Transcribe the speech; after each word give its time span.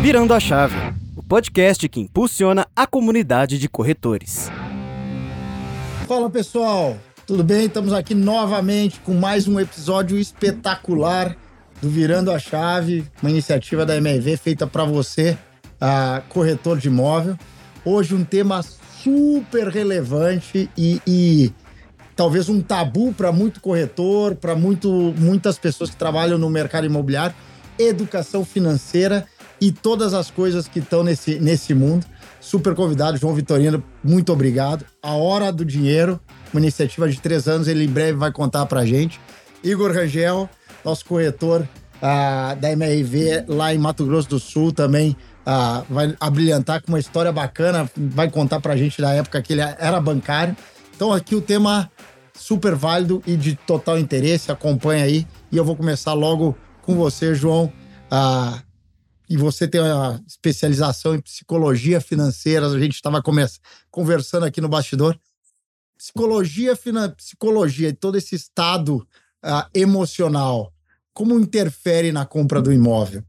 Virando 0.00 0.32
a 0.32 0.40
Chave, 0.40 0.74
o 1.14 1.22
podcast 1.22 1.86
que 1.86 2.00
impulsiona 2.00 2.66
a 2.74 2.86
comunidade 2.86 3.58
de 3.58 3.68
corretores. 3.68 4.50
Fala 6.08 6.30
pessoal, 6.30 6.96
tudo 7.26 7.44
bem? 7.44 7.66
Estamos 7.66 7.92
aqui 7.92 8.14
novamente 8.14 8.98
com 9.00 9.12
mais 9.12 9.46
um 9.46 9.60
episódio 9.60 10.18
espetacular 10.18 11.36
do 11.82 11.90
Virando 11.90 12.32
a 12.32 12.38
Chave, 12.38 13.04
uma 13.22 13.30
iniciativa 13.30 13.84
da 13.84 13.94
MRV 13.94 14.38
feita 14.38 14.66
para 14.66 14.84
você, 14.84 15.36
corretor 16.30 16.78
de 16.78 16.88
imóvel. 16.88 17.36
Hoje 17.84 18.14
um 18.14 18.24
tema 18.24 18.62
super 18.62 19.68
relevante 19.68 20.70
e, 20.78 21.02
e 21.06 21.52
talvez 22.16 22.48
um 22.48 22.62
tabu 22.62 23.12
para 23.12 23.30
muito 23.30 23.60
corretor, 23.60 24.34
para 24.34 24.56
muitas 24.56 25.58
pessoas 25.58 25.90
que 25.90 25.96
trabalham 25.96 26.38
no 26.38 26.48
mercado 26.48 26.86
imobiliário, 26.86 27.36
educação 27.78 28.46
financeira 28.46 29.26
e 29.60 29.70
todas 29.70 30.14
as 30.14 30.30
coisas 30.30 30.66
que 30.66 30.78
estão 30.78 31.02
nesse, 31.02 31.38
nesse 31.38 31.74
mundo. 31.74 32.06
Super 32.40 32.74
convidado, 32.74 33.18
João 33.18 33.34
Vitorino, 33.34 33.82
muito 34.02 34.32
obrigado. 34.32 34.84
A 35.02 35.12
Hora 35.12 35.52
do 35.52 35.64
Dinheiro, 35.64 36.18
uma 36.52 36.60
iniciativa 36.60 37.08
de 37.08 37.20
três 37.20 37.46
anos, 37.46 37.68
ele 37.68 37.84
em 37.84 37.88
breve 37.88 38.16
vai 38.18 38.32
contar 38.32 38.64
para 38.66 38.86
gente. 38.86 39.20
Igor 39.62 39.92
Rangel, 39.92 40.48
nosso 40.82 41.04
corretor 41.04 41.68
uh, 41.96 42.56
da 42.56 42.72
MRV 42.72 43.44
lá 43.46 43.74
em 43.74 43.78
Mato 43.78 44.06
Grosso 44.06 44.30
do 44.30 44.38
Sul 44.38 44.72
também, 44.72 45.14
uh, 45.46 45.84
vai 45.90 46.16
abrilhantar 46.18 46.82
com 46.82 46.92
uma 46.92 46.98
história 46.98 47.30
bacana, 47.30 47.90
vai 47.94 48.30
contar 48.30 48.58
para 48.60 48.76
gente 48.76 49.02
da 49.02 49.12
época 49.12 49.42
que 49.42 49.52
ele 49.52 49.60
era 49.60 50.00
bancário. 50.00 50.56
Então 50.96 51.12
aqui 51.12 51.34
o 51.34 51.42
tema 51.42 51.90
super 52.34 52.74
válido 52.74 53.22
e 53.26 53.36
de 53.36 53.54
total 53.54 53.98
interesse, 53.98 54.50
acompanha 54.50 55.04
aí. 55.04 55.26
E 55.52 55.58
eu 55.58 55.64
vou 55.64 55.76
começar 55.76 56.14
logo 56.14 56.56
com 56.80 56.94
você, 56.94 57.34
João. 57.34 57.70
Uh, 58.10 58.69
e 59.30 59.36
você 59.36 59.68
tem 59.68 59.80
uma 59.80 60.20
especialização 60.26 61.14
em 61.14 61.20
psicologia 61.20 62.00
financeira, 62.00 62.66
a 62.66 62.80
gente 62.80 62.96
estava 62.96 63.22
conversando 63.88 64.44
aqui 64.44 64.60
no 64.60 64.68
bastidor. 64.68 65.16
Psicologia, 65.96 66.76
psicologia 67.16 67.90
e 67.90 67.92
todo 67.92 68.18
esse 68.18 68.34
estado 68.34 68.96
uh, 69.44 69.70
emocional, 69.72 70.74
como 71.14 71.38
interfere 71.38 72.10
na 72.10 72.26
compra 72.26 72.60
do 72.60 72.72
imóvel? 72.72 73.22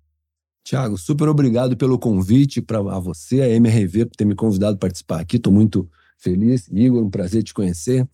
Tiago, 0.63 0.97
super 0.97 1.27
obrigado 1.27 1.77
pelo 1.77 1.99
convite 1.99 2.63
para 2.63 2.81
você, 2.81 3.41
a 3.41 3.49
MRV, 3.49 4.07
por 4.07 4.15
ter 4.15 4.25
me 4.25 4.33
convidado 4.33 4.77
a 4.77 4.79
participar 4.79 5.19
aqui. 5.19 5.37
Estou 5.37 5.53
muito 5.53 5.87
feliz. 6.17 6.67
Igor, 6.71 7.03
um 7.03 7.11
prazer 7.11 7.43
te 7.43 7.53
conhecer. 7.53 8.09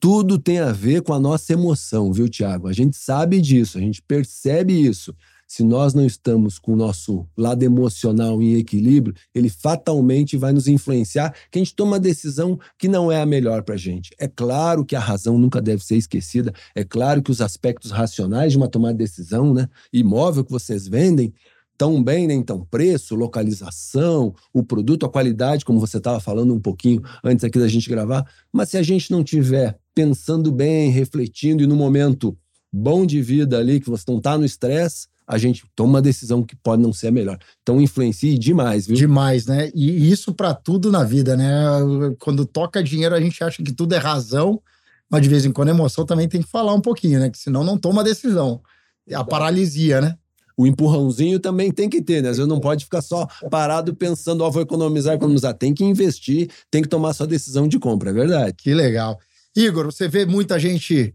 Tudo 0.00 0.40
tem 0.40 0.58
a 0.58 0.72
ver 0.72 1.02
com 1.02 1.12
a 1.12 1.20
nossa 1.20 1.52
emoção, 1.52 2.12
viu, 2.12 2.28
Tiago? 2.28 2.66
A 2.66 2.72
gente 2.72 2.96
sabe 2.96 3.40
disso, 3.40 3.78
a 3.78 3.80
gente 3.80 4.02
percebe 4.02 4.72
isso 4.72 5.14
se 5.50 5.64
nós 5.64 5.94
não 5.94 6.06
estamos 6.06 6.60
com 6.60 6.74
o 6.74 6.76
nosso 6.76 7.26
lado 7.36 7.64
emocional 7.64 8.40
em 8.40 8.54
equilíbrio, 8.54 9.16
ele 9.34 9.48
fatalmente 9.48 10.36
vai 10.36 10.52
nos 10.52 10.68
influenciar 10.68 11.34
que 11.50 11.58
a 11.58 11.60
gente 11.60 11.74
toma 11.74 11.94
uma 11.94 11.98
decisão 11.98 12.56
que 12.78 12.86
não 12.86 13.10
é 13.10 13.20
a 13.20 13.26
melhor 13.26 13.64
para 13.64 13.74
a 13.74 13.78
gente. 13.78 14.14
É 14.16 14.28
claro 14.28 14.84
que 14.84 14.94
a 14.94 15.00
razão 15.00 15.36
nunca 15.36 15.60
deve 15.60 15.84
ser 15.84 15.96
esquecida, 15.96 16.54
é 16.72 16.84
claro 16.84 17.20
que 17.20 17.32
os 17.32 17.40
aspectos 17.40 17.90
racionais 17.90 18.52
de 18.52 18.58
uma 18.58 18.68
tomada 18.68 18.94
de 18.94 18.98
decisão, 18.98 19.52
né, 19.52 19.68
imóvel 19.92 20.44
que 20.44 20.52
vocês 20.52 20.86
vendem, 20.86 21.34
tão 21.76 22.00
bem, 22.00 22.28
né? 22.28 22.34
Então, 22.34 22.64
preço, 22.70 23.16
localização, 23.16 24.32
o 24.52 24.62
produto, 24.62 25.04
a 25.04 25.08
qualidade, 25.10 25.64
como 25.64 25.80
você 25.80 25.96
estava 25.96 26.20
falando 26.20 26.54
um 26.54 26.60
pouquinho 26.60 27.02
antes 27.24 27.42
aqui 27.42 27.58
da 27.58 27.66
gente 27.66 27.88
gravar. 27.88 28.24
Mas 28.52 28.68
se 28.68 28.76
a 28.76 28.84
gente 28.84 29.10
não 29.10 29.24
tiver 29.24 29.76
pensando 29.92 30.52
bem, 30.52 30.92
refletindo 30.92 31.60
e 31.60 31.66
no 31.66 31.74
momento 31.74 32.38
bom 32.72 33.04
de 33.04 33.20
vida 33.20 33.58
ali, 33.58 33.80
que 33.80 33.90
você 33.90 34.04
não 34.06 34.18
está 34.18 34.38
no 34.38 34.44
estresse, 34.44 35.09
a 35.30 35.38
gente 35.38 35.64
toma 35.76 35.90
uma 35.90 36.02
decisão 36.02 36.42
que 36.42 36.56
pode 36.56 36.82
não 36.82 36.92
ser 36.92 37.06
a 37.06 37.12
melhor. 37.12 37.38
Então 37.62 37.80
influencia 37.80 38.36
demais, 38.36 38.88
viu? 38.88 38.96
Demais, 38.96 39.46
né? 39.46 39.70
E 39.72 40.10
isso 40.10 40.34
para 40.34 40.52
tudo 40.52 40.90
na 40.90 41.04
vida, 41.04 41.36
né? 41.36 41.46
Quando 42.18 42.44
toca 42.44 42.82
dinheiro, 42.82 43.14
a 43.14 43.20
gente 43.20 43.42
acha 43.44 43.62
que 43.62 43.72
tudo 43.72 43.94
é 43.94 43.98
razão, 43.98 44.60
mas 45.08 45.22
de 45.22 45.28
vez 45.28 45.44
em 45.44 45.52
quando 45.52 45.68
a 45.68 45.72
emoção 45.72 46.04
também 46.04 46.28
tem 46.28 46.42
que 46.42 46.50
falar 46.50 46.74
um 46.74 46.80
pouquinho, 46.80 47.20
né? 47.20 47.30
Que 47.30 47.38
senão 47.38 47.62
não 47.62 47.78
toma 47.78 48.02
decisão. 48.02 48.60
É 49.08 49.14
a 49.14 49.22
paralisia, 49.22 50.00
né? 50.00 50.16
o 50.56 50.66
empurrãozinho 50.66 51.40
também 51.40 51.72
tem 51.72 51.88
que 51.88 52.02
ter, 52.02 52.22
né? 52.22 52.34
Você 52.34 52.44
não 52.44 52.60
pode 52.60 52.84
ficar 52.84 53.00
só 53.00 53.26
parado 53.50 53.94
pensando, 53.94 54.42
ó, 54.42 54.48
oh, 54.48 54.50
vou 54.50 54.60
economizar, 54.60 55.14
economizar. 55.14 55.54
Tem 55.54 55.72
que 55.72 55.82
investir, 55.82 56.50
tem 56.70 56.82
que 56.82 56.88
tomar 56.88 57.14
sua 57.14 57.26
decisão 57.26 57.66
de 57.66 57.78
compra, 57.78 58.10
é 58.10 58.12
verdade. 58.12 58.52
Que 58.58 58.74
legal. 58.74 59.18
Igor, 59.56 59.86
você 59.86 60.06
vê 60.06 60.26
muita 60.26 60.58
gente 60.58 61.14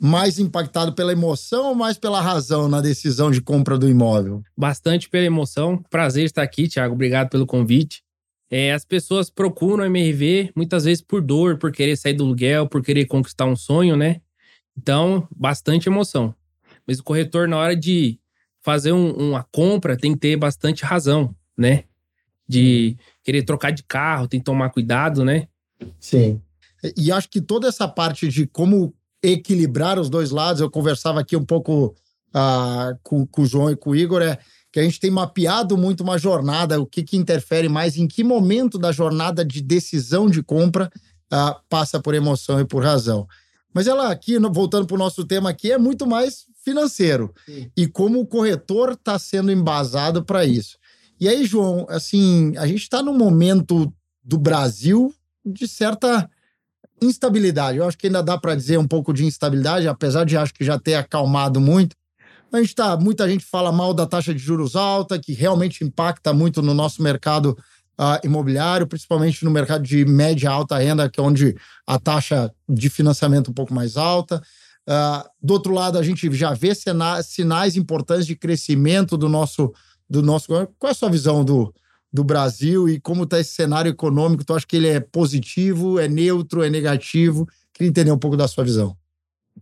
mais 0.00 0.38
impactado 0.38 0.92
pela 0.94 1.12
emoção 1.12 1.68
ou 1.68 1.74
mais 1.74 1.98
pela 1.98 2.20
razão 2.20 2.68
na 2.68 2.80
decisão 2.80 3.30
de 3.30 3.40
compra 3.40 3.78
do 3.78 3.88
imóvel? 3.88 4.42
Bastante 4.56 5.08
pela 5.08 5.24
emoção. 5.24 5.82
Prazer 5.90 6.24
estar 6.24 6.42
aqui, 6.42 6.68
Thiago. 6.68 6.94
Obrigado 6.94 7.28
pelo 7.30 7.46
convite. 7.46 8.02
É, 8.50 8.72
as 8.72 8.84
pessoas 8.84 9.28
procuram 9.28 9.82
a 9.82 9.86
MRV 9.86 10.52
muitas 10.54 10.84
vezes 10.84 11.02
por 11.02 11.20
dor, 11.20 11.58
por 11.58 11.72
querer 11.72 11.96
sair 11.96 12.12
do 12.12 12.24
aluguel, 12.24 12.68
por 12.68 12.82
querer 12.82 13.06
conquistar 13.06 13.44
um 13.46 13.56
sonho, 13.56 13.96
né? 13.96 14.20
Então, 14.76 15.26
bastante 15.34 15.88
emoção. 15.88 16.34
Mas 16.86 16.98
o 16.98 17.04
corretor, 17.04 17.48
na 17.48 17.56
hora 17.56 17.74
de 17.74 18.20
fazer 18.62 18.92
um, 18.92 19.10
uma 19.12 19.42
compra, 19.50 19.96
tem 19.96 20.12
que 20.12 20.20
ter 20.20 20.36
bastante 20.36 20.84
razão, 20.84 21.34
né? 21.56 21.84
De 22.48 22.96
querer 23.24 23.42
trocar 23.42 23.72
de 23.72 23.82
carro, 23.82 24.28
tem 24.28 24.38
que 24.38 24.44
tomar 24.44 24.70
cuidado, 24.70 25.24
né? 25.24 25.48
Sim. 25.98 26.40
E 26.96 27.10
acho 27.10 27.28
que 27.28 27.40
toda 27.40 27.66
essa 27.66 27.88
parte 27.88 28.28
de 28.28 28.46
como 28.46 28.94
equilibrar 29.32 29.98
os 29.98 30.08
dois 30.08 30.30
lados. 30.30 30.60
Eu 30.60 30.70
conversava 30.70 31.20
aqui 31.20 31.36
um 31.36 31.44
pouco 31.44 31.94
uh, 32.34 32.98
com, 33.02 33.26
com 33.26 33.42
o 33.42 33.46
João 33.46 33.70
e 33.70 33.76
com 33.76 33.90
o 33.90 33.96
Igor, 33.96 34.22
é 34.22 34.38
que 34.72 34.80
a 34.80 34.82
gente 34.82 35.00
tem 35.00 35.10
mapeado 35.10 35.76
muito 35.76 36.02
uma 36.02 36.18
jornada, 36.18 36.80
o 36.80 36.86
que, 36.86 37.02
que 37.02 37.16
interfere 37.16 37.68
mais, 37.68 37.96
em 37.96 38.06
que 38.06 38.22
momento 38.22 38.78
da 38.78 38.92
jornada 38.92 39.44
de 39.44 39.62
decisão 39.62 40.28
de 40.28 40.42
compra 40.42 40.90
uh, 41.32 41.60
passa 41.68 41.98
por 41.98 42.14
emoção 42.14 42.60
e 42.60 42.64
por 42.64 42.84
razão. 42.84 43.26
Mas 43.72 43.86
ela 43.86 44.10
aqui, 44.10 44.38
voltando 44.38 44.86
para 44.86 44.94
o 44.94 44.98
nosso 44.98 45.24
tema 45.24 45.50
aqui, 45.50 45.72
é 45.72 45.78
muito 45.78 46.06
mais 46.06 46.44
financeiro. 46.64 47.32
Sim. 47.44 47.70
E 47.76 47.86
como 47.86 48.20
o 48.20 48.26
corretor 48.26 48.92
está 48.92 49.18
sendo 49.18 49.50
embasado 49.52 50.24
para 50.24 50.44
isso. 50.44 50.76
E 51.18 51.28
aí, 51.28 51.46
João, 51.46 51.86
assim, 51.88 52.54
a 52.58 52.66
gente 52.66 52.82
está 52.82 53.02
num 53.02 53.16
momento 53.16 53.90
do 54.22 54.36
Brasil 54.36 55.14
de 55.44 55.66
certa 55.68 56.28
instabilidade. 57.00 57.78
Eu 57.78 57.86
acho 57.86 57.96
que 57.96 58.06
ainda 58.06 58.22
dá 58.22 58.38
para 58.38 58.54
dizer 58.54 58.78
um 58.78 58.86
pouco 58.86 59.12
de 59.12 59.24
instabilidade, 59.24 59.88
apesar 59.88 60.24
de 60.24 60.36
acho 60.36 60.54
que 60.54 60.64
já 60.64 60.78
ter 60.78 60.94
acalmado 60.94 61.60
muito. 61.60 61.94
A 62.52 62.58
gente 62.58 62.74
tá, 62.74 62.96
muita 62.96 63.28
gente 63.28 63.44
fala 63.44 63.72
mal 63.72 63.92
da 63.92 64.06
taxa 64.06 64.32
de 64.32 64.38
juros 64.38 64.76
alta, 64.76 65.18
que 65.18 65.32
realmente 65.32 65.84
impacta 65.84 66.32
muito 66.32 66.62
no 66.62 66.72
nosso 66.72 67.02
mercado 67.02 67.56
uh, 67.98 68.24
imobiliário, 68.24 68.86
principalmente 68.86 69.44
no 69.44 69.50
mercado 69.50 69.82
de 69.82 70.04
média 70.04 70.50
alta 70.50 70.78
renda, 70.78 71.08
que 71.10 71.20
é 71.20 71.22
onde 71.22 71.56
a 71.86 71.98
taxa 71.98 72.50
de 72.68 72.88
financiamento 72.88 73.48
é 73.48 73.50
um 73.50 73.54
pouco 73.54 73.74
mais 73.74 73.96
alta. 73.96 74.42
Uh, 74.88 75.28
do 75.42 75.54
outro 75.54 75.74
lado, 75.74 75.98
a 75.98 76.02
gente 76.02 76.32
já 76.32 76.54
vê 76.54 76.72
sinais 77.22 77.76
importantes 77.76 78.26
de 78.26 78.36
crescimento 78.36 79.16
do 79.16 79.28
nosso 79.28 79.72
do 80.08 80.22
nosso. 80.22 80.46
Qual 80.46 80.68
é 80.84 80.90
a 80.90 80.94
sua 80.94 81.10
visão 81.10 81.44
do, 81.44 81.74
do 82.16 82.24
Brasil 82.24 82.88
e 82.88 82.98
como 82.98 83.24
está 83.24 83.38
esse 83.38 83.52
cenário 83.52 83.90
econômico. 83.90 84.44
Tu 84.44 84.54
acha 84.54 84.66
que 84.66 84.76
ele 84.76 84.88
é 84.88 84.98
positivo, 84.98 86.00
é 86.00 86.08
neutro, 86.08 86.62
é 86.62 86.70
negativo? 86.70 87.46
Queria 87.74 87.90
entender 87.90 88.10
um 88.10 88.18
pouco 88.18 88.38
da 88.38 88.48
sua 88.48 88.64
visão. 88.64 88.96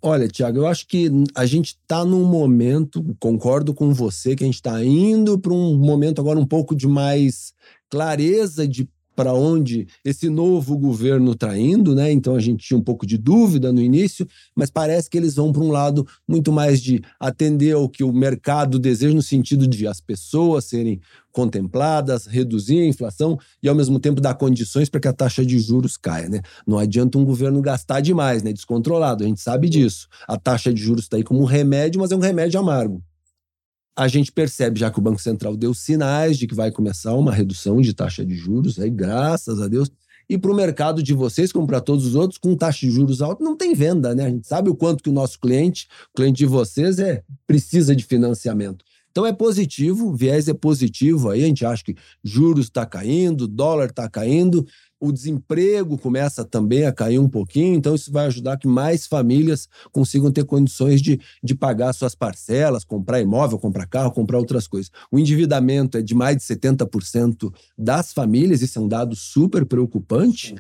Olha, 0.01 0.29
Tiago, 0.29 0.59
eu 0.59 0.67
acho 0.67 0.87
que 0.87 1.11
a 1.35 1.45
gente 1.45 1.77
está 1.81 2.05
num 2.05 2.25
momento, 2.25 3.05
concordo 3.19 3.75
com 3.75 3.93
você, 3.93 4.37
que 4.37 4.45
a 4.45 4.47
gente 4.47 4.57
está 4.57 4.85
indo 4.85 5.39
para 5.39 5.53
um 5.53 5.77
momento 5.77 6.21
agora 6.21 6.39
um 6.39 6.47
pouco 6.47 6.75
de 6.75 6.87
mais 6.87 7.53
clareza 7.91 8.67
de 8.67 8.89
para 9.15 9.33
onde 9.33 9.87
esse 10.05 10.29
novo 10.29 10.77
governo 10.77 11.33
está 11.33 11.57
indo, 11.57 11.95
né? 11.95 12.11
Então 12.11 12.35
a 12.35 12.41
gente 12.41 12.67
tinha 12.67 12.79
um 12.79 12.83
pouco 12.83 13.07
de 13.07 13.17
dúvida 13.17 13.73
no 13.73 13.81
início, 13.81 14.27
mas 14.55 14.71
parece 14.71 15.09
que 15.09 15.17
eles 15.17 15.35
vão 15.35 15.53
para 15.53 15.63
um 15.63 15.71
lado 15.71 16.07
muito 16.27 16.53
mais 16.53 16.81
de 16.81 17.03
atender 17.19 17.75
ao 17.75 17.89
que 17.89 18.03
o 18.03 18.13
mercado 18.13 18.79
deseja, 18.79 19.15
no 19.15 19.23
sentido 19.23 19.67
de 19.67 19.87
as 19.87 20.01
pessoas 20.01 20.65
serem 20.65 21.01
contempladas, 21.33 22.27
reduzir 22.27 22.81
a 22.81 22.87
inflação 22.87 23.37
e, 23.63 23.69
ao 23.69 23.75
mesmo 23.75 23.99
tempo, 23.99 24.21
dar 24.21 24.35
condições 24.35 24.89
para 24.89 25.01
que 25.01 25.09
a 25.09 25.13
taxa 25.13 25.45
de 25.45 25.59
juros 25.59 25.97
caia. 25.97 26.29
Né? 26.29 26.41
Não 26.65 26.79
adianta 26.79 27.19
um 27.19 27.25
governo 27.25 27.61
gastar 27.61 28.01
demais, 28.01 28.43
né? 28.43 28.53
descontrolado, 28.53 29.25
a 29.25 29.27
gente 29.27 29.41
sabe 29.41 29.69
disso. 29.69 30.07
A 30.29 30.39
taxa 30.39 30.73
de 30.73 30.81
juros 30.81 31.05
está 31.05 31.17
aí 31.17 31.25
como 31.25 31.41
um 31.41 31.45
remédio, 31.45 32.01
mas 32.01 32.13
é 32.13 32.17
um 32.17 32.21
remédio 32.21 32.61
amargo 32.61 33.03
a 33.97 34.09
gente 34.09 34.33
percebe 34.33 34.81
já 34.81 34.91
que 34.91 34.99
o 34.99 35.03
Banco 35.03 35.21
Central 35.21 35.57
deu 35.57 35.73
sinais 35.73 36.37
de 36.37 36.47
que 36.47 36.55
vai 36.55 36.71
começar 36.71 37.15
uma 37.15 37.33
redução 37.33 37.81
de 37.81 37.95
taxa 37.95 38.25
de 38.25 38.35
juros, 38.35 38.79
aí, 38.79 38.91
graças 38.91 39.61
a 39.61 39.69
Deus. 39.69 39.91
E 40.29 40.39
para 40.39 40.51
o 40.51 40.55
mercado 40.55 41.03
de 41.03 41.13
vocês, 41.13 41.53
como 41.53 41.67
para 41.67 41.81
todos 41.81 42.07
os 42.07 42.15
outros, 42.15 42.39
com 42.39 42.57
taxa 42.57 42.87
de 42.87 42.91
juros 42.91 43.21
alta, 43.21 43.45
não 43.45 43.57
tem 43.57 43.75
venda, 43.75 44.15
né? 44.15 44.25
A 44.25 44.31
gente 44.31 44.47
sabe 44.47 44.71
o 44.71 44.75
quanto 44.75 45.03
que 45.03 45.11
o 45.11 45.13
nosso 45.13 45.39
cliente, 45.39 45.87
o 46.13 46.17
cliente 46.17 46.39
de 46.39 46.47
vocês, 46.47 46.99
é 46.99 47.23
precisa 47.47 47.95
de 47.95 48.05
financiamento. 48.05 48.85
Então 49.11 49.25
é 49.25 49.33
positivo, 49.33 50.09
o 50.09 50.17
viés 50.17 50.49
é 50.49 50.55
positivo 50.55 51.31
aí, 51.31 51.45
a 51.45 51.47
gente 51.47 51.65
acha 51.65 51.85
que 51.85 51.95
juros 52.25 52.67
está 52.67 52.85
caindo, 52.85 53.47
dólar 53.47 53.91
está 53.91 54.09
caindo, 54.09 54.67
o 55.01 55.13
desemprego 55.13 55.99
começa 55.99 56.45
também 56.45 56.87
a 56.87 56.93
cair 56.93 57.19
um 57.19 57.29
pouquinho, 57.29 57.75
então 57.75 57.95
isso 57.95 58.11
vai 58.11 58.27
ajudar 58.27 58.57
que 58.57 58.67
mais 58.67 59.07
famílias 59.07 59.69
consigam 59.93 60.33
ter 60.33 60.45
condições 60.45 61.03
de, 61.03 61.21
de 61.43 61.55
pagar 61.55 61.93
suas 61.93 62.15
parcelas, 62.15 62.85
comprar 62.85 63.21
imóvel, 63.21 63.59
comprar 63.59 63.87
carro, 63.87 64.13
comprar 64.13 64.39
outras 64.39 64.67
coisas. 64.67 64.91
O 65.11 65.19
endividamento 65.19 65.99
é 65.99 66.03
de 66.03 66.15
mais 66.15 66.37
de 66.37 66.43
70% 66.43 67.53
das 67.77 68.13
famílias, 68.13 68.63
isso 68.63 68.79
é 68.79 68.83
um 68.83 68.89
dado 68.89 69.15
super 69.15 69.67
preocupante. 69.67 70.55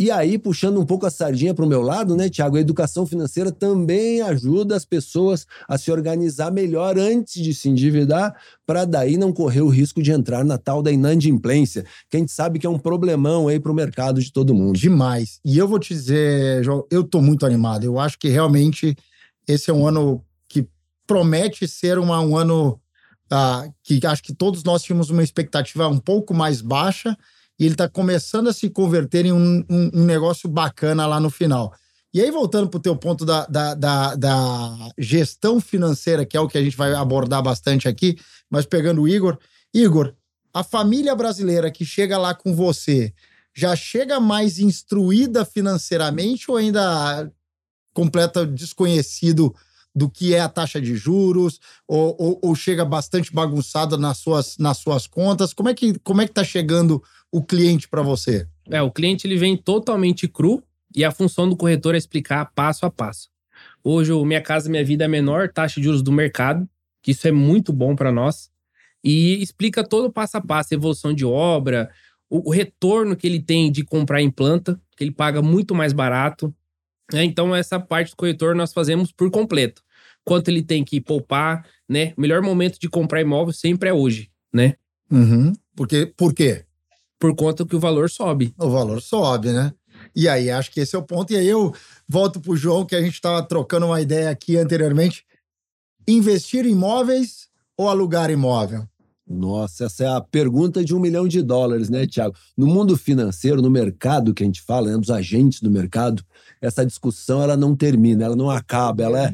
E 0.00 0.10
aí, 0.10 0.38
puxando 0.38 0.80
um 0.80 0.86
pouco 0.86 1.04
a 1.04 1.10
sardinha 1.10 1.52
para 1.52 1.62
o 1.62 1.68
meu 1.68 1.82
lado, 1.82 2.16
né, 2.16 2.30
Tiago? 2.30 2.56
A 2.56 2.60
educação 2.60 3.04
financeira 3.04 3.52
também 3.52 4.22
ajuda 4.22 4.74
as 4.74 4.82
pessoas 4.82 5.46
a 5.68 5.76
se 5.76 5.92
organizar 5.92 6.50
melhor 6.50 6.98
antes 6.98 7.34
de 7.34 7.52
se 7.52 7.68
endividar, 7.68 8.34
para 8.64 8.86
daí 8.86 9.18
não 9.18 9.30
correr 9.30 9.60
o 9.60 9.68
risco 9.68 10.02
de 10.02 10.10
entrar 10.10 10.42
na 10.42 10.56
tal 10.56 10.82
da 10.82 10.90
inadimplência, 10.90 11.84
que 12.08 12.16
a 12.16 12.20
gente 12.20 12.32
sabe 12.32 12.58
que 12.58 12.66
é 12.66 12.70
um 12.70 12.78
problemão 12.78 13.46
aí 13.46 13.60
para 13.60 13.70
o 13.70 13.74
mercado 13.74 14.22
de 14.22 14.32
todo 14.32 14.54
mundo. 14.54 14.78
Demais. 14.78 15.38
E 15.44 15.58
eu 15.58 15.68
vou 15.68 15.78
te 15.78 15.92
dizer, 15.92 16.64
João, 16.64 16.86
eu 16.90 17.02
estou 17.02 17.20
muito 17.20 17.44
animado. 17.44 17.84
Eu 17.84 17.98
acho 17.98 18.18
que 18.18 18.30
realmente 18.30 18.96
esse 19.46 19.70
é 19.70 19.74
um 19.74 19.86
ano 19.86 20.24
que 20.48 20.66
promete 21.06 21.68
ser 21.68 21.98
uma, 21.98 22.22
um 22.22 22.38
ano 22.38 22.80
uh, 23.30 23.70
que 23.82 24.00
acho 24.06 24.22
que 24.22 24.32
todos 24.32 24.64
nós 24.64 24.82
tínhamos 24.82 25.10
uma 25.10 25.22
expectativa 25.22 25.86
um 25.88 25.98
pouco 25.98 26.32
mais 26.32 26.62
baixa 26.62 27.14
e 27.60 27.64
ele 27.66 27.74
está 27.74 27.86
começando 27.86 28.48
a 28.48 28.54
se 28.54 28.70
converter 28.70 29.26
em 29.26 29.32
um, 29.32 29.62
um, 29.68 29.90
um, 29.92 30.04
negócio 30.06 30.48
bacana 30.48 31.06
lá 31.06 31.20
no 31.20 31.28
final. 31.28 31.74
E 32.12 32.20
aí, 32.20 32.30
voltando 32.30 32.70
para 32.70 32.78
o 32.78 32.82
teu 32.82 32.96
ponto 32.96 33.26
da, 33.26 33.44
da, 33.44 33.74
da, 33.74 34.14
da, 34.16 34.90
gestão 34.98 35.60
financeira, 35.60 36.24
que 36.24 36.38
é 36.38 36.40
o 36.40 36.48
que 36.48 36.56
a 36.56 36.62
gente 36.62 36.76
vai 36.76 36.94
abordar 36.94 37.42
bastante 37.42 37.86
aqui, 37.86 38.16
mas 38.48 38.64
pegando 38.64 39.02
o 39.02 39.08
Igor. 39.08 39.38
Igor, 39.74 40.14
a 40.54 40.64
família 40.64 41.14
brasileira 41.14 41.70
que 41.70 41.84
chega 41.84 42.16
lá 42.16 42.34
com 42.34 42.56
você 42.56 43.12
já 43.54 43.76
chega 43.76 44.18
mais 44.18 44.58
instruída 44.58 45.44
financeiramente 45.44 46.50
ou 46.50 46.56
ainda 46.56 47.30
completa 47.92 48.46
desconhecido 48.46 49.54
do 49.94 50.08
que 50.08 50.34
é 50.34 50.40
a 50.40 50.48
taxa 50.48 50.80
de 50.80 50.94
juros, 50.94 51.58
ou, 51.86 52.16
ou, 52.18 52.38
ou, 52.42 52.54
chega 52.54 52.84
bastante 52.84 53.32
bagunçada 53.32 53.96
nas 53.96 54.18
suas, 54.18 54.56
nas 54.56 54.78
suas 54.78 55.06
contas? 55.06 55.52
Como 55.52 55.68
é 55.68 55.74
que 55.74 55.98
como 55.98 56.20
é 56.20 56.26
que 56.26 56.30
está 56.30 56.44
chegando 56.44 57.02
o 57.32 57.42
cliente 57.42 57.88
para 57.88 58.02
você? 58.02 58.46
É, 58.68 58.82
o 58.82 58.90
cliente 58.90 59.26
ele 59.26 59.36
vem 59.36 59.56
totalmente 59.56 60.28
cru 60.28 60.62
e 60.94 61.04
a 61.04 61.10
função 61.10 61.48
do 61.48 61.56
corretor 61.56 61.94
é 61.94 61.98
explicar 61.98 62.52
passo 62.54 62.84
a 62.84 62.90
passo. 62.90 63.28
Hoje, 63.82 64.12
o 64.12 64.24
Minha 64.24 64.40
Casa 64.40 64.68
Minha 64.68 64.84
Vida 64.84 65.04
é 65.04 65.06
a 65.06 65.08
menor 65.08 65.48
taxa 65.48 65.80
de 65.80 65.84
juros 65.84 66.02
do 66.02 66.12
mercado, 66.12 66.68
que 67.02 67.12
isso 67.12 67.26
é 67.26 67.32
muito 67.32 67.72
bom 67.72 67.96
para 67.96 68.12
nós, 68.12 68.50
e 69.02 69.42
explica 69.42 69.82
todo 69.82 70.06
o 70.06 70.12
passo 70.12 70.36
a 70.36 70.40
passo, 70.40 70.74
evolução 70.74 71.14
de 71.14 71.24
obra, 71.24 71.90
o, 72.28 72.50
o, 72.50 72.52
retorno 72.52 73.16
que 73.16 73.26
ele 73.26 73.40
tem 73.40 73.72
de 73.72 73.82
comprar 73.82 74.20
em 74.20 74.30
planta, 74.30 74.78
que 74.96 75.02
ele 75.02 75.10
paga 75.10 75.40
muito 75.40 75.74
mais 75.74 75.92
barato. 75.92 76.54
Né? 77.12 77.24
Então, 77.24 77.54
essa 77.54 77.80
parte 77.80 78.10
do 78.10 78.16
corretor 78.16 78.54
nós 78.54 78.72
fazemos 78.72 79.10
por 79.10 79.30
completo. 79.30 79.82
Quanto 80.24 80.48
ele 80.48 80.62
tem 80.62 80.84
que 80.84 81.00
poupar, 81.00 81.66
né? 81.88 82.12
O 82.16 82.20
melhor 82.20 82.42
momento 82.42 82.78
de 82.78 82.88
comprar 82.88 83.22
imóvel 83.22 83.54
sempre 83.54 83.88
é 83.88 83.92
hoje, 83.92 84.30
né? 84.52 84.74
Uhum. 85.10 85.52
Porque, 85.74 86.06
por 86.14 86.34
quê? 86.34 86.66
Por 87.20 87.36
conta 87.36 87.66
que 87.66 87.76
o 87.76 87.80
valor 87.80 88.08
sobe. 88.08 88.54
O 88.58 88.70
valor 88.70 89.00
sobe, 89.02 89.52
né? 89.52 89.72
E 90.16 90.26
aí, 90.26 90.50
acho 90.50 90.72
que 90.72 90.80
esse 90.80 90.96
é 90.96 90.98
o 90.98 91.02
ponto. 91.02 91.32
E 91.32 91.36
aí 91.36 91.46
eu 91.46 91.72
volto 92.08 92.40
para 92.40 92.50
o 92.50 92.56
João, 92.56 92.86
que 92.86 92.96
a 92.96 93.02
gente 93.02 93.14
estava 93.14 93.42
trocando 93.42 93.86
uma 93.86 94.00
ideia 94.00 94.30
aqui 94.30 94.56
anteriormente. 94.56 95.24
Investir 96.08 96.64
em 96.64 96.70
imóveis 96.70 97.48
ou 97.76 97.88
alugar 97.88 98.30
imóvel? 98.30 98.88
Nossa, 99.28 99.84
essa 99.84 100.04
é 100.04 100.08
a 100.08 100.20
pergunta 100.20 100.82
de 100.82 100.92
um 100.92 100.98
milhão 100.98 101.28
de 101.28 101.40
dólares, 101.40 101.88
né, 101.88 102.04
Tiago? 102.04 102.34
No 102.56 102.66
mundo 102.66 102.96
financeiro, 102.96 103.62
no 103.62 103.70
mercado 103.70 104.34
que 104.34 104.42
a 104.42 104.46
gente 104.46 104.62
fala, 104.62 104.90
né, 104.90 104.98
dos 104.98 105.10
agentes 105.10 105.60
do 105.60 105.70
mercado, 105.70 106.24
essa 106.60 106.84
discussão 106.84 107.40
ela 107.40 107.56
não 107.56 107.76
termina, 107.76 108.24
ela 108.24 108.34
não 108.34 108.50
acaba, 108.50 109.04
ela 109.04 109.26
é 109.26 109.32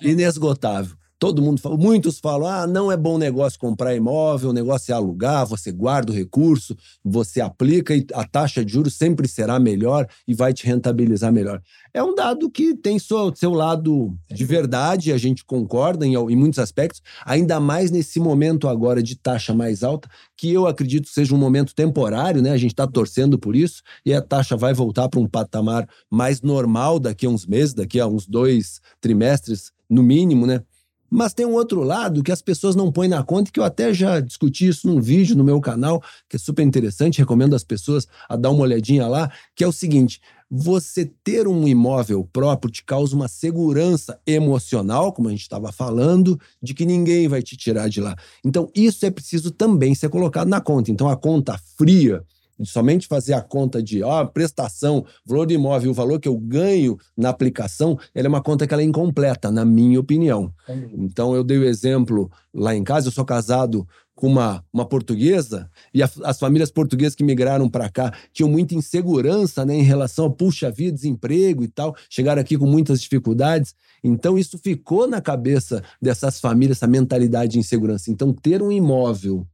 inesgotável. 0.00 0.96
Todo 1.18 1.42
mundo 1.42 1.60
fala, 1.60 1.76
muitos 1.76 2.20
falam: 2.20 2.46
ah, 2.48 2.66
não 2.66 2.92
é 2.92 2.96
bom 2.96 3.18
negócio 3.18 3.58
comprar 3.58 3.94
imóvel, 3.94 4.50
o 4.50 4.52
negócio 4.52 4.92
é 4.92 4.94
alugar, 4.94 5.44
você 5.44 5.72
guarda 5.72 6.12
o 6.12 6.14
recurso, 6.14 6.76
você 7.04 7.40
aplica 7.40 7.94
e 7.94 8.06
a 8.14 8.24
taxa 8.24 8.64
de 8.64 8.72
juros 8.72 8.94
sempre 8.94 9.26
será 9.26 9.58
melhor 9.58 10.06
e 10.28 10.34
vai 10.34 10.52
te 10.52 10.64
rentabilizar 10.64 11.32
melhor. 11.32 11.60
É 11.92 12.00
um 12.00 12.14
dado 12.14 12.48
que 12.48 12.72
tem 12.72 13.00
seu, 13.00 13.34
seu 13.34 13.52
lado 13.52 14.16
de 14.30 14.44
verdade, 14.44 15.12
a 15.12 15.18
gente 15.18 15.44
concorda 15.44 16.06
em, 16.06 16.14
em 16.14 16.36
muitos 16.36 16.60
aspectos, 16.60 17.02
ainda 17.24 17.58
mais 17.58 17.90
nesse 17.90 18.20
momento 18.20 18.68
agora 18.68 19.02
de 19.02 19.16
taxa 19.16 19.52
mais 19.52 19.82
alta, 19.82 20.08
que 20.36 20.52
eu 20.52 20.68
acredito 20.68 21.08
seja 21.08 21.34
um 21.34 21.38
momento 21.38 21.74
temporário, 21.74 22.40
né? 22.40 22.52
A 22.52 22.56
gente 22.56 22.72
está 22.72 22.86
torcendo 22.86 23.36
por 23.36 23.56
isso 23.56 23.82
e 24.06 24.14
a 24.14 24.22
taxa 24.22 24.56
vai 24.56 24.72
voltar 24.72 25.08
para 25.08 25.18
um 25.18 25.26
patamar 25.26 25.88
mais 26.08 26.42
normal 26.42 27.00
daqui 27.00 27.26
a 27.26 27.28
uns 27.28 27.44
meses, 27.44 27.74
daqui 27.74 27.98
a 27.98 28.06
uns 28.06 28.24
dois 28.24 28.80
trimestres, 29.00 29.72
no 29.88 30.02
mínimo, 30.02 30.46
né? 30.46 30.62
Mas 31.10 31.32
tem 31.32 31.46
um 31.46 31.54
outro 31.54 31.82
lado 31.82 32.22
que 32.22 32.32
as 32.32 32.42
pessoas 32.42 32.76
não 32.76 32.92
põem 32.92 33.08
na 33.08 33.22
conta, 33.22 33.50
que 33.50 33.58
eu 33.58 33.64
até 33.64 33.94
já 33.94 34.20
discuti 34.20 34.68
isso 34.68 34.86
num 34.86 35.00
vídeo 35.00 35.36
no 35.36 35.44
meu 35.44 35.60
canal, 35.60 36.02
que 36.28 36.36
é 36.36 36.38
super 36.38 36.62
interessante, 36.62 37.18
recomendo 37.18 37.56
as 37.56 37.64
pessoas 37.64 38.06
a 38.28 38.36
dar 38.36 38.50
uma 38.50 38.62
olhadinha 38.62 39.06
lá, 39.06 39.30
que 39.54 39.64
é 39.64 39.68
o 39.68 39.72
seguinte: 39.72 40.20
você 40.50 41.10
ter 41.22 41.46
um 41.46 41.68
imóvel 41.68 42.24
próprio 42.32 42.70
te 42.70 42.82
causa 42.84 43.14
uma 43.14 43.28
segurança 43.28 44.18
emocional, 44.26 45.12
como 45.12 45.28
a 45.28 45.30
gente 45.30 45.42
estava 45.42 45.70
falando, 45.72 46.40
de 46.62 46.72
que 46.74 46.86
ninguém 46.86 47.28
vai 47.28 47.42
te 47.42 47.56
tirar 47.56 47.88
de 47.88 48.00
lá. 48.00 48.16
Então, 48.44 48.70
isso 48.74 49.04
é 49.04 49.10
preciso 49.10 49.50
também 49.50 49.94
ser 49.94 50.08
colocado 50.08 50.48
na 50.48 50.60
conta. 50.60 50.90
Então, 50.90 51.08
a 51.08 51.16
conta 51.16 51.58
fria 51.76 52.24
somente 52.64 53.06
fazer 53.06 53.34
a 53.34 53.40
conta 53.40 53.82
de 53.82 54.02
ó, 54.02 54.24
prestação, 54.24 55.04
valor 55.24 55.46
do 55.46 55.52
imóvel, 55.52 55.90
o 55.90 55.94
valor 55.94 56.20
que 56.20 56.28
eu 56.28 56.36
ganho 56.36 56.96
na 57.16 57.28
aplicação, 57.28 57.98
ela 58.14 58.26
é 58.26 58.28
uma 58.28 58.42
conta 58.42 58.66
que 58.66 58.74
ela 58.74 58.82
é 58.82 58.86
incompleta, 58.86 59.50
na 59.50 59.64
minha 59.64 60.00
opinião. 60.00 60.52
Então 60.92 61.34
eu 61.34 61.44
dei 61.44 61.58
o 61.58 61.64
exemplo 61.64 62.30
lá 62.52 62.74
em 62.74 62.84
casa, 62.84 63.08
eu 63.08 63.12
sou 63.12 63.24
casado 63.24 63.86
com 64.18 64.26
uma, 64.26 64.64
uma 64.72 64.84
portuguesa 64.84 65.70
e 65.94 66.02
a, 66.02 66.10
as 66.24 66.40
famílias 66.40 66.72
portuguesas 66.72 67.14
que 67.14 67.22
migraram 67.22 67.68
para 67.70 67.88
cá 67.88 68.12
tinham 68.32 68.50
muita 68.50 68.74
insegurança 68.74 69.64
né, 69.64 69.76
em 69.76 69.82
relação 69.82 70.26
a, 70.26 70.30
puxa 70.30 70.72
vida, 70.72 70.92
desemprego 70.92 71.62
e 71.62 71.68
tal, 71.68 71.94
chegaram 72.10 72.42
aqui 72.42 72.58
com 72.58 72.66
muitas 72.66 73.00
dificuldades. 73.00 73.76
Então, 74.02 74.36
isso 74.36 74.58
ficou 74.58 75.06
na 75.06 75.20
cabeça 75.20 75.84
dessas 76.02 76.40
famílias, 76.40 76.78
essa 76.78 76.88
mentalidade 76.88 77.52
de 77.52 77.58
insegurança. 77.60 78.10
Então, 78.10 78.32
ter 78.32 78.60
um 78.60 78.72
imóvel 78.72 79.46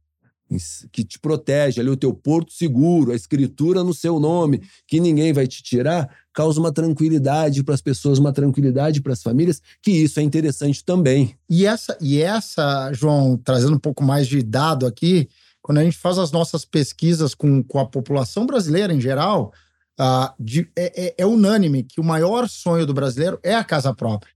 que 0.91 1.03
te 1.03 1.19
protege 1.19 1.79
ali 1.79 1.89
o 1.89 1.97
teu 1.97 2.13
porto 2.13 2.51
seguro, 2.51 3.11
a 3.11 3.15
escritura 3.15 3.83
no 3.83 3.93
seu 3.93 4.19
nome, 4.19 4.61
que 4.87 4.99
ninguém 4.99 5.33
vai 5.33 5.47
te 5.47 5.63
tirar, 5.63 6.09
causa 6.33 6.59
uma 6.59 6.71
tranquilidade 6.71 7.63
para 7.63 7.73
as 7.73 7.81
pessoas, 7.81 8.19
uma 8.19 8.33
tranquilidade 8.33 9.01
para 9.01 9.13
as 9.13 9.23
famílias, 9.23 9.61
que 9.81 9.91
isso 9.91 10.19
é 10.19 10.23
interessante 10.23 10.83
também. 10.83 11.35
E 11.49 11.65
essa, 11.65 11.97
e 12.01 12.21
essa, 12.21 12.91
João, 12.93 13.37
trazendo 13.37 13.75
um 13.75 13.79
pouco 13.79 14.03
mais 14.03 14.27
de 14.27 14.43
dado 14.43 14.85
aqui, 14.85 15.29
quando 15.61 15.79
a 15.79 15.83
gente 15.83 15.97
faz 15.97 16.17
as 16.17 16.31
nossas 16.31 16.65
pesquisas 16.65 17.33
com, 17.33 17.63
com 17.63 17.79
a 17.79 17.85
população 17.85 18.45
brasileira 18.45 18.93
em 18.93 19.01
geral, 19.01 19.51
uh, 19.99 20.31
de, 20.39 20.69
é, 20.75 21.07
é, 21.07 21.15
é 21.17 21.25
unânime 21.25 21.83
que 21.83 21.99
o 21.99 22.03
maior 22.03 22.47
sonho 22.47 22.85
do 22.85 22.93
brasileiro 22.93 23.39
é 23.41 23.55
a 23.55 23.63
casa 23.63 23.93
própria 23.93 24.34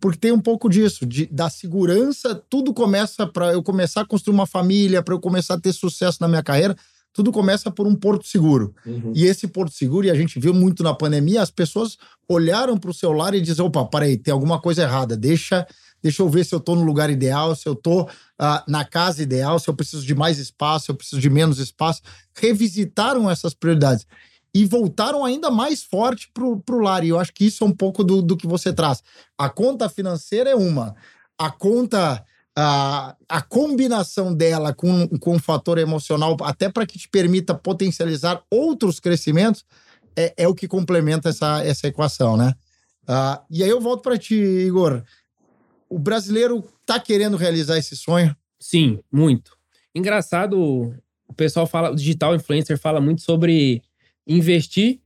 porque 0.00 0.18
tem 0.18 0.32
um 0.32 0.40
pouco 0.40 0.68
disso, 0.68 1.04
de, 1.04 1.26
da 1.26 1.50
segurança. 1.50 2.34
Tudo 2.48 2.72
começa 2.72 3.26
para 3.26 3.52
eu 3.52 3.62
começar 3.62 4.00
a 4.02 4.06
construir 4.06 4.34
uma 4.34 4.46
família, 4.46 5.02
para 5.02 5.14
eu 5.14 5.20
começar 5.20 5.54
a 5.54 5.60
ter 5.60 5.72
sucesso 5.72 6.18
na 6.20 6.28
minha 6.28 6.42
carreira. 6.42 6.76
Tudo 7.12 7.32
começa 7.32 7.70
por 7.70 7.86
um 7.86 7.94
porto 7.94 8.26
seguro. 8.26 8.74
Uhum. 8.86 9.12
E 9.14 9.24
esse 9.26 9.48
porto 9.48 9.72
seguro, 9.72 10.06
e 10.06 10.10
a 10.10 10.14
gente 10.14 10.38
viu 10.38 10.54
muito 10.54 10.82
na 10.82 10.94
pandemia, 10.94 11.42
as 11.42 11.50
pessoas 11.50 11.98
olharam 12.28 12.78
para 12.78 12.90
o 12.90 12.94
celular 12.94 13.34
e 13.34 13.40
diziam: 13.40 13.66
opa, 13.66 13.84
peraí, 13.84 14.16
tem 14.16 14.32
alguma 14.32 14.60
coisa 14.60 14.82
errada, 14.82 15.16
deixa, 15.16 15.66
deixa 16.00 16.22
eu 16.22 16.28
ver 16.28 16.44
se 16.44 16.54
eu 16.54 16.58
estou 16.58 16.76
no 16.76 16.84
lugar 16.84 17.10
ideal, 17.10 17.54
se 17.56 17.68
eu 17.68 17.72
estou 17.72 18.02
uh, 18.02 18.62
na 18.68 18.84
casa 18.84 19.22
ideal, 19.22 19.58
se 19.58 19.68
eu 19.68 19.74
preciso 19.74 20.06
de 20.06 20.14
mais 20.14 20.38
espaço, 20.38 20.86
se 20.86 20.90
eu 20.92 20.94
preciso 20.94 21.20
de 21.20 21.28
menos 21.28 21.58
espaço. 21.58 22.00
Revisitaram 22.32 23.28
essas 23.28 23.54
prioridades 23.54 24.06
e 24.54 24.64
voltaram 24.64 25.24
ainda 25.24 25.50
mais 25.50 25.82
forte 25.82 26.30
para 26.32 26.44
o 26.44 26.80
lar. 26.80 27.04
E 27.04 27.08
eu 27.08 27.18
acho 27.18 27.32
que 27.32 27.44
isso 27.44 27.64
é 27.64 27.66
um 27.66 27.72
pouco 27.72 28.02
do, 28.02 28.20
do 28.20 28.36
que 28.36 28.46
você 28.46 28.72
traz. 28.72 29.02
A 29.38 29.48
conta 29.48 29.88
financeira 29.88 30.50
é 30.50 30.54
uma, 30.54 30.94
a 31.38 31.50
conta. 31.50 32.24
A, 32.62 33.16
a 33.28 33.40
combinação 33.40 34.34
dela 34.34 34.74
com, 34.74 35.06
com 35.20 35.36
um 35.36 35.38
fator 35.38 35.78
emocional, 35.78 36.36
até 36.42 36.68
para 36.68 36.84
que 36.84 36.98
te 36.98 37.08
permita 37.08 37.54
potencializar 37.54 38.42
outros 38.50 38.98
crescimentos, 38.98 39.64
é, 40.16 40.34
é 40.36 40.48
o 40.48 40.54
que 40.54 40.66
complementa 40.66 41.28
essa, 41.28 41.64
essa 41.64 41.86
equação, 41.86 42.36
né? 42.36 42.52
Uh, 43.04 43.40
e 43.50 43.62
aí 43.62 43.70
eu 43.70 43.80
volto 43.80 44.02
para 44.02 44.18
ti, 44.18 44.34
Igor. 44.34 45.02
O 45.88 45.98
brasileiro 45.98 46.62
tá 46.84 46.98
querendo 46.98 47.36
realizar 47.36 47.78
esse 47.78 47.96
sonho? 47.96 48.36
Sim, 48.58 49.00
muito. 49.10 49.56
Engraçado, 49.94 50.92
o 51.26 51.34
pessoal 51.34 51.66
fala, 51.66 51.90
o 51.90 51.96
digital 51.96 52.34
influencer 52.34 52.78
fala 52.78 53.00
muito 53.00 53.22
sobre 53.22 53.82
investir, 54.26 55.00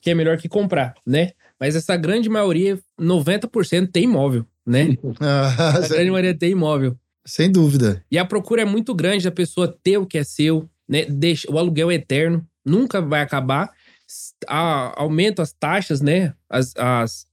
que 0.00 0.10
é 0.10 0.14
melhor 0.14 0.36
que 0.38 0.48
comprar, 0.48 0.94
né? 1.06 1.32
Mas 1.58 1.76
essa 1.76 1.96
grande 1.96 2.28
maioria, 2.28 2.78
90% 3.00 3.90
tem 3.92 4.04
imóvel, 4.04 4.44
né? 4.66 4.96
a 5.20 5.88
grande 5.88 6.10
maioria 6.10 6.34
tem 6.34 6.50
imóvel. 6.50 6.98
Sem 7.24 7.50
dúvida. 7.50 8.04
E 8.10 8.18
a 8.18 8.24
procura 8.24 8.62
é 8.62 8.64
muito 8.64 8.94
grande 8.94 9.24
da 9.24 9.30
pessoa 9.30 9.68
ter 9.82 9.96
o 9.96 10.06
que 10.06 10.18
é 10.18 10.24
seu, 10.24 10.68
né? 10.88 11.04
Deixa, 11.04 11.50
o 11.50 11.58
aluguel 11.58 11.90
é 11.90 11.94
eterno. 11.94 12.44
nunca 12.64 13.00
vai 13.00 13.20
acabar. 13.20 13.70
A, 14.48 15.00
aumenta 15.00 15.42
as 15.42 15.52
taxas, 15.52 16.00
né? 16.00 16.34
As, 16.50 16.74
as, 16.76 17.26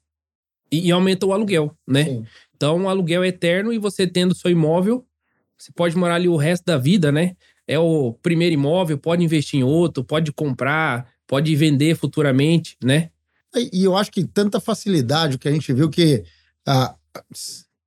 e, 0.72 0.88
e 0.88 0.92
aumenta 0.92 1.26
o 1.26 1.34
aluguel, 1.34 1.76
né? 1.88 2.06
Sim. 2.06 2.26
Então, 2.56 2.84
o 2.84 2.90
aluguel 2.90 3.24
é 3.24 3.30
eterno 3.30 3.74
e 3.74 3.78
você 3.78 4.06
tendo 4.06 4.36
seu 4.36 4.52
imóvel, 4.52 5.06
você 5.58 5.72
pode 5.72 5.98
morar 5.98 6.16
ali 6.16 6.28
o 6.28 6.36
resto 6.36 6.66
da 6.66 6.78
vida, 6.78 7.12
né? 7.12 7.36
É 7.68 7.78
o 7.80 8.14
primeiro 8.22 8.54
imóvel, 8.54 8.98
pode 8.98 9.24
investir 9.24 9.60
em 9.60 9.64
outro, 9.64 10.04
pode 10.04 10.32
comprar, 10.32 11.08
pode 11.30 11.56
vender 11.56 11.96
futuramente, 11.96 12.76
né? 12.84 13.12
E 13.72 13.84
eu 13.84 13.96
acho 13.96 14.12
que 14.12 14.26
tanta 14.26 14.60
facilidade 14.60 15.38
que 15.38 15.48
a 15.48 15.52
gente 15.52 15.72
viu 15.72 15.88
que 15.88 16.24
ah, 16.68 16.96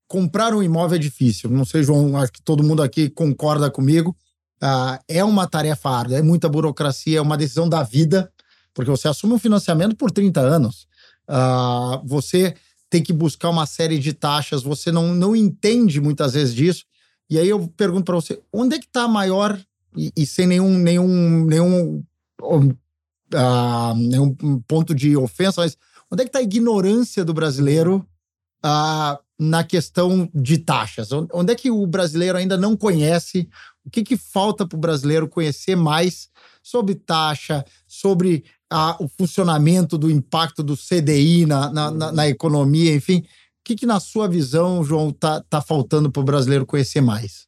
comprar 0.06 0.54
um 0.54 0.62
imóvel 0.62 0.94
é 0.96 0.99
difícil. 0.99 1.50
Não 1.50 1.64
sei, 1.64 1.82
João, 1.82 2.16
acho 2.16 2.32
que 2.32 2.40
todo 2.40 2.62
mundo 2.62 2.82
aqui 2.84 3.11
concorda 3.11 3.68
comigo. 3.68 4.16
Ah, 4.61 5.00
é 5.08 5.25
uma 5.25 5.49
tarefa 5.49 5.90
árdua, 5.90 6.18
é 6.18 6.22
muita 6.22 6.49
burocracia, 6.49 7.18
é 7.18 7.20
uma 7.20 7.37
decisão 7.37 7.68
da 7.68 7.82
vida, 7.82 8.32
porque 8.72 8.90
você 8.90 9.08
assume 9.08 9.34
um 9.34 9.38
financiamento 9.38 9.96
por 9.96 10.12
30 10.12 10.40
anos. 10.40 10.87
Ah, 11.26 12.00
você 12.04 12.54
tem 12.88 13.02
que 13.02 13.12
buscar 13.12 13.50
uma 13.50 13.66
série 13.66 13.99
de 13.99 14.12
taxas, 14.12 14.62
você 14.62 14.92
não, 14.92 15.14
não 15.14 15.34
entende 15.34 16.00
muitas 16.00 16.34
vezes 16.34 16.54
disso. 16.54 16.84
E 17.28 17.40
aí 17.40 17.49
eu 17.49 17.66
pergunto 17.76 18.04
para 18.04 18.14
você, 18.14 18.40
onde 18.52 18.76
é 18.76 18.78
que 18.78 18.87
está 18.87 19.02
a 19.02 19.08
maior, 19.08 19.58
e, 19.96 20.12
e 20.16 20.25
sem 20.26 20.46
nenhum, 20.46 20.78
nenhum, 20.78 21.44
nenhum 21.44 22.04
ah, 23.34 23.94
nenhum 23.96 24.34
ponto 24.66 24.94
de 24.94 25.16
ofensa, 25.16 25.60
mas 25.62 25.76
onde 26.10 26.22
é 26.22 26.24
que 26.24 26.28
está 26.30 26.38
a 26.38 26.42
ignorância 26.42 27.24
do 27.24 27.32
brasileiro 27.34 28.06
ah, 28.62 29.18
na 29.38 29.64
questão 29.64 30.28
de 30.34 30.58
taxas? 30.58 31.12
On- 31.12 31.26
Onde 31.32 31.52
é 31.52 31.56
que 31.56 31.70
o 31.70 31.86
brasileiro 31.86 32.38
ainda 32.38 32.56
não 32.56 32.76
conhece? 32.76 33.48
O 33.84 33.90
que, 33.90 34.02
que 34.04 34.16
falta 34.16 34.66
para 34.66 34.76
o 34.76 34.80
brasileiro 34.80 35.28
conhecer 35.28 35.74
mais 35.76 36.28
sobre 36.62 36.94
taxa, 36.94 37.64
sobre 37.86 38.44
ah, 38.70 38.96
o 39.00 39.08
funcionamento 39.08 39.98
do 39.98 40.10
impacto 40.10 40.62
do 40.62 40.76
CDI 40.76 41.46
na, 41.46 41.70
na, 41.72 41.90
na- 41.90 42.12
na 42.12 42.28
economia, 42.28 42.94
enfim? 42.94 43.18
O 43.18 43.64
que, 43.64 43.76
que, 43.76 43.86
na 43.86 44.00
sua 44.00 44.28
visão, 44.28 44.82
João, 44.82 45.12
tá, 45.12 45.40
tá 45.48 45.60
faltando 45.60 46.10
para 46.10 46.20
o 46.20 46.24
brasileiro 46.24 46.66
conhecer 46.66 47.00
mais? 47.00 47.46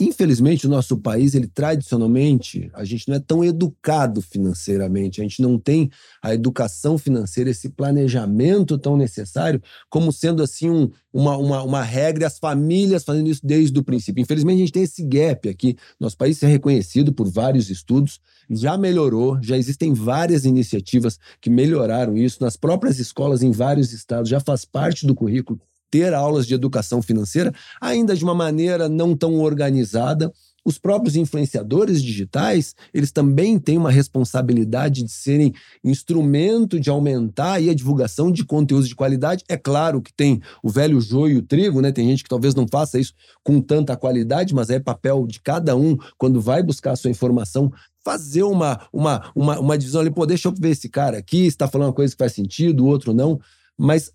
Infelizmente, 0.00 0.66
o 0.66 0.70
nosso 0.70 0.96
país, 0.96 1.34
ele 1.34 1.46
tradicionalmente, 1.46 2.68
a 2.74 2.84
gente 2.84 3.06
não 3.08 3.14
é 3.14 3.20
tão 3.20 3.44
educado 3.44 4.20
financeiramente, 4.20 5.20
a 5.20 5.22
gente 5.24 5.40
não 5.40 5.58
tem 5.58 5.90
a 6.20 6.34
educação 6.34 6.98
financeira, 6.98 7.50
esse 7.50 7.68
planejamento 7.68 8.76
tão 8.78 8.96
necessário, 8.96 9.62
como 9.88 10.10
sendo 10.12 10.42
assim 10.42 10.68
um- 10.70 10.90
uma, 11.12 11.36
uma, 11.36 11.62
uma 11.62 11.82
regra, 11.82 12.26
as 12.26 12.38
famílias 12.38 13.04
fazendo 13.04 13.28
isso 13.28 13.42
desde 13.46 13.78
o 13.78 13.84
princípio. 13.84 14.20
Infelizmente, 14.22 14.56
a 14.56 14.60
gente 14.60 14.72
tem 14.72 14.82
esse 14.82 15.04
gap 15.04 15.48
aqui. 15.48 15.76
Nosso 16.00 16.16
país 16.16 16.42
é 16.42 16.46
reconhecido 16.48 17.12
por 17.12 17.30
vários 17.30 17.70
estudos, 17.70 18.18
já 18.50 18.76
melhorou, 18.76 19.38
já 19.42 19.56
existem 19.56 19.92
várias 19.92 20.44
iniciativas 20.44 21.18
que 21.40 21.50
melhoraram 21.50 22.16
isso 22.16 22.38
nas 22.42 22.56
próprias 22.56 22.98
escolas 22.98 23.42
em 23.42 23.52
vários 23.52 23.92
estados, 23.92 24.28
já 24.28 24.40
faz 24.40 24.64
parte 24.64 25.06
do 25.06 25.14
currículo 25.14 25.60
ter 25.92 26.14
aulas 26.14 26.46
de 26.46 26.54
educação 26.54 27.02
financeira, 27.02 27.52
ainda 27.78 28.16
de 28.16 28.24
uma 28.24 28.34
maneira 28.34 28.88
não 28.88 29.14
tão 29.14 29.38
organizada. 29.40 30.32
Os 30.64 30.78
próprios 30.78 31.16
influenciadores 31.16 32.00
digitais, 32.00 32.74
eles 32.94 33.10
também 33.10 33.58
têm 33.58 33.76
uma 33.76 33.90
responsabilidade 33.90 35.02
de 35.02 35.10
serem 35.10 35.52
instrumento 35.84 36.78
de 36.78 36.88
aumentar 36.88 37.54
a 37.54 37.74
divulgação 37.74 38.30
de 38.30 38.44
conteúdos 38.44 38.88
de 38.88 38.94
qualidade. 38.94 39.44
É 39.48 39.56
claro 39.56 40.00
que 40.00 40.14
tem 40.14 40.40
o 40.62 40.70
velho 40.70 41.00
joio 41.00 41.34
e 41.34 41.38
o 41.38 41.42
trigo, 41.42 41.80
né? 41.80 41.90
Tem 41.90 42.08
gente 42.08 42.22
que 42.22 42.28
talvez 42.28 42.54
não 42.54 42.66
faça 42.66 42.98
isso 42.98 43.12
com 43.42 43.60
tanta 43.60 43.96
qualidade, 43.96 44.54
mas 44.54 44.70
é 44.70 44.78
papel 44.78 45.26
de 45.26 45.40
cada 45.40 45.76
um, 45.76 45.96
quando 46.16 46.40
vai 46.40 46.62
buscar 46.62 46.92
a 46.92 46.96
sua 46.96 47.10
informação, 47.10 47.70
fazer 48.04 48.44
uma, 48.44 48.80
uma, 48.92 49.30
uma, 49.34 49.58
uma 49.58 49.76
divisão 49.76 50.00
ali, 50.00 50.10
pô, 50.10 50.24
deixa 50.24 50.48
eu 50.48 50.54
ver 50.56 50.70
esse 50.70 50.88
cara 50.88 51.18
aqui, 51.18 51.44
está 51.44 51.66
falando 51.66 51.88
uma 51.88 51.92
coisa 51.92 52.14
que 52.14 52.18
faz 52.18 52.32
sentido, 52.32 52.84
o 52.84 52.86
outro 52.86 53.12
não. 53.12 53.38
Mas 53.76 54.12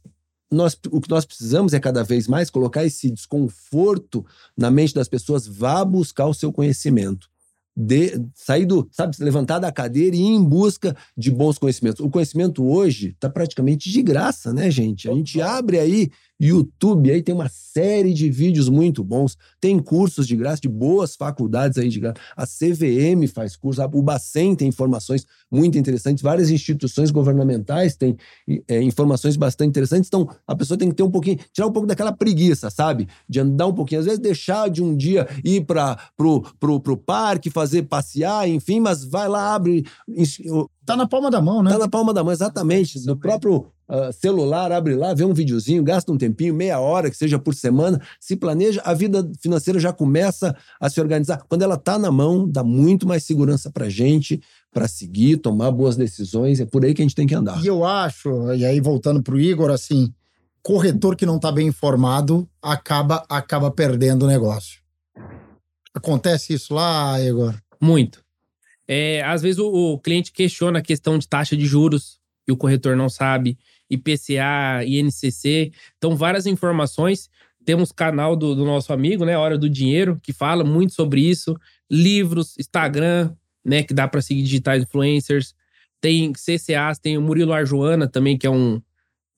nós, 0.51 0.77
o 0.92 1.01
que 1.01 1.10
nós 1.10 1.25
precisamos 1.25 1.74
é 1.74 1.80
cada 1.80 2.04
vez 2.04 2.27
mais 2.27 2.50
colocar 2.50 2.86
esse 2.86 3.10
desconforto 3.10 4.25
na 4.56 4.72
mente 4.72 4.94
das 4.94 5.08
pessoas, 5.08 5.46
vá 5.46 5.84
buscar 5.84 6.25
o 6.27 6.34
seu 6.34 6.51
conhecimento. 6.51 7.27
De, 7.80 8.20
sair 8.34 8.66
do, 8.66 8.89
sabe, 8.92 9.16
levantar 9.20 9.60
da 9.60 9.72
cadeira 9.72 10.16
e 10.16 10.20
ir 10.20 10.24
em 10.24 10.44
busca 10.44 10.96
de 11.16 11.30
bons 11.30 11.60
conhecimentos. 11.60 12.04
O 12.04 12.10
conhecimento 12.10 12.66
hoje 12.66 13.10
está 13.10 13.30
praticamente 13.30 13.92
de 13.92 14.01
graça, 14.01 14.51
né, 14.51 14.72
gente? 14.72 15.08
A 15.08 15.13
gente 15.13 15.39
abre 15.39 15.77
aí 15.77 16.10
YouTube, 16.39 17.12
aí 17.12 17.22
tem 17.22 17.34
uma 17.34 17.50
série 17.50 18.13
de 18.13 18.29
vídeos 18.29 18.70
muito 18.70 19.03
bons, 19.03 19.38
tem 19.60 19.79
cursos 19.79 20.27
de 20.27 20.36
graça, 20.36 20.62
de 20.62 20.70
boas 20.70 21.15
faculdades 21.15 21.77
aí 21.77 21.89
de 21.89 22.00
graça. 22.00 22.17
A 22.36 22.46
CVM 22.46 23.27
faz 23.34 23.56
curso, 23.56 23.82
o 23.82 24.01
Bacen 24.01 24.56
tem 24.56 24.67
informações 24.67 25.25
muito 25.51 25.77
interessantes, 25.77 26.22
várias 26.22 26.50
instituições 26.50 27.12
governamentais 27.12 27.96
têm 27.96 28.15
é, 28.67 28.82
informações 28.82 29.36
bastante 29.36 29.70
interessantes. 29.70 30.08
Então, 30.08 30.29
a 30.46 30.56
pessoa 30.56 30.77
tem 30.77 30.89
que 30.89 30.96
ter 30.96 31.03
um 31.03 31.12
pouquinho, 31.12 31.39
tirar 31.51 31.67
um 31.67 31.72
pouco 31.72 31.88
daquela 31.88 32.12
preguiça, 32.12 32.70
sabe? 32.70 33.08
De 33.27 33.39
andar 33.39 33.67
um 33.67 33.74
pouquinho, 33.74 34.00
às 34.00 34.06
vezes 34.06 34.20
deixar 34.20 34.70
de 34.70 34.84
um 34.84 34.96
dia 34.96 35.27
ir 35.44 35.65
para 35.65 35.98
pro, 36.15 36.41
pro, 36.60 36.79
pro 36.79 36.98
parque, 36.98 37.50
fazer 37.50 37.84
passear, 37.84 38.48
enfim, 38.48 38.79
mas 38.79 39.03
vai 39.03 39.27
lá, 39.27 39.56
abre. 39.56 39.86
Tá 40.88 40.96
na 40.96 41.06
palma 41.06 41.29
da 41.29 41.41
mão, 41.41 41.62
né? 41.62 41.70
Tá 41.70 41.79
na 41.79 41.89
palma 41.89 42.13
da 42.13 42.24
mão, 42.24 42.32
exatamente. 42.32 43.06
No 43.06 43.17
próprio 43.17 43.65
uh, 43.89 44.13
celular, 44.13 44.72
abre 44.72 44.96
lá, 44.96 45.13
vê 45.13 45.25
um 45.25 45.34
videozinho, 45.34 45.84
gasta 45.84 46.10
um 46.13 46.17
tempinho, 46.17 46.53
meia 46.53 46.79
hora, 46.79 47.12
que 47.12 47.17
seja 47.17 47.38
por 47.38 47.53
semana, 47.53 48.01
se 48.22 48.38
planeja, 48.38 48.82
a 48.86 48.94
vida 48.94 49.29
financeira 49.41 49.82
já 49.82 49.91
começa 49.91 50.56
a 50.79 50.89
se 50.89 51.01
organizar. 51.01 51.44
Quando 51.50 51.63
ela 51.63 51.75
tá 51.75 52.00
na 52.00 52.10
mão, 52.10 52.50
dá 52.50 52.63
muito 52.63 53.06
mais 53.06 53.25
segurança 53.25 53.70
pra 53.70 53.89
gente, 53.89 54.41
para 54.72 54.88
seguir, 54.88 55.36
tomar 55.36 55.72
boas 55.72 55.98
decisões. 55.98 56.62
É 56.62 56.65
por 56.65 56.86
aí 56.86 56.94
que 56.94 57.01
a 57.01 57.06
gente 57.06 57.15
tem 57.15 57.27
que 57.27 57.36
andar. 57.36 57.62
E 57.62 57.67
eu 57.67 57.84
acho, 57.84 58.53
e 58.53 58.65
aí 58.65 58.79
voltando 58.79 59.22
pro 59.22 59.38
Igor, 59.38 59.70
assim, 59.70 60.13
corretor 60.63 61.17
que 61.17 61.25
não 61.25 61.38
tá 61.38 61.51
bem 61.51 61.67
informado 61.67 62.48
acaba, 62.62 63.25
acaba 63.27 63.70
perdendo 63.70 64.24
o 64.24 64.27
negócio. 64.27 64.79
Acontece 65.94 66.53
isso 66.53 66.74
lá, 66.74 67.20
Igor? 67.20 67.53
Muito. 67.77 68.25
É, 68.88 69.22
às 69.24 69.41
vezes 69.41 69.60
o, 69.60 69.67
o 69.67 70.00
cliente 70.00 70.32
questiona 70.32 70.79
a 70.79 70.82
questão 70.82 71.17
de 71.17 71.27
taxa 71.27 71.58
de 71.58 71.65
juros 71.65 72.20
e 72.48 72.51
o 72.51 72.58
corretor 72.58 72.96
não 72.96 73.10
sabe, 73.10 73.58
IPCA, 73.89 74.84
INCC, 74.86 75.72
então 75.98 76.15
várias 76.15 76.46
informações. 76.46 77.29
Temos 77.65 77.91
canal 77.91 78.36
do, 78.38 78.56
do 78.56 78.63
nosso 78.63 78.94
amigo, 78.94 79.25
né, 79.25 79.38
Hora 79.38 79.58
do 79.58 79.70
Dinheiro, 79.70 80.17
que 80.24 80.32
fala 80.32 80.63
muito 80.63 80.94
sobre 80.94 81.20
isso, 81.20 81.53
livros, 81.91 82.58
Instagram, 82.58 83.34
né, 83.63 83.84
que 83.84 83.94
dá 83.94 84.08
para 84.08 84.22
seguir 84.22 84.44
digitais 84.44 84.84
influencers. 84.84 85.53
Tem 86.00 86.32
CCAs, 86.32 86.98
tem 86.98 87.17
o 87.17 87.22
Murilo 87.22 87.51
Arjoana 87.51 88.08
também, 88.08 88.38
que 88.38 88.48
é 88.48 88.50
um 88.50 88.82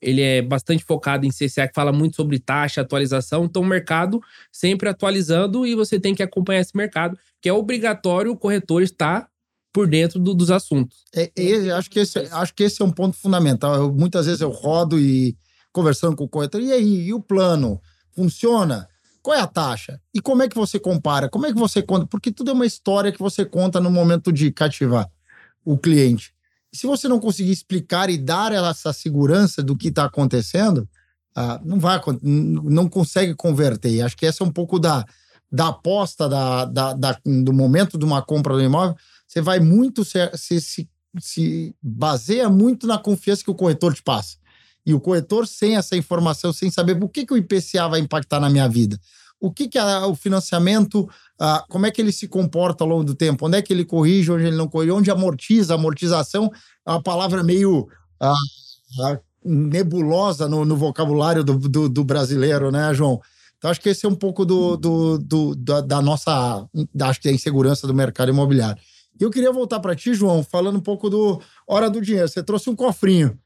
ele 0.02 0.22
é 0.22 0.42
bastante 0.42 0.84
focado 0.84 1.26
em 1.26 1.30
CCA, 1.30 1.68
que 1.68 1.74
fala 1.74 1.92
muito 1.92 2.16
sobre 2.16 2.40
taxa, 2.40 2.82
atualização. 2.82 3.46
Então, 3.46 3.62
o 3.62 3.66
mercado 3.66 4.22
sempre 4.52 4.88
atualizando 4.88 5.68
e 5.68 5.76
você 5.76 6.00
tem 6.00 6.16
que 6.16 6.24
acompanhar 6.24 6.62
esse 6.62 6.76
mercado, 6.76 7.18
que 7.42 7.50
é 7.50 7.54
obrigatório 7.54 8.32
o 8.32 8.38
corretor 8.38 8.82
estar 8.82 9.29
por 9.72 9.88
dentro 9.88 10.20
do- 10.20 10.34
dos 10.34 10.50
assuntos. 10.52 10.98
É, 11.16 11.32
é, 11.36 11.72
acho, 11.72 11.90
que 11.90 12.00
esse, 12.00 12.18
acho 12.20 12.54
que 12.54 12.64
esse 12.64 12.82
é 12.82 12.86
um 12.86 12.92
ponto 12.92 13.16
fundamental. 13.18 13.76
Eu- 13.76 13.94
muitas 13.94 14.26
vezes 14.26 14.42
eu 14.42 14.50
rodo 14.50 15.00
e 15.00 15.38
conversando 15.72 16.16
com 16.16 16.24
o 16.24 16.30
corretor, 16.30 16.62
e 16.62 16.72
aí, 16.72 17.08
e 17.08 17.14
o 17.14 17.20
plano? 17.22 17.80
Funciona? 18.16 18.88
Qual 19.22 19.36
é 19.38 19.42
a 19.42 19.48
taxa? 19.48 20.00
E 20.14 20.20
como 20.22 20.42
é 20.42 20.48
que 20.50 20.56
você 20.56 20.80
compara? 20.80 21.30
Como 21.30 21.46
é 21.46 21.54
que 21.54 21.60
você 21.60 21.82
conta? 21.82 22.08
Porque 22.08 22.32
tudo 22.32 22.52
é 22.52 22.54
uma 22.54 22.66
história 22.66 23.12
que 23.12 23.20
você 23.20 23.46
conta 23.46 23.80
no 23.80 23.92
momento 23.92 24.32
de 24.32 24.52
cativar 24.52 25.08
o 25.64 25.78
cliente. 25.78 26.34
Se 26.74 26.88
você 26.88 27.08
não 27.08 27.20
conseguir 27.20 27.52
explicar 27.52 28.10
e 28.10 28.18
dar 28.18 28.52
ela 28.52 28.70
essa 28.70 28.92
segurança 28.94 29.62
do 29.62 29.76
que 29.78 29.90
está 29.90 30.06
acontecendo, 30.06 30.88
ah, 31.36 31.60
não 31.64 31.80
vai, 31.80 32.00
não 32.24 32.88
consegue 32.90 33.36
converter. 33.36 33.92
E 33.92 34.02
acho 34.02 34.16
que 34.18 34.26
essa 34.26 34.44
é 34.44 34.48
um 34.48 34.52
pouco 34.52 34.80
da, 34.80 35.06
da 35.52 35.68
aposta 35.70 36.28
da, 36.30 36.66
da, 36.66 36.94
da- 36.94 37.20
do 37.26 37.54
momento 37.54 37.98
de 37.98 38.06
uma 38.06 38.22
compra 38.22 38.54
do 38.54 38.62
imóvel. 38.62 38.96
Você 39.30 39.42
vai 39.42 39.60
muito 39.62 40.04
se, 40.04 40.18
se, 40.36 40.60
se, 40.60 40.90
se 41.20 41.76
baseia 41.82 42.50
muito 42.50 42.88
na 42.88 42.98
confiança 42.98 43.44
que 43.44 43.52
o 43.52 43.56
corretor 43.56 43.94
te 43.94 44.02
passa. 44.02 44.38
E 44.86 44.94
o 44.94 45.00
corretor, 45.00 45.48
sem 45.48 45.78
essa 45.78 45.96
informação, 45.96 46.52
sem 46.52 46.72
saber 46.72 47.02
o 47.04 47.08
que, 47.08 47.26
que 47.28 47.34
o 47.34 47.38
IPCA 47.38 47.88
vai 47.88 48.00
impactar 48.00 48.40
na 48.40 48.50
minha 48.50 48.68
vida, 48.68 49.00
o 49.40 49.52
que, 49.52 49.68
que 49.68 49.78
a- 49.78 50.08
o 50.08 50.16
financiamento, 50.16 51.08
ah, 51.40 51.64
como 51.70 51.86
é 51.86 51.92
que 51.92 52.02
ele 52.02 52.12
se 52.12 52.28
comporta 52.28 52.84
ao 52.84 52.90
longo 52.90 53.04
do 53.04 53.14
tempo, 53.14 53.46
onde 53.46 53.58
é 53.58 53.62
que 53.62 53.72
ele 53.72 53.86
corrige, 53.86 54.32
onde 54.32 54.46
ele 54.46 54.58
não 54.58 54.68
corrige, 54.68 54.92
onde 54.92 55.12
amortiza, 55.12 55.76
amortização 55.76 56.50
é 56.88 56.92
uma 56.92 57.04
palavra 57.04 57.44
meio 57.44 57.88
ah, 58.20 58.34
nebulosa 59.44 60.48
no, 60.48 60.66
no 60.66 60.76
vocabulário 60.76 61.44
do, 61.44 61.58
do, 61.58 61.90
do 61.90 62.04
brasileiro, 62.04 62.72
né, 62.72 62.94
João? 62.94 63.20
Então, 63.58 63.70
acho 63.72 63.82
que 63.82 63.90
esse 63.90 64.06
é 64.06 64.10
um 64.10 64.16
pouco 64.16 64.46
do, 64.46 64.78
do, 64.78 65.56
da, 65.56 65.82
da 65.82 66.02
nossa, 66.02 66.66
da, 66.94 67.10
acho 67.10 67.20
que 67.20 67.28
é 67.28 67.32
a 67.32 67.34
insegurança 67.34 67.86
do 67.86 67.94
mercado 67.94 68.30
imobiliário. 68.30 68.82
E 69.20 69.24
eu 69.24 69.30
queria 69.30 69.52
voltar 69.52 69.80
para 69.80 69.96
ti, 69.96 70.14
João, 70.14 70.44
falando 70.44 70.78
um 70.78 70.82
pouco 70.82 71.10
do 71.10 71.42
Hora 71.68 71.90
do 71.90 72.02
Dinheiro. 72.02 72.28
Você 72.28 72.42
trouxe 72.42 72.70
um 72.70 72.76
cofrinho. 72.76 73.38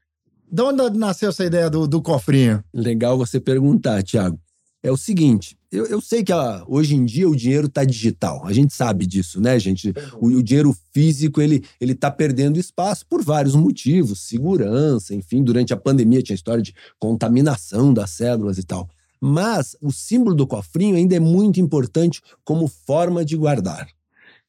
De 0.50 0.62
onde 0.62 0.96
nasceu 0.96 1.30
essa 1.30 1.44
ideia 1.44 1.68
do, 1.68 1.88
do 1.88 2.00
cofrinho? 2.00 2.62
Legal 2.72 3.18
você 3.18 3.40
perguntar, 3.40 4.02
Tiago. 4.02 4.38
É 4.84 4.92
o 4.92 4.96
seguinte, 4.98 5.56
eu, 5.72 5.86
eu 5.86 6.00
sei 6.00 6.22
que 6.22 6.30
a, 6.30 6.62
hoje 6.68 6.94
em 6.94 7.04
dia 7.04 7.28
o 7.28 7.34
dinheiro 7.34 7.66
está 7.66 7.84
digital. 7.84 8.46
A 8.46 8.52
gente 8.52 8.74
sabe 8.74 9.06
disso, 9.06 9.40
né, 9.40 9.58
gente? 9.58 9.92
O, 10.20 10.26
o, 10.26 10.42
dinheiro 10.42 10.76
físico 10.92 11.40
ele 11.40 11.64
ele 11.80 11.92
está 11.92 12.10
perdendo 12.10 12.60
espaço 12.60 13.06
por 13.08 13.22
vários 13.22 13.56
motivos, 13.56 14.28
segurança, 14.28 15.14
enfim. 15.14 15.42
Durante 15.42 15.72
a 15.72 15.76
pandemia 15.76 16.22
tinha 16.22 16.36
história 16.36 16.62
de 16.62 16.74
contaminação 16.98 17.94
das 17.94 18.10
células 18.10 18.58
e 18.58 18.62
tal. 18.62 18.88
Mas 19.20 19.74
o 19.80 19.90
símbolo 19.90 20.36
do 20.36 20.46
cofrinho 20.46 20.96
ainda 20.96 21.16
é 21.16 21.20
muito 21.20 21.58
importante 21.58 22.20
como 22.44 22.68
forma 22.68 23.24
de 23.24 23.36
guardar. 23.36 23.88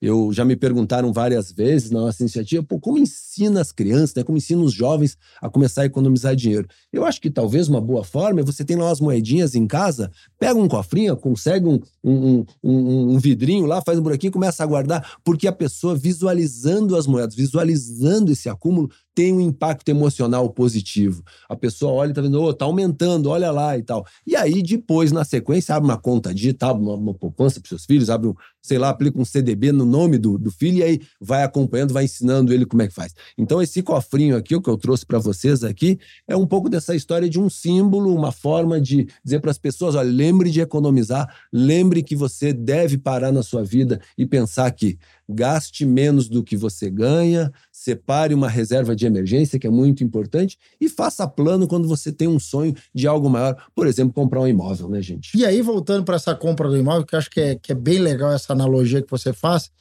Eu 0.05 0.31
já 0.31 0.45
me 0.45 0.55
perguntaram 0.55 1.11
várias 1.11 1.51
vezes 1.51 1.89
na 1.89 1.99
nossa 1.99 2.21
iniciativa, 2.21 2.61
pô, 2.61 2.79
como 2.79 2.99
ensina 2.99 3.59
as 3.59 3.71
crianças, 3.71 4.13
né? 4.13 4.23
Como 4.23 4.37
ensina 4.37 4.61
os 4.61 4.71
jovens 4.71 5.17
a 5.41 5.49
começar 5.49 5.81
a 5.81 5.85
economizar 5.85 6.35
dinheiro? 6.35 6.67
Eu 6.93 7.03
acho 7.03 7.19
que 7.19 7.31
talvez 7.31 7.67
uma 7.67 7.81
boa 7.81 8.03
forma 8.03 8.39
é 8.39 8.43
você 8.43 8.63
tem 8.63 8.77
lá 8.77 8.85
umas 8.85 9.01
moedinhas 9.01 9.55
em 9.55 9.65
casa, 9.65 10.11
pega 10.37 10.59
um 10.59 10.67
cofrinho, 10.67 11.17
consegue 11.17 11.67
um, 11.67 11.79
um, 12.11 12.45
um, 12.63 13.13
um 13.13 13.19
vidrinho 13.19 13.65
lá, 13.65 13.81
faz 13.81 13.97
um 13.97 14.01
buraquinho, 14.01 14.31
começa 14.31 14.63
a 14.63 14.65
guardar, 14.65 15.17
porque 15.23 15.47
a 15.47 15.51
pessoa 15.51 15.95
visualizando 15.95 16.95
as 16.95 17.07
moedas, 17.07 17.35
visualizando 17.35 18.31
esse 18.31 18.47
acúmulo, 18.47 18.89
tem 19.15 19.31
um 19.31 19.39
impacto 19.39 19.87
emocional 19.87 20.49
positivo. 20.49 21.23
A 21.47 21.55
pessoa 21.55 21.93
olha 21.93 22.11
e 22.11 22.13
tá 22.13 22.21
vendo, 22.21 22.41
oh, 22.41 22.53
tá 22.53 22.65
aumentando, 22.65 23.29
olha 23.29 23.49
lá 23.49 23.77
e 23.77 23.81
tal. 23.81 24.05
E 24.27 24.35
aí, 24.35 24.61
depois, 24.61 25.11
na 25.13 25.23
sequência, 25.23 25.73
abre 25.73 25.89
uma 25.89 25.97
conta 25.97 26.33
digital, 26.33 26.77
uma, 26.77 26.95
uma 26.95 27.13
poupança 27.13 27.61
para 27.61 27.69
seus 27.69 27.85
filhos, 27.85 28.09
abre 28.09 28.27
um, 28.27 28.35
sei 28.61 28.77
lá, 28.77 28.89
aplica 28.89 29.19
um 29.19 29.23
CDB 29.23 29.71
no 29.71 29.85
nome 29.85 30.17
do, 30.17 30.37
do 30.37 30.51
filho 30.51 30.79
e 30.79 30.83
aí 30.83 31.01
vai 31.19 31.43
acompanhando, 31.43 31.93
vai 31.93 32.03
ensinando 32.03 32.53
ele 32.53 32.65
como 32.65 32.81
é 32.81 32.87
que 32.87 32.93
faz. 32.93 33.13
Então, 33.37 33.61
esse 33.61 33.81
cofrinho 33.81 34.35
aqui, 34.35 34.53
o 34.53 34.61
que 34.61 34.69
eu 34.69 34.77
trouxe 34.77 35.05
para 35.05 35.17
vocês 35.17 35.63
aqui, 35.63 35.97
é 36.27 36.35
um 36.35 36.45
pouco 36.45 36.69
dessa 36.69 36.93
história 36.93 37.29
de 37.29 37.39
um 37.39 37.49
símbolo, 37.49 38.13
uma 38.13 38.33
forma 38.33 38.81
de 38.81 39.07
dizer 39.23 39.39
para 39.39 39.51
as 39.51 39.57
pessoas: 39.57 39.95
olha, 39.95 40.11
lembre 40.11 40.51
de 40.51 40.59
economizar, 40.59 41.33
lembre 41.53 41.94
que 42.03 42.15
você 42.15 42.53
deve 42.53 42.97
parar 42.97 43.31
na 43.31 43.43
sua 43.43 43.63
vida 43.63 43.99
e 44.17 44.25
pensar 44.25 44.71
que 44.71 44.97
gaste 45.27 45.85
menos 45.85 46.29
do 46.29 46.43
que 46.43 46.55
você 46.55 46.89
ganha, 46.89 47.51
separe 47.71 48.33
uma 48.33 48.47
reserva 48.47 48.95
de 48.95 49.05
emergência, 49.05 49.59
que 49.59 49.67
é 49.67 49.69
muito 49.69 50.03
importante, 50.03 50.57
e 50.79 50.87
faça 50.87 51.27
plano 51.27 51.67
quando 51.67 51.87
você 51.87 52.11
tem 52.11 52.27
um 52.27 52.39
sonho 52.39 52.75
de 52.93 53.07
algo 53.07 53.29
maior, 53.29 53.55
por 53.73 53.87
exemplo, 53.87 54.13
comprar 54.13 54.41
um 54.41 54.47
imóvel, 54.47 54.89
né, 54.89 55.01
gente? 55.01 55.37
E 55.37 55.45
aí, 55.45 55.61
voltando 55.61 56.03
para 56.03 56.15
essa 56.15 56.35
compra 56.35 56.69
do 56.69 56.77
imóvel, 56.77 57.05
que 57.05 57.15
eu 57.15 57.19
acho 57.19 57.29
que 57.29 57.41
é, 57.41 57.55
que 57.55 57.71
é 57.71 57.75
bem 57.75 57.99
legal 57.99 58.31
essa 58.31 58.53
analogia 58.53 59.01
que 59.01 59.09
você 59.09 59.33
faz, 59.33 59.71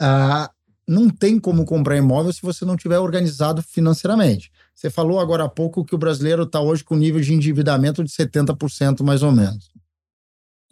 ah, 0.00 0.50
não 0.86 1.08
tem 1.08 1.38
como 1.38 1.64
comprar 1.64 1.96
imóvel 1.96 2.32
se 2.32 2.42
você 2.42 2.64
não 2.64 2.76
tiver 2.76 2.98
organizado 2.98 3.62
financeiramente. 3.62 4.50
Você 4.74 4.90
falou 4.90 5.20
agora 5.20 5.44
há 5.44 5.48
pouco 5.48 5.84
que 5.84 5.94
o 5.94 5.98
brasileiro 5.98 6.42
está 6.42 6.60
hoje 6.60 6.82
com 6.82 6.96
nível 6.96 7.20
de 7.20 7.32
endividamento 7.32 8.02
de 8.02 8.10
70% 8.10 9.02
mais 9.02 9.22
ou 9.22 9.32
menos. 9.32 9.70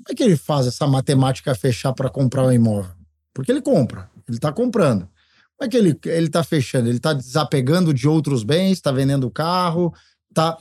Como 0.00 0.12
é 0.12 0.14
que 0.14 0.22
ele 0.22 0.36
faz 0.36 0.66
essa 0.66 0.86
matemática 0.86 1.54
fechar 1.54 1.92
para 1.92 2.08
comprar 2.08 2.44
um 2.44 2.52
imóvel? 2.52 2.92
Porque 3.34 3.52
ele 3.52 3.60
compra, 3.60 4.10
ele 4.26 4.38
está 4.38 4.50
comprando. 4.50 5.08
Como 5.56 5.66
é 5.66 5.68
que 5.68 5.76
ele 5.76 6.26
está 6.26 6.42
fechando? 6.42 6.88
Ele 6.88 6.96
está 6.96 7.12
desapegando 7.12 7.92
de 7.92 8.08
outros 8.08 8.42
bens, 8.42 8.72
está 8.72 8.90
vendendo 8.90 9.30
carro, 9.30 9.92
está 10.30 10.56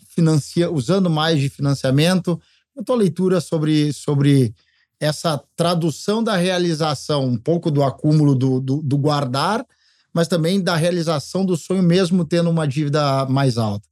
usando 0.72 1.10
mais 1.10 1.39
de 1.39 1.48
financiamento. 1.48 2.39
A 2.77 2.84
tua 2.84 2.98
leitura 2.98 3.39
sobre, 3.39 3.93
sobre 3.93 4.53
essa 5.00 5.41
tradução 5.55 6.22
da 6.22 6.36
realização, 6.36 7.25
um 7.25 7.38
pouco 7.38 7.72
do 7.72 7.81
acúmulo 7.81 8.36
do, 8.36 8.60
do, 8.60 8.81
do 8.81 8.98
guardar, 8.98 9.65
mas 10.13 10.27
também 10.27 10.62
da 10.62 10.75
realização 10.75 11.46
do 11.46 11.55
sonho, 11.55 11.81
mesmo 11.81 12.25
tendo 12.25 12.50
uma 12.50 12.67
dívida 12.67 13.25
mais 13.25 13.58
alta. 13.58 13.88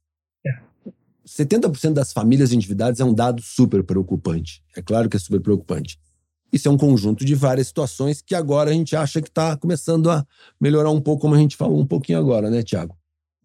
70% 1.28 1.92
das 1.92 2.12
famílias 2.12 2.52
endividadas 2.52 3.00
é 3.00 3.04
um 3.04 3.12
dado 3.12 3.42
super 3.42 3.82
preocupante. 3.82 4.62
É 4.76 4.82
claro 4.82 5.08
que 5.08 5.16
é 5.16 5.20
super 5.20 5.40
preocupante. 5.40 5.98
Isso 6.52 6.68
é 6.68 6.70
um 6.70 6.78
conjunto 6.78 7.24
de 7.24 7.34
várias 7.34 7.66
situações 7.66 8.22
que 8.22 8.34
agora 8.34 8.70
a 8.70 8.72
gente 8.72 8.96
acha 8.96 9.20
que 9.20 9.28
está 9.28 9.56
começando 9.56 10.10
a 10.10 10.26
melhorar 10.58 10.90
um 10.90 11.00
pouco, 11.00 11.22
como 11.22 11.34
a 11.34 11.38
gente 11.38 11.56
falou 11.56 11.78
um 11.78 11.86
pouquinho 11.86 12.18
agora, 12.18 12.50
né, 12.50 12.62
Tiago? 12.62 12.96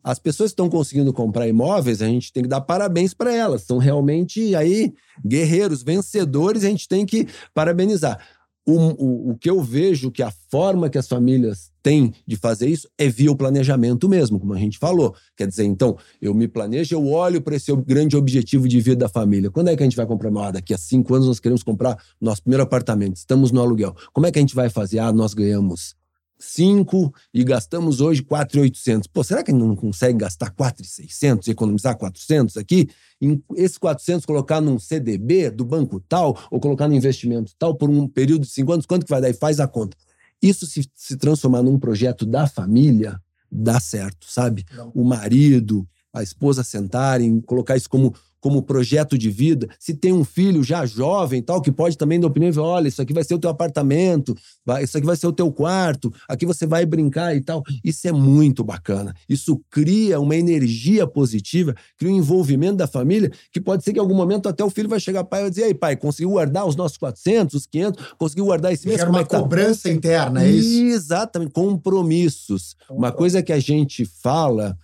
As 0.02 0.20
pessoas 0.20 0.52
que 0.52 0.54
estão 0.54 0.70
conseguindo 0.70 1.14
comprar 1.14 1.48
imóveis, 1.48 2.02
a 2.02 2.06
gente 2.06 2.32
tem 2.32 2.44
que 2.44 2.50
dar 2.50 2.62
parabéns 2.62 3.14
para 3.14 3.34
elas. 3.34 3.64
São 3.64 3.78
realmente 3.78 4.56
aí 4.56 4.94
guerreiros, 5.26 5.84
vencedores, 5.84 6.64
a 6.64 6.70
gente 6.70 6.88
tem 6.88 7.06
que 7.06 7.28
parabenizar. 7.54 8.20
O, 8.66 9.32
o, 9.32 9.38
que 9.38 9.50
eu 9.50 9.62
vejo 9.62 10.10
que 10.10 10.24
a 10.24 10.32
forma 10.50 10.90
que 10.90 10.98
as 10.98 11.08
famílias 11.08 11.70
têm 11.82 12.14
de 12.26 12.38
fazer 12.38 12.70
isso 12.70 12.88
é 12.98 13.10
via 13.10 13.30
o 13.30 13.36
planejamento 13.36 14.08
mesmo, 14.08 14.40
como 14.40 14.54
a 14.54 14.58
gente 14.58 14.78
falou. 14.78 15.14
Quer 15.36 15.48
dizer, 15.48 15.66
então, 15.66 15.98
eu 16.22 16.34
me 16.34 16.48
planejo, 16.48 16.96
eu 16.96 17.06
olho 17.08 17.42
para 17.42 17.58
esse 17.58 17.76
grande 17.76 18.16
objetivo 18.16 18.68
de 18.68 18.80
vida 18.80 18.96
da 18.96 19.10
família. 19.10 19.52
Quando 19.52 19.68
é 19.68 19.76
que 19.76 19.84
a 19.84 19.86
gente 19.86 19.98
vai 19.98 20.06
comprar? 20.06 20.32
Ah, 20.38 20.52
daqui 20.52 20.74
a 20.74 20.78
cinco 20.78 21.14
anos 21.14 21.28
nós 21.28 21.40
queremos 21.42 21.62
comprar 21.62 21.98
nosso 22.22 22.42
primeiro 22.42 22.64
apartamento, 22.64 23.18
estamos 23.18 23.52
no 23.52 23.60
aluguel. 23.60 23.94
Como 24.14 24.26
é 24.26 24.32
que 24.32 24.40
a 24.40 24.42
gente 24.42 24.56
vai 24.56 24.70
fazer? 24.70 25.00
Ah, 25.00 25.12
nós 25.12 25.34
ganhamos 25.34 25.96
5 26.40 27.14
e 27.34 27.44
gastamos 27.44 28.02
hoje 28.02 28.22
4,800. 28.22 29.08
Pô, 29.08 29.24
será 29.24 29.44
que 29.44 29.52
a 29.52 29.54
gente 29.54 29.64
não 29.64 29.76
consegue 29.76 30.18
gastar 30.20 30.52
4,600 30.52 31.48
e 31.48 31.52
economizar 31.52 31.98
400 31.98 32.58
aqui? 32.58 32.90
Em 33.22 33.42
esses 33.56 33.78
400 33.78 34.26
colocar 34.26 34.60
num 34.60 34.78
CDB 34.78 35.50
do 35.50 35.64
banco 35.64 36.00
tal 36.02 36.38
ou 36.52 36.60
colocar 36.60 36.88
no 36.88 36.96
investimento 36.96 37.54
tal 37.58 37.76
por 37.76 37.90
um 37.90 38.08
período 38.08 38.42
de 38.42 38.52
5 38.52 38.72
anos, 38.72 38.86
quanto 38.86 39.06
que 39.06 39.12
vai 39.12 39.22
dar? 39.22 39.30
E 39.30 39.34
faz 39.34 39.60
a 39.60 39.68
conta. 39.68 39.96
Isso 40.42 40.66
se, 40.66 40.90
se 40.94 41.16
transformar 41.16 41.64
num 41.64 41.80
projeto 41.80 42.26
da 42.26 42.48
família, 42.48 43.20
dá 43.50 43.80
certo, 43.80 44.28
sabe? 44.30 44.66
Não. 44.76 44.92
O 44.94 45.04
marido, 45.04 45.88
a 46.12 46.22
esposa 46.22 46.64
sentarem, 46.64 47.40
colocar 47.42 47.78
isso 47.78 47.90
como 47.90 48.14
como 48.44 48.62
projeto 48.62 49.18
de 49.18 49.30
vida, 49.30 49.70
se 49.80 49.94
tem 49.94 50.12
um 50.12 50.26
filho 50.26 50.62
já 50.62 50.86
jovem 50.86 51.42
tal, 51.42 51.62
que 51.62 51.72
pode 51.72 51.98
também 51.98 52.20
dar 52.20 52.28
opinião 52.28 52.50
e 52.50 52.54
falar, 52.54 52.68
olha, 52.68 52.90
isso 52.90 53.02
aqui 53.02 53.14
vai 53.14 53.24
ser 53.24 53.36
o 53.36 53.40
teu 53.40 53.50
apartamento, 53.50 54.36
vai, 54.66 54.84
isso 54.84 54.98
aqui 54.98 55.08
vai 55.08 55.16
ser 55.16 55.28
o 55.28 55.32
teu 55.32 55.50
quarto, 55.50 56.14
aqui 56.28 56.46
você 56.46 56.68
vai 56.68 56.86
brincar 56.86 57.34
e 57.34 57.40
tal. 57.40 57.64
Isso 57.82 58.06
é 58.06 58.12
muito 58.12 58.62
bacana. 58.62 59.16
Isso 59.30 59.62
cria 59.72 60.20
uma 60.20 60.36
energia 60.36 61.08
positiva, 61.08 61.74
cria 61.98 62.12
um 62.12 62.18
envolvimento 62.18 62.76
da 62.76 62.86
família, 62.86 63.32
que 63.50 63.62
pode 63.62 63.82
ser 63.82 63.94
que 63.94 63.98
em 63.98 64.02
algum 64.02 64.14
momento 64.14 64.50
até 64.50 64.62
o 64.62 64.70
filho 64.70 64.90
vai 64.90 65.00
chegar 65.00 65.24
pai 65.24 65.40
e 65.40 65.44
vai 65.44 65.50
dizer, 65.50 65.64
ei 65.68 65.74
pai, 65.74 65.96
conseguiu 65.96 66.32
guardar 66.32 66.66
os 66.66 66.76
nossos 66.76 66.98
400, 66.98 67.56
os 67.56 67.66
500, 67.66 68.06
conseguiu 68.18 68.44
guardar 68.44 68.74
esse 68.74 68.86
mês? 68.86 69.00
Gera 69.00 69.10
uma 69.10 69.22
é 69.22 69.24
tá? 69.24 69.40
cobrança 69.40 69.90
interna, 69.90 70.44
é 70.44 70.52
isso? 70.52 70.84
Exatamente, 70.84 71.54
compromissos. 71.54 72.76
Uma 72.90 73.14
coisa 73.14 73.42
que 73.42 73.54
a 73.54 73.60
gente 73.60 74.04
fala 74.04 74.78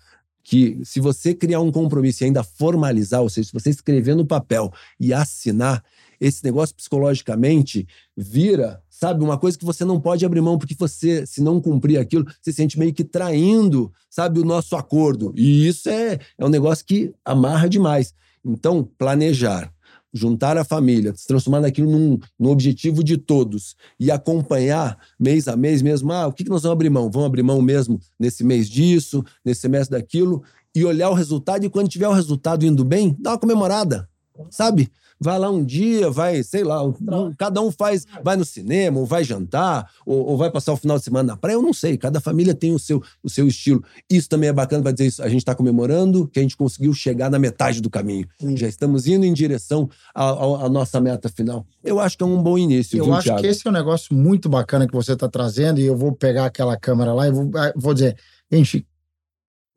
que 0.50 0.80
se 0.84 1.00
você 1.00 1.36
criar 1.36 1.60
um 1.60 1.72
compromisso 1.72 2.24
e 2.24 2.26
ainda 2.26 2.42
formalizar, 2.42 3.22
ou 3.22 3.30
seja, 3.30 3.50
se 3.50 3.54
você 3.54 3.70
escrever 3.70 4.16
no 4.16 4.26
papel 4.26 4.74
e 5.00 5.14
assinar, 5.14 5.84
esse 6.20 6.44
negócio 6.44 6.76
psicologicamente 6.76 7.88
vira, 8.18 8.82
sabe, 8.90 9.24
uma 9.24 9.38
coisa 9.38 9.56
que 9.56 9.64
você 9.64 9.86
não 9.86 10.02
pode 10.02 10.26
abrir 10.26 10.42
mão, 10.42 10.58
porque 10.58 10.74
você, 10.74 11.24
se 11.24 11.40
não 11.40 11.62
cumprir 11.62 12.00
aquilo, 12.00 12.26
você 12.42 12.52
se 12.52 12.58
sente 12.58 12.80
meio 12.80 12.92
que 12.92 13.04
traindo, 13.04 13.94
sabe, 14.10 14.40
o 14.40 14.44
nosso 14.44 14.76
acordo. 14.76 15.32
E 15.38 15.68
isso 15.68 15.88
é, 15.88 16.18
é 16.36 16.44
um 16.44 16.50
negócio 16.50 16.84
que 16.84 17.14
amarra 17.24 17.70
demais. 17.70 18.12
Então, 18.44 18.84
planejar, 18.98 19.72
juntar 20.14 20.58
a 20.58 20.64
família, 20.64 21.14
se 21.16 21.28
transformar 21.28 21.62
naquilo 21.62 21.90
num, 21.90 22.20
num 22.40 22.50
objetivo 22.50 23.04
de 23.04 23.18
todos 23.18 23.76
e 24.00 24.10
acompanhar 24.10 24.98
mês 25.20 25.48
a 25.48 25.56
mês 25.56 25.82
mesmo, 25.82 26.12
ah, 26.12 26.28
o 26.28 26.34
que, 26.34 26.44
que 26.44 26.50
nós 26.50 26.64
vamos 26.64 26.74
abrir 26.74 26.90
mão? 26.90 27.10
Vamos 27.12 27.28
abrir 27.28 27.44
mão 27.44 27.62
mesmo 27.62 28.00
nesse 28.20 28.44
mês 28.44 28.70
disso, 28.70 29.24
nesse 29.46 29.62
semestre 29.62 29.98
daquilo, 29.98 30.44
e 30.76 30.86
olhar 30.86 31.10
o 31.10 31.14
resultado, 31.14 31.66
e 31.66 31.70
quando 31.70 31.90
tiver 31.90 32.08
o 32.08 32.14
resultado 32.14 32.66
indo 32.66 32.84
bem, 32.84 33.16
dá 33.20 33.32
uma 33.32 33.40
comemorada, 33.40 34.08
sabe? 34.50 34.92
Vai 35.20 35.38
lá 35.38 35.50
um 35.50 35.64
dia, 35.64 36.10
vai, 36.10 36.42
sei 36.44 36.64
lá, 36.64 36.84
um, 36.84 36.94
cada 37.38 37.62
um 37.62 37.72
faz, 37.72 38.06
vai 38.24 38.38
no 38.38 38.46
cinema, 38.46 39.00
ou 39.00 39.06
vai 39.06 39.24
jantar, 39.24 39.90
ou, 40.06 40.30
ou, 40.30 40.38
vai 40.38 40.50
passar 40.50 40.74
o 40.74 40.78
final 40.78 40.98
de 40.98 41.04
semana 41.04 41.34
na 41.34 41.38
praia, 41.38 41.56
eu 41.56 41.62
não 41.62 41.74
sei, 41.74 41.98
cada 41.98 42.22
família 42.22 42.54
tem 42.54 42.74
o 42.74 42.80
seu, 42.80 43.04
o 43.22 43.30
seu 43.30 43.48
estilo. 43.48 43.84
Isso 44.10 44.30
também 44.30 44.50
é 44.50 44.54
bacana 44.54 44.82
para 44.82 44.92
dizer 44.92 45.08
isso. 45.08 45.22
A 45.22 45.28
gente 45.28 45.40
está 45.40 45.54
comemorando 45.54 46.28
que 46.28 46.40
a 46.40 46.42
gente 46.42 46.56
conseguiu 46.56 46.94
chegar 46.94 47.30
na 47.30 47.38
metade 47.38 47.82
do 47.82 47.90
caminho. 47.90 48.28
Sim. 48.40 48.56
Já 48.56 48.68
estamos 48.68 49.08
indo 49.08 49.26
em 49.26 49.34
direção 49.34 49.90
à 50.14 50.70
nossa 50.70 51.02
meta 51.02 51.30
final. 51.30 51.66
Eu 51.84 52.00
acho 52.00 52.18
que 52.18 52.24
é 52.24 52.28
um 52.28 52.42
bom 52.42 52.58
início. 52.58 52.98
Eu 52.98 53.06
viu, 53.06 53.14
acho 53.14 53.24
Thiago? 53.24 53.42
que 53.42 53.48
esse 53.48 53.68
é 53.68 53.70
um 53.70 53.74
negócio 53.74 54.16
muito 54.16 54.48
bacana 54.48 54.88
que 54.88 54.94
você 54.94 55.14
está 55.14 55.28
trazendo, 55.28 55.80
e 55.80 55.86
eu 55.86 55.98
vou 55.98 56.14
pegar 56.14 56.46
aquela 56.46 56.78
câmera 56.78 57.14
lá 57.14 57.28
e 57.28 57.32
vou, 57.32 57.52
ah, 57.56 57.74
vou 57.76 57.94
dizer, 57.94 58.16
gente, 58.52 58.86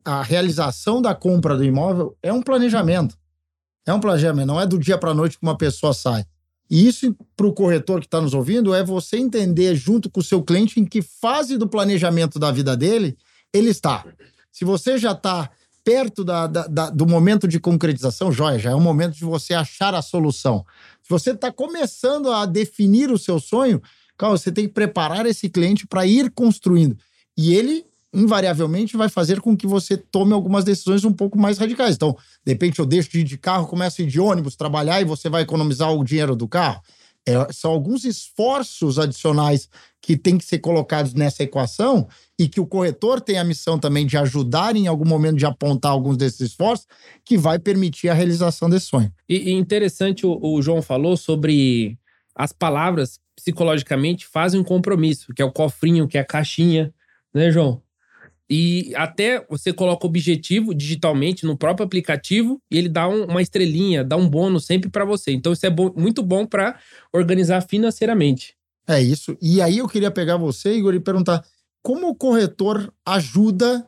a 0.05 0.21
realização 0.21 1.01
da 1.01 1.15
compra 1.15 1.55
do 1.55 1.63
imóvel 1.63 2.15
é 2.21 2.31
um 2.31 2.41
planejamento. 2.41 3.17
É 3.85 3.93
um 3.93 3.99
planejamento, 3.99 4.47
não 4.47 4.59
é 4.59 4.65
do 4.65 4.77
dia 4.77 4.97
para 4.97 5.11
a 5.11 5.13
noite 5.13 5.37
que 5.37 5.43
uma 5.43 5.57
pessoa 5.57 5.93
sai. 5.93 6.25
E 6.69 6.87
isso, 6.87 7.15
para 7.35 7.45
o 7.45 7.53
corretor 7.53 7.99
que 7.99 8.07
está 8.07 8.21
nos 8.21 8.33
ouvindo, 8.33 8.73
é 8.73 8.83
você 8.83 9.17
entender 9.17 9.75
junto 9.75 10.09
com 10.09 10.19
o 10.19 10.23
seu 10.23 10.41
cliente 10.41 10.79
em 10.79 10.85
que 10.85 11.01
fase 11.01 11.57
do 11.57 11.67
planejamento 11.67 12.39
da 12.39 12.51
vida 12.51 12.75
dele 12.75 13.17
ele 13.53 13.69
está. 13.69 14.05
Se 14.51 14.65
você 14.65 14.97
já 14.97 15.11
está 15.11 15.51
perto 15.83 16.23
da, 16.23 16.47
da, 16.47 16.65
da, 16.67 16.89
do 16.89 17.05
momento 17.05 17.47
de 17.47 17.59
concretização, 17.59 18.31
joia, 18.31 18.57
já 18.57 18.71
é 18.71 18.75
o 18.75 18.79
momento 18.79 19.15
de 19.15 19.25
você 19.25 19.53
achar 19.53 19.93
a 19.93 20.01
solução. 20.01 20.65
Se 21.03 21.09
você 21.09 21.31
está 21.31 21.51
começando 21.51 22.31
a 22.31 22.45
definir 22.45 23.11
o 23.11 23.17
seu 23.17 23.39
sonho, 23.39 23.81
calma, 24.17 24.37
você 24.37 24.51
tem 24.51 24.65
que 24.65 24.73
preparar 24.73 25.25
esse 25.25 25.49
cliente 25.49 25.85
para 25.85 26.07
ir 26.07 26.31
construindo. 26.31 26.97
E 27.37 27.53
ele 27.53 27.85
invariavelmente 28.13 28.95
vai 28.95 29.09
fazer 29.09 29.41
com 29.41 29.57
que 29.57 29.65
você 29.65 29.97
tome 29.97 30.33
algumas 30.33 30.63
decisões 30.63 31.03
um 31.03 31.11
pouco 31.11 31.37
mais 31.37 31.57
radicais. 31.57 31.95
Então, 31.95 32.15
de 32.45 32.51
repente, 32.51 32.79
eu 32.79 32.85
deixo 32.85 33.09
de 33.09 33.19
ir 33.19 33.23
de 33.23 33.37
carro, 33.37 33.67
começo 33.67 34.01
a 34.01 34.03
ir 34.03 34.07
de 34.07 34.19
ônibus 34.19 34.55
trabalhar 34.55 35.01
e 35.01 35.05
você 35.05 35.29
vai 35.29 35.41
economizar 35.41 35.91
o 35.91 36.03
dinheiro 36.03 36.35
do 36.35 36.47
carro. 36.47 36.81
É, 37.25 37.33
são 37.53 37.71
alguns 37.71 38.03
esforços 38.03 38.99
adicionais 38.99 39.69
que 40.01 40.17
têm 40.17 40.37
que 40.37 40.43
ser 40.43 40.59
colocados 40.59 41.13
nessa 41.13 41.43
equação 41.43 42.05
e 42.37 42.49
que 42.49 42.59
o 42.59 42.65
corretor 42.65 43.21
tem 43.21 43.39
a 43.39 43.43
missão 43.45 43.79
também 43.79 44.05
de 44.05 44.17
ajudar 44.17 44.75
em 44.75 44.87
algum 44.87 45.05
momento 45.05 45.37
de 45.37 45.45
apontar 45.45 45.93
alguns 45.93 46.17
desses 46.17 46.41
esforços 46.41 46.85
que 47.23 47.37
vai 47.37 47.57
permitir 47.57 48.09
a 48.09 48.13
realização 48.13 48.69
desse 48.69 48.87
sonho. 48.87 49.11
E, 49.29 49.51
e 49.51 49.53
interessante 49.53 50.25
o, 50.25 50.37
o 50.41 50.61
João 50.61 50.81
falou 50.81 51.15
sobre 51.15 51.97
as 52.35 52.51
palavras 52.51 53.19
psicologicamente 53.35 54.27
fazem 54.27 54.59
um 54.59 54.63
compromisso, 54.63 55.33
que 55.33 55.41
é 55.41 55.45
o 55.45 55.51
cofrinho, 55.51 56.07
que 56.07 56.17
é 56.17 56.21
a 56.21 56.25
caixinha, 56.25 56.93
né, 57.33 57.49
João? 57.51 57.81
E 58.49 58.93
até 58.95 59.45
você 59.49 59.71
coloca 59.71 60.05
o 60.05 60.09
objetivo 60.09 60.73
digitalmente 60.73 61.45
no 61.45 61.57
próprio 61.57 61.85
aplicativo 61.85 62.61
e 62.69 62.77
ele 62.77 62.89
dá 62.89 63.07
um, 63.07 63.25
uma 63.25 63.41
estrelinha, 63.41 64.03
dá 64.03 64.17
um 64.17 64.29
bônus 64.29 64.65
sempre 64.65 64.89
para 64.89 65.05
você. 65.05 65.31
Então 65.31 65.53
isso 65.53 65.65
é 65.65 65.69
bo 65.69 65.93
muito 65.95 66.21
bom 66.21 66.45
para 66.45 66.77
organizar 67.11 67.61
financeiramente. 67.61 68.55
É 68.87 69.01
isso. 69.01 69.37
E 69.41 69.61
aí 69.61 69.77
eu 69.77 69.87
queria 69.87 70.11
pegar 70.11 70.37
você, 70.37 70.75
Igor, 70.75 70.93
e 70.93 70.99
perguntar 70.99 71.43
como 71.81 72.09
o 72.09 72.15
corretor 72.15 72.93
ajuda 73.05 73.85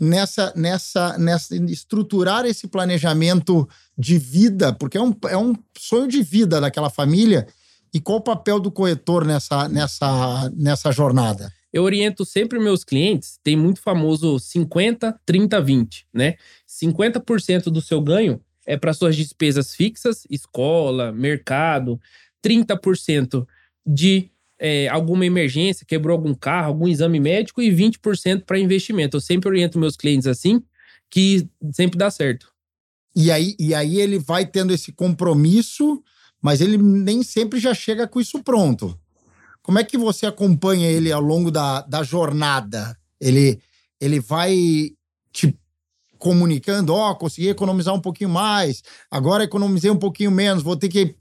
nessa, 0.00 0.52
nessa, 0.56 1.18
nessa 1.18 1.54
estruturar 1.54 2.44
esse 2.44 2.66
planejamento 2.66 3.68
de 3.96 4.18
vida, 4.18 4.72
porque 4.72 4.98
é 4.98 5.02
um, 5.02 5.14
é 5.28 5.36
um 5.36 5.54
sonho 5.78 6.08
de 6.08 6.22
vida 6.22 6.60
daquela 6.60 6.90
família. 6.90 7.46
E 7.94 8.00
qual 8.00 8.18
o 8.18 8.22
papel 8.22 8.58
do 8.58 8.72
corretor 8.72 9.24
nessa, 9.24 9.68
nessa, 9.68 10.50
nessa 10.56 10.90
jornada? 10.90 11.52
Eu 11.72 11.84
oriento 11.84 12.24
sempre 12.24 12.58
meus 12.58 12.84
clientes, 12.84 13.38
tem 13.42 13.56
muito 13.56 13.80
famoso 13.80 14.38
50, 14.38 15.18
30, 15.24 15.60
20, 15.60 16.06
né? 16.12 16.36
50% 16.68 17.64
do 17.64 17.80
seu 17.80 18.00
ganho 18.00 18.40
é 18.66 18.76
para 18.76 18.92
suas 18.92 19.16
despesas 19.16 19.74
fixas, 19.74 20.24
escola, 20.30 21.12
mercado, 21.12 22.00
30% 22.44 23.46
de 23.86 24.30
é, 24.58 24.86
alguma 24.88 25.26
emergência, 25.26 25.86
quebrou 25.86 26.14
algum 26.14 26.34
carro, 26.34 26.68
algum 26.68 26.86
exame 26.86 27.18
médico 27.18 27.60
e 27.60 27.70
20% 27.70 28.44
para 28.44 28.58
investimento. 28.58 29.16
Eu 29.16 29.20
sempre 29.20 29.48
oriento 29.48 29.78
meus 29.78 29.96
clientes 29.96 30.26
assim, 30.26 30.62
que 31.10 31.48
sempre 31.72 31.98
dá 31.98 32.10
certo. 32.10 32.52
E 33.14 33.30
aí, 33.30 33.56
e 33.58 33.74
aí 33.74 34.00
ele 34.00 34.18
vai 34.18 34.46
tendo 34.46 34.72
esse 34.72 34.92
compromisso, 34.92 36.02
mas 36.40 36.60
ele 36.60 36.78
nem 36.78 37.22
sempre 37.22 37.58
já 37.58 37.74
chega 37.74 38.06
com 38.06 38.20
isso 38.20 38.42
pronto. 38.42 38.98
Como 39.62 39.78
é 39.78 39.84
que 39.84 39.96
você 39.96 40.26
acompanha 40.26 40.90
ele 40.90 41.12
ao 41.12 41.20
longo 41.20 41.50
da, 41.50 41.82
da 41.82 42.02
jornada? 42.02 42.96
Ele, 43.20 43.60
ele 44.00 44.18
vai 44.20 44.90
te 45.32 45.56
comunicando, 46.18 46.94
ó, 46.94 47.10
oh, 47.10 47.16
consegui 47.16 47.48
economizar 47.48 47.94
um 47.94 48.00
pouquinho 48.00 48.30
mais, 48.30 48.82
agora 49.10 49.42
economizei 49.42 49.90
um 49.90 49.98
pouquinho 49.98 50.30
menos, 50.30 50.62
vou 50.62 50.76
ter 50.76 50.88
que 50.88 51.16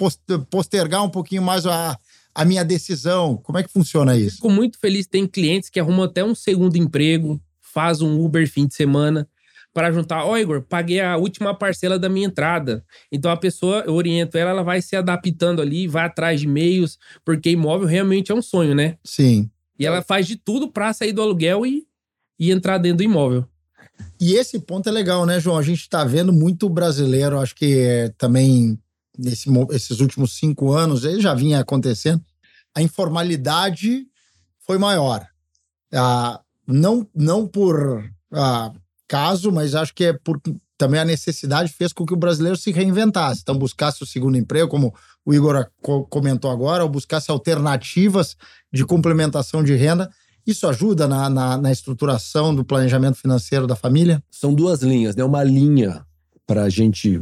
postergar 0.50 1.04
um 1.04 1.10
pouquinho 1.10 1.42
mais 1.42 1.66
a, 1.66 1.98
a 2.36 2.46
minha 2.46 2.64
decisão. 2.64 3.38
Como 3.38 3.58
é 3.58 3.64
que 3.64 3.72
funciona 3.72 4.16
isso? 4.16 4.36
Fico 4.36 4.50
muito 4.50 4.78
feliz. 4.78 5.08
Tem 5.08 5.26
clientes 5.26 5.70
que 5.70 5.80
arrumam 5.80 6.04
até 6.04 6.24
um 6.24 6.36
segundo 6.36 6.76
emprego, 6.76 7.42
faz 7.60 8.02
um 8.02 8.24
Uber 8.24 8.48
fim 8.48 8.68
de 8.68 8.76
semana 8.76 9.28
para 9.74 9.92
juntar. 9.92 10.26
Ó, 10.26 10.32
oh, 10.32 10.38
Igor, 10.38 10.62
paguei 10.62 11.00
a 11.00 11.18
última 11.18 11.54
parcela 11.54 11.98
da 11.98 12.10
minha 12.10 12.28
entrada. 12.28 12.84
Então 13.12 13.32
a 13.32 13.38
pessoa, 13.38 13.84
eu 13.86 13.94
oriento 13.94 14.38
ela, 14.38 14.52
ela 14.52 14.64
vai 14.64 14.82
se 14.82 14.96
adaptando 14.96 15.62
ali, 15.62 15.88
vai 15.88 16.06
atrás 16.06 16.42
de 16.42 16.48
meios, 16.48 16.98
porque 17.24 17.50
imóvel 17.52 17.88
realmente 17.88 18.32
é 18.32 18.36
um 18.36 18.42
sonho, 18.42 18.76
né? 18.76 18.98
Sim. 19.04 19.50
E 19.80 19.86
ela 19.86 20.02
faz 20.02 20.28
de 20.28 20.36
tudo 20.36 20.72
para 20.72 20.94
sair 20.94 21.14
do 21.14 21.22
aluguel 21.22 21.66
e, 21.66 21.86
e 22.40 22.52
entrar 22.52 22.78
dentro 22.78 22.98
do 22.98 23.04
imóvel. 23.04 23.46
E 24.20 24.34
esse 24.34 24.60
ponto 24.60 24.88
é 24.88 24.92
legal, 24.92 25.26
né, 25.26 25.40
João? 25.40 25.58
A 25.58 25.64
gente 25.64 25.82
está 25.82 26.04
vendo 26.04 26.34
muito 26.34 26.70
brasileiro, 26.70 27.40
acho 27.40 27.56
que 27.56 27.80
é, 27.80 28.10
também 28.18 28.80
nesse, 29.18 29.50
esses 29.72 30.00
últimos 30.00 30.34
cinco 30.34 30.72
anos, 30.72 31.04
ele 31.04 31.22
já 31.22 31.34
vinha 31.34 31.60
acontecendo, 31.60 32.24
a 32.76 32.82
informalidade 32.82 34.06
foi 34.60 34.78
maior. 34.78 35.26
Ah, 35.94 36.42
não, 36.68 37.08
não 37.14 37.48
por 37.48 38.04
ah, 38.32 38.72
caso, 39.12 39.52
mas 39.52 39.76
acho 39.76 39.94
que 39.94 40.06
é 40.06 40.18
também 40.78 41.02
a 41.02 41.04
necessidade 41.04 41.74
fez 41.74 41.92
com 41.92 42.06
que 42.06 42.14
o 42.14 42.18
brasileiro 42.18 42.58
se 42.58 42.72
reinventasse. 42.72 43.42
Então, 43.42 43.58
buscasse 43.58 44.02
o 44.02 44.06
segundo 44.06 44.38
emprego, 44.38 44.70
como 44.70 44.96
o 45.26 45.34
Igor 45.34 45.70
comentou 46.10 46.50
agora, 46.50 46.82
ou 46.82 46.90
buscasse 46.90 47.30
alternativas 47.30 48.38
de 48.72 48.86
complementação 48.86 49.62
de 49.62 49.76
renda. 49.76 50.10
Isso 50.48 50.66
ajuda 50.66 51.10
na, 51.10 51.30
na, 51.30 51.58
na 51.58 51.72
estruturação 51.74 52.56
do 52.56 52.64
planejamento 52.64 53.18
financeiro 53.18 53.68
da 53.68 53.76
família? 53.76 54.24
São 54.32 54.54
duas 54.54 54.82
linhas, 54.82 55.14
né? 55.14 55.26
Uma 55.26 55.44
linha 55.44 56.06
para 56.48 56.64
a 56.64 56.70
gente 56.70 57.22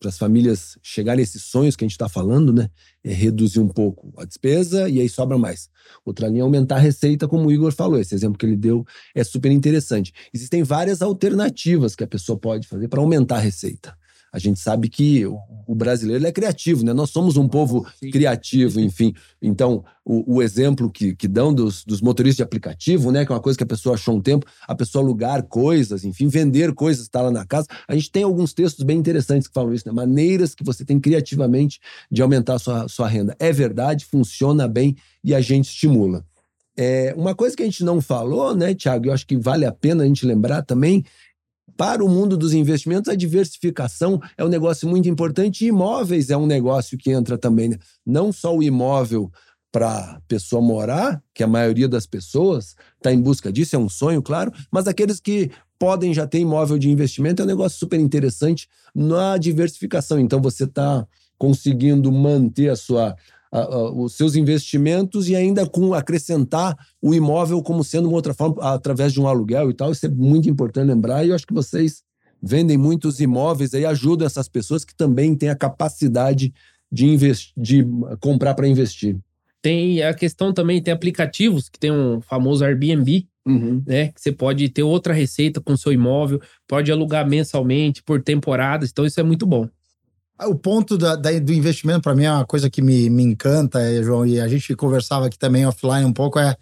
para 0.00 0.08
as 0.08 0.16
famílias 0.16 0.78
chegarem 0.82 1.20
a 1.20 1.22
esses 1.22 1.42
sonhos 1.44 1.76
que 1.76 1.84
a 1.84 1.86
gente 1.86 1.92
está 1.92 2.08
falando, 2.08 2.52
né? 2.52 2.70
É 3.04 3.12
reduzir 3.12 3.60
um 3.60 3.68
pouco 3.68 4.12
a 4.16 4.24
despesa 4.24 4.88
e 4.88 4.98
aí 4.98 5.08
sobra 5.08 5.38
mais. 5.38 5.68
Outra 6.04 6.26
linha 6.26 6.40
é 6.40 6.42
aumentar 6.42 6.76
a 6.76 6.80
receita, 6.80 7.28
como 7.28 7.46
o 7.46 7.52
Igor 7.52 7.70
falou. 7.70 8.00
Esse 8.00 8.14
exemplo 8.14 8.38
que 8.38 8.46
ele 8.46 8.56
deu 8.56 8.84
é 9.14 9.22
super 9.22 9.52
interessante. 9.52 10.12
Existem 10.32 10.62
várias 10.62 11.02
alternativas 11.02 11.94
que 11.94 12.02
a 12.02 12.08
pessoa 12.08 12.38
pode 12.38 12.66
fazer 12.66 12.88
para 12.88 13.00
aumentar 13.00 13.36
a 13.36 13.40
receita 13.40 13.94
a 14.32 14.38
gente 14.38 14.60
sabe 14.60 14.88
que 14.88 15.26
o, 15.26 15.74
brasileiro 15.74 16.24
é 16.26 16.32
criativo, 16.32 16.84
né? 16.84 16.92
Nós 16.92 17.10
somos 17.10 17.36
um 17.36 17.48
povo 17.48 17.86
Sim. 17.98 18.10
criativo, 18.10 18.80
enfim. 18.80 19.12
Então, 19.42 19.84
o, 20.04 20.36
o 20.36 20.42
exemplo 20.42 20.90
que, 20.90 21.16
que 21.16 21.26
dão 21.26 21.52
dos, 21.52 21.84
dos, 21.84 22.00
motoristas 22.00 22.36
de 22.36 22.42
aplicativo, 22.42 23.10
né? 23.10 23.24
Que 23.24 23.32
é 23.32 23.34
uma 23.34 23.40
coisa 23.40 23.56
que 23.56 23.64
a 23.64 23.66
pessoa 23.66 23.94
achou 23.94 24.16
um 24.16 24.20
tempo, 24.20 24.46
a 24.66 24.74
pessoa 24.74 25.02
alugar 25.02 25.42
coisas, 25.44 26.04
enfim, 26.04 26.28
vender 26.28 26.72
coisas, 26.74 27.04
estar 27.04 27.20
tá 27.20 27.24
lá 27.24 27.30
na 27.30 27.44
casa. 27.44 27.66
A 27.88 27.94
gente 27.94 28.10
tem 28.10 28.22
alguns 28.22 28.52
textos 28.52 28.84
bem 28.84 28.98
interessantes 28.98 29.48
que 29.48 29.54
falam 29.54 29.74
isso, 29.74 29.86
né? 29.86 29.92
Maneiras 29.92 30.54
que 30.54 30.64
você 30.64 30.84
tem 30.84 31.00
criativamente 31.00 31.80
de 32.10 32.22
aumentar 32.22 32.54
a 32.54 32.58
sua, 32.58 32.88
sua 32.88 33.08
renda. 33.08 33.36
É 33.38 33.52
verdade, 33.52 34.06
funciona 34.06 34.68
bem 34.68 34.96
e 35.24 35.34
a 35.34 35.40
gente 35.40 35.68
estimula. 35.68 36.24
É, 36.76 37.12
uma 37.16 37.34
coisa 37.34 37.54
que 37.54 37.62
a 37.62 37.66
gente 37.66 37.84
não 37.84 38.00
falou, 38.00 38.54
né, 38.54 38.74
Tiago, 38.74 39.06
eu 39.06 39.12
acho 39.12 39.26
que 39.26 39.36
vale 39.36 39.66
a 39.66 39.72
pena 39.72 40.02
a 40.02 40.06
gente 40.06 40.24
lembrar 40.24 40.62
também, 40.62 41.04
para 41.80 42.04
o 42.04 42.08
mundo 42.10 42.36
dos 42.36 42.52
investimentos, 42.52 43.10
a 43.10 43.14
diversificação 43.14 44.20
é 44.36 44.44
um 44.44 44.48
negócio 44.48 44.86
muito 44.86 45.08
importante 45.08 45.64
e 45.64 45.68
imóveis 45.68 46.28
é 46.28 46.36
um 46.36 46.44
negócio 46.44 46.98
que 46.98 47.10
entra 47.10 47.38
também. 47.38 47.70
Né? 47.70 47.78
Não 48.04 48.30
só 48.30 48.54
o 48.54 48.62
imóvel 48.62 49.32
para 49.72 50.20
pessoa 50.28 50.60
morar, 50.60 51.22
que 51.32 51.42
a 51.42 51.46
maioria 51.46 51.88
das 51.88 52.04
pessoas 52.04 52.76
está 52.98 53.10
em 53.10 53.18
busca 53.18 53.50
disso, 53.50 53.76
é 53.76 53.78
um 53.78 53.88
sonho, 53.88 54.20
claro, 54.20 54.52
mas 54.70 54.86
aqueles 54.86 55.20
que 55.20 55.50
podem 55.78 56.12
já 56.12 56.26
ter 56.26 56.40
imóvel 56.40 56.76
de 56.76 56.90
investimento 56.90 57.40
é 57.40 57.46
um 57.46 57.48
negócio 57.48 57.78
super 57.78 57.98
interessante 57.98 58.68
na 58.94 59.38
diversificação. 59.38 60.20
Então 60.20 60.38
você 60.38 60.64
está 60.64 61.06
conseguindo 61.38 62.12
manter 62.12 62.68
a 62.68 62.76
sua 62.76 63.16
os 63.52 64.14
seus 64.14 64.36
investimentos 64.36 65.28
e 65.28 65.34
ainda 65.34 65.66
com 65.66 65.92
acrescentar 65.92 66.76
o 67.02 67.12
imóvel 67.12 67.62
como 67.62 67.82
sendo 67.82 68.08
uma 68.08 68.16
outra 68.16 68.32
forma, 68.32 68.62
através 68.62 69.12
de 69.12 69.20
um 69.20 69.26
aluguel 69.26 69.70
e 69.70 69.74
tal. 69.74 69.90
Isso 69.90 70.06
é 70.06 70.08
muito 70.08 70.48
importante 70.48 70.86
lembrar. 70.86 71.24
E 71.24 71.30
eu 71.30 71.34
acho 71.34 71.46
que 71.46 71.54
vocês 71.54 72.02
vendem 72.42 72.76
muitos 72.76 73.20
imóveis 73.20 73.74
aí, 73.74 73.84
ajudam 73.84 74.26
essas 74.26 74.48
pessoas 74.48 74.84
que 74.84 74.94
também 74.94 75.34
têm 75.34 75.48
a 75.48 75.56
capacidade 75.56 76.54
de, 76.90 77.06
investir, 77.06 77.52
de 77.56 77.86
comprar 78.20 78.54
para 78.54 78.68
investir. 78.68 79.16
Tem 79.62 80.02
a 80.02 80.14
questão 80.14 80.52
também, 80.54 80.80
tem 80.80 80.92
aplicativos 80.94 81.68
que 81.68 81.78
tem 81.78 81.92
um 81.92 82.20
famoso 82.20 82.64
Airbnb, 82.64 83.26
Uhum. 83.46 83.82
né? 83.86 84.08
Que 84.08 84.20
você 84.20 84.30
pode 84.30 84.68
ter 84.68 84.82
outra 84.82 85.14
receita 85.14 85.60
com 85.62 85.74
seu 85.76 85.92
imóvel, 85.92 86.40
pode 86.68 86.92
alugar 86.92 87.26
mensalmente, 87.26 88.02
por 88.02 88.22
temporadas, 88.22 88.90
então 88.90 89.06
isso 89.06 89.18
é 89.18 89.22
muito 89.22 89.46
bom. 89.46 89.66
O 90.46 90.54
ponto 90.54 90.96
da, 90.96 91.16
da, 91.16 91.38
do 91.38 91.52
investimento, 91.52 92.02
para 92.02 92.14
mim, 92.14 92.24
é 92.24 92.32
uma 92.32 92.46
coisa 92.46 92.70
que 92.70 92.80
me, 92.80 93.10
me 93.10 93.22
encanta, 93.22 93.80
é, 93.80 94.02
João, 94.02 94.26
e 94.26 94.40
a 94.40 94.48
gente 94.48 94.74
conversava 94.74 95.26
aqui 95.26 95.38
também 95.38 95.66
offline 95.66 96.04
um 96.04 96.12
pouco, 96.12 96.38
é, 96.38 96.56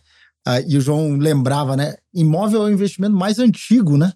uh, 0.47 0.65
e 0.67 0.77
o 0.77 0.81
João 0.81 1.17
lembrava, 1.17 1.77
né? 1.77 1.97
Imóvel 2.13 2.63
é 2.63 2.65
o 2.67 2.71
investimento 2.71 3.15
mais 3.15 3.39
antigo, 3.39 3.97
né? 3.97 4.13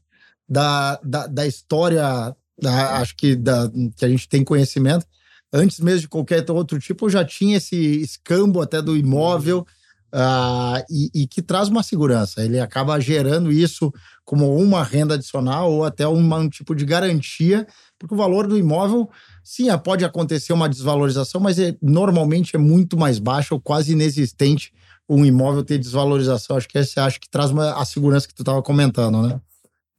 Da, 0.48 1.00
da, 1.04 1.26
da 1.26 1.46
história, 1.46 2.34
da, 2.60 2.96
acho 2.98 3.16
que, 3.16 3.36
da, 3.36 3.70
que 3.96 4.04
a 4.04 4.08
gente 4.08 4.28
tem 4.28 4.44
conhecimento. 4.44 5.06
Antes 5.52 5.80
mesmo 5.80 6.00
de 6.00 6.08
qualquer 6.08 6.50
outro 6.50 6.78
tipo, 6.80 7.10
já 7.10 7.24
tinha 7.24 7.58
esse 7.58 7.76
escambo 7.76 8.60
até 8.60 8.80
do 8.80 8.96
imóvel. 8.96 9.66
Uh, 10.12 10.84
e, 10.90 11.22
e, 11.22 11.26
que 11.26 11.40
traz 11.40 11.68
uma 11.68 11.82
segurança. 11.82 12.44
Ele 12.44 12.60
acaba 12.60 13.00
gerando 13.00 13.50
isso 13.50 13.90
como 14.26 14.54
uma 14.54 14.84
renda 14.84 15.14
adicional 15.14 15.72
ou 15.72 15.84
até 15.84 16.06
uma, 16.06 16.36
um 16.36 16.50
tipo 16.50 16.74
de 16.74 16.84
garantia, 16.84 17.66
porque 17.98 18.14
o 18.14 18.18
valor 18.18 18.46
do 18.46 18.58
imóvel 18.58 19.08
Sim, 19.44 19.66
pode 19.78 20.04
acontecer 20.04 20.52
uma 20.52 20.68
desvalorização, 20.68 21.40
mas 21.40 21.58
é, 21.58 21.76
normalmente 21.82 22.54
é 22.54 22.58
muito 22.58 22.96
mais 22.96 23.18
baixa 23.18 23.54
ou 23.54 23.60
quase 23.60 23.92
inexistente 23.92 24.72
um 25.08 25.24
imóvel 25.24 25.64
ter 25.64 25.78
desvalorização. 25.78 26.56
Acho 26.56 26.68
que 26.68 26.78
esse 26.78 26.98
acho 27.00 27.20
que 27.20 27.28
traz 27.28 27.50
uma, 27.50 27.74
a 27.74 27.84
segurança 27.84 28.28
que 28.28 28.34
tu 28.34 28.42
estava 28.42 28.62
comentando, 28.62 29.20
né? 29.22 29.40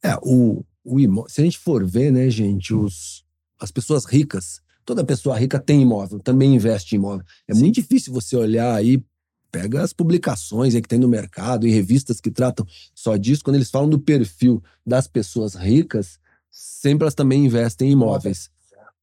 É, 0.02 0.16
o, 0.22 0.64
o 0.82 0.98
imóvel. 0.98 1.30
Se 1.30 1.42
a 1.42 1.44
gente 1.44 1.58
for 1.58 1.84
ver, 1.84 2.10
né, 2.10 2.30
gente, 2.30 2.72
os, 2.72 3.22
as 3.60 3.70
pessoas 3.70 4.06
ricas, 4.06 4.62
toda 4.84 5.04
pessoa 5.04 5.38
rica 5.38 5.58
tem 5.58 5.82
imóvel, 5.82 6.18
também 6.20 6.54
investe 6.54 6.94
em 6.94 6.98
imóvel. 6.98 7.24
É 7.46 7.54
Sim. 7.54 7.60
muito 7.60 7.74
difícil 7.74 8.14
você 8.14 8.34
olhar 8.34 8.74
aí, 8.74 9.02
pega 9.54 9.82
as 9.82 9.92
publicações 9.92 10.74
aí 10.74 10.82
que 10.82 10.88
tem 10.88 10.98
no 10.98 11.06
mercado, 11.06 11.64
em 11.64 11.70
revistas 11.70 12.20
que 12.20 12.28
tratam 12.28 12.66
só 12.92 13.16
disso, 13.16 13.44
quando 13.44 13.54
eles 13.54 13.70
falam 13.70 13.88
do 13.88 14.00
perfil 14.00 14.60
das 14.84 15.06
pessoas 15.06 15.54
ricas, 15.54 16.18
sempre 16.50 17.04
elas 17.04 17.14
também 17.14 17.44
investem 17.44 17.88
em 17.88 17.92
imóveis. 17.92 18.50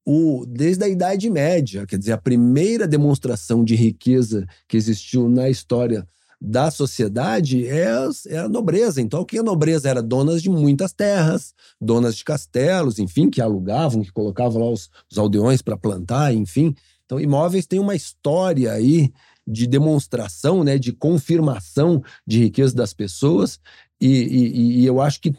o, 0.06 0.46
desde 0.46 0.84
a 0.84 0.90
Idade 0.90 1.30
Média, 1.30 1.86
quer 1.88 1.98
dizer, 1.98 2.12
a 2.12 2.18
primeira 2.18 2.86
demonstração 2.86 3.64
de 3.64 3.76
riqueza 3.76 4.46
que 4.68 4.76
existiu 4.76 5.30
na 5.30 5.50
história 5.50 6.06
da 6.42 6.70
sociedade 6.70 7.66
é, 7.68 7.88
é, 8.28 8.40
a 8.40 8.50
nobreza. 8.50 9.00
Então, 9.00 9.22
o 9.22 9.26
que 9.26 9.38
a 9.38 9.44
nobreza 9.44 9.88
era? 9.88 10.02
Donas 10.02 10.42
de 10.42 10.50
muitas 10.50 10.92
terras, 10.92 11.54
donas 11.80 12.16
de 12.16 12.26
castelos, 12.26 13.00
enfim, 13.00 13.30
que 13.30 13.40
alugavam, 13.40 14.02
que 14.02 14.12
colocavam 14.12 14.60
lá 14.60 14.70
os, 14.70 14.90
os 15.10 15.18
aldeões 15.18 15.62
para 15.62 15.78
plantar, 15.78 16.34
enfim. 16.34 16.76
Então, 17.06 17.20
imóveis 17.20 17.68
têm 17.68 17.80
uma 17.80 17.96
história 17.96 18.72
aí 18.72 19.14
de 19.52 19.68
demonstração, 19.68 20.64
né, 20.64 20.78
de 20.78 20.92
confirmação 20.94 22.02
de 22.26 22.40
riqueza 22.40 22.74
das 22.74 22.94
pessoas, 22.94 23.60
e, 24.00 24.08
e, 24.08 24.82
e 24.82 24.86
eu 24.86 25.02
acho 25.02 25.22
que 25.22 25.34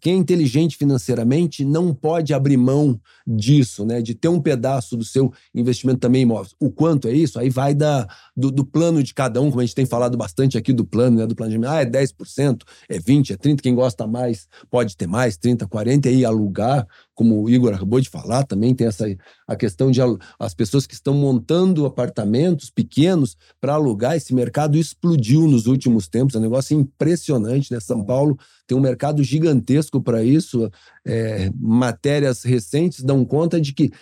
quem 0.00 0.14
é 0.14 0.16
inteligente 0.16 0.76
financeiramente 0.76 1.64
não 1.64 1.94
pode 1.94 2.32
abrir 2.32 2.56
mão 2.56 2.98
disso, 3.26 3.84
né? 3.84 4.00
De 4.00 4.14
ter 4.14 4.28
um 4.28 4.40
pedaço 4.40 4.96
do 4.96 5.04
seu 5.04 5.32
investimento 5.54 6.00
também 6.00 6.22
em 6.22 6.24
imóveis. 6.24 6.54
O 6.58 6.70
quanto 6.70 7.06
é 7.06 7.12
isso? 7.12 7.38
Aí 7.38 7.50
vai 7.50 7.74
da, 7.74 8.06
do, 8.36 8.50
do, 8.50 8.64
plano 8.64 9.02
de 9.02 9.12
cada 9.12 9.40
um, 9.40 9.50
como 9.50 9.60
a 9.60 9.64
gente 9.64 9.74
tem 9.74 9.84
falado 9.84 10.16
bastante 10.16 10.56
aqui 10.56 10.72
do 10.72 10.84
plano, 10.84 11.18
né? 11.18 11.26
Do 11.26 11.34
planejamento. 11.34 11.70
Ah, 11.70 11.82
é 11.82 11.86
10%, 11.86 12.62
é 12.88 12.98
20%, 12.98 13.30
é 13.30 13.36
30%. 13.36 13.60
Quem 13.60 13.74
gosta 13.74 14.06
mais 14.06 14.48
pode 14.70 14.96
ter 14.96 15.06
mais, 15.06 15.36
30%, 15.36 15.68
40%, 15.68 16.06
e 16.06 16.08
aí 16.08 16.24
alugar, 16.24 16.86
como 17.14 17.42
o 17.42 17.50
Igor 17.50 17.74
acabou 17.74 18.00
de 18.00 18.08
falar, 18.08 18.44
também 18.44 18.74
tem 18.74 18.86
essa 18.86 19.04
a 19.46 19.54
questão 19.54 19.90
de 19.90 20.00
as 20.38 20.54
pessoas 20.54 20.86
que 20.86 20.94
estão 20.94 21.14
montando 21.14 21.86
apartamentos 21.86 22.68
pequenos 22.68 23.36
para 23.60 23.74
alugar. 23.74 24.16
Esse 24.16 24.34
mercado 24.34 24.76
explodiu 24.76 25.46
nos 25.46 25.66
últimos 25.66 26.08
tempos, 26.08 26.34
é 26.34 26.38
um 26.38 26.42
negócio 26.42 26.78
impressionante, 26.78 27.72
né? 27.72 27.78
São 27.78 28.04
Paulo 28.04 28.38
tem 28.66 28.76
um 28.76 28.80
mercado 28.80 29.22
gigantesco 29.22 30.00
para 30.00 30.24
isso. 30.24 30.70
É, 31.04 31.50
matérias 31.54 32.42
recentes 32.42 33.02
dão 33.02 33.24
conta 33.24 33.60
de 33.60 33.72
que 33.72 33.92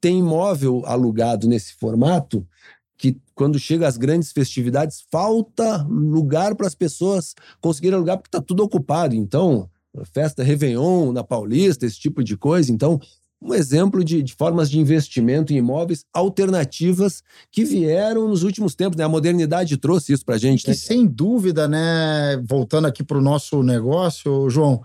tem 0.00 0.20
imóvel 0.20 0.82
alugado 0.86 1.48
nesse 1.48 1.74
formato 1.74 2.46
que 2.96 3.16
quando 3.34 3.58
chega 3.58 3.88
às 3.88 3.96
grandes 3.96 4.30
festividades 4.30 5.04
falta 5.10 5.82
lugar 5.88 6.54
para 6.54 6.68
as 6.68 6.74
pessoas 6.74 7.34
conseguirem 7.60 7.96
alugar 7.96 8.16
porque 8.16 8.28
está 8.28 8.40
tudo 8.40 8.62
ocupado. 8.62 9.14
Então, 9.14 9.68
festa 10.12 10.44
Réveillon 10.44 11.12
na 11.12 11.24
Paulista, 11.24 11.84
esse 11.84 11.98
tipo 11.98 12.22
de 12.22 12.36
coisa. 12.36 12.70
Então, 12.70 13.00
um 13.42 13.52
exemplo 13.52 14.04
de, 14.04 14.22
de, 14.22 14.34
formas 14.34 14.70
de 14.70 14.78
investimento 14.78 15.52
em 15.52 15.56
imóveis 15.56 16.04
alternativas 16.12 17.22
que 17.50 17.64
vieram 17.64 18.28
nos 18.28 18.44
últimos 18.44 18.74
tempos. 18.74 18.96
Né? 18.96 19.04
A 19.04 19.08
modernidade 19.08 19.76
trouxe 19.76 20.12
isso 20.12 20.24
para 20.24 20.36
a 20.36 20.38
gente. 20.38 20.68
Né? 20.68 20.74
sem 20.74 21.06
dúvida, 21.06 21.66
né? 21.66 22.40
Voltando 22.44 22.86
aqui 22.86 23.02
para 23.02 23.18
o 23.18 23.22
nosso 23.22 23.62
negócio, 23.62 24.48
João, 24.48 24.80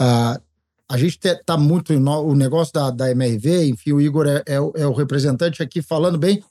uh, 0.00 0.40
a 0.88 0.98
gente 0.98 1.18
está 1.26 1.56
muito 1.56 1.98
no, 1.98 2.20
o 2.20 2.34
negócio 2.34 2.74
da, 2.74 2.90
da 2.90 3.10
MRV, 3.10 3.68
enfim, 3.68 3.92
o 3.92 4.00
Igor 4.00 4.26
é, 4.26 4.42
é, 4.46 4.56
é, 4.56 4.86
o 4.86 4.92
representante 4.92 5.62
aqui 5.62 5.80
falando 5.80 6.18
bem. 6.18 6.44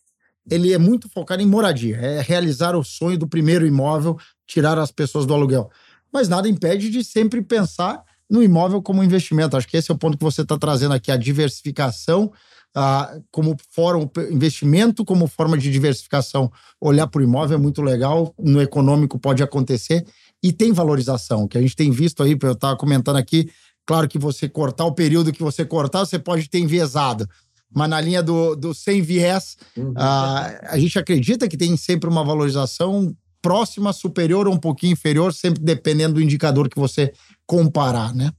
Ele 0.50 0.74
é 0.74 0.80
muito 0.80 1.08
focado 1.08 1.43
em 1.43 1.45
moradia, 1.45 1.97
é 1.97 2.21
realizar 2.21 2.76
o 2.76 2.84
sonho 2.84 3.19
do 3.19 3.28
primeiro 3.28 3.67
imóvel, 3.67 4.17
tirar 4.47 4.80
as 4.80 4.91
pessoas 4.91 5.28
do 5.28 5.34
aluguel. 5.36 5.69
Mas 6.12 6.28
nada 6.28 6.50
impede 6.50 6.89
de 6.89 7.04
sempre 7.04 7.43
pensar 7.43 8.04
no 8.32 8.41
imóvel 8.41 8.82
como 8.82 9.04
investimento. 9.04 9.58
Acho 9.58 9.67
que 9.67 9.76
esse 9.76 9.91
é 9.91 9.94
o 9.94 9.98
ponto 9.98 10.17
que 10.17 10.24
você 10.24 10.41
está 10.41 10.58
trazendo 10.58 10.94
aqui, 10.94 11.12
a 11.12 11.17
diversificação 11.17 12.32
ah, 12.74 13.20
como 13.30 13.58
forma, 13.70 14.10
investimento 14.32 15.04
como 15.04 15.28
forma 15.28 15.58
de 15.58 15.70
diversificação. 15.70 16.50
Olhar 16.80 17.08
para 17.08 17.20
o 17.20 17.24
imóvel 17.24 17.58
é 17.58 17.62
muito 17.62 17.82
legal, 17.82 18.34
no 18.39 18.62
econômico 18.62 19.20
pode 19.20 19.44
acontecer 19.44 20.06
e 20.41 20.54
tem 20.54 20.72
valorização, 20.72 21.48
que 21.48 21.58
a 21.58 21.62
gente 21.62 21.76
tem 21.76 21.91
visto 21.91 22.24
aí, 22.24 22.36
eu 22.41 22.52
estava 22.54 22.76
comentando 22.76 23.17
aqui, 23.17 23.52
claro 23.86 24.08
que 24.08 24.17
você 24.17 24.50
cortar 24.50 24.86
o 24.86 24.94
período 24.94 25.32
que 25.32 25.44
você 25.44 25.65
cortar, 25.65 26.00
você 26.00 26.17
pode 26.17 26.50
ter 26.50 26.60
enviesado. 26.60 27.30
Mas 27.74 27.89
na 27.89 28.02
linha 28.02 28.24
do, 28.24 28.56
do 28.56 28.74
sem 28.74 29.02
viés, 29.02 29.58
uhum. 29.78 29.94
ah, 29.96 30.60
a 30.70 30.80
gente 30.80 30.98
acredita 30.98 31.48
que 31.48 31.58
tem 31.58 31.76
sempre 31.78 32.10
uma 32.10 32.24
valorização 32.24 33.15
próxima, 33.42 33.92
superior 33.92 34.48
ou 34.48 34.54
um 34.54 34.60
pouquinho 34.60 34.94
inferior, 34.94 35.34
sempre 35.34 35.62
dependendo 35.62 36.16
do 36.16 36.22
indicador 36.22 36.70
que 36.70 36.80
você 36.80 37.14
comparar, 37.46 38.14
né? 38.14 38.32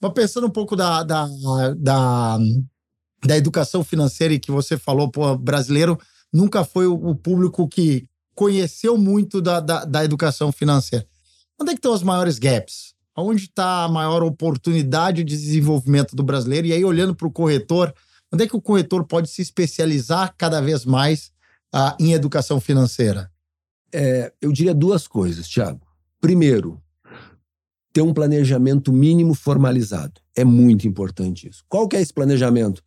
Mas 0.00 0.12
pensando 0.12 0.46
um 0.46 0.50
pouco 0.50 0.76
da, 0.76 1.02
da, 1.02 1.26
da, 1.76 2.38
da 3.24 3.36
educação 3.36 3.82
financeira 3.82 4.34
e 4.34 4.38
que 4.38 4.50
você 4.50 4.76
falou, 4.76 5.10
pô, 5.10 5.36
brasileiro 5.36 5.98
nunca 6.32 6.64
foi 6.64 6.86
o, 6.86 7.14
público 7.14 7.66
que 7.68 8.06
conheceu 8.34 8.98
muito 8.98 9.40
da, 9.40 9.60
da, 9.60 9.84
da, 9.84 10.04
educação 10.04 10.50
financeira. 10.50 11.06
Onde 11.60 11.70
é 11.70 11.74
que 11.74 11.78
estão 11.78 11.94
os 11.94 12.02
maiores 12.02 12.38
gaps? 12.38 12.94
Onde 13.16 13.44
está 13.44 13.84
a 13.84 13.88
maior 13.88 14.22
oportunidade 14.24 15.22
de 15.22 15.36
desenvolvimento 15.36 16.16
do 16.16 16.24
brasileiro? 16.24 16.66
E 16.66 16.72
aí, 16.72 16.84
olhando 16.84 17.14
para 17.14 17.28
o 17.28 17.30
corretor, 17.30 17.94
onde 18.32 18.44
é 18.44 18.48
que 18.48 18.56
o 18.56 18.60
corretor 18.60 19.04
pode 19.04 19.28
se 19.28 19.40
especializar 19.40 20.34
cada 20.36 20.60
vez 20.60 20.84
mais 20.84 21.30
uh, 21.72 21.94
em 22.00 22.12
educação 22.12 22.60
financeira? 22.60 23.30
É, 23.94 24.32
eu 24.42 24.50
diria 24.50 24.74
duas 24.74 25.06
coisas, 25.06 25.48
Tiago. 25.48 25.80
Primeiro, 26.20 26.82
ter 27.92 28.02
um 28.02 28.12
planejamento 28.12 28.92
mínimo 28.92 29.34
formalizado. 29.34 30.20
É 30.36 30.44
muito 30.44 30.88
importante 30.88 31.48
isso. 31.48 31.64
Qual 31.68 31.86
que 31.86 31.96
é 31.96 32.00
esse 32.00 32.12
planejamento? 32.12 32.82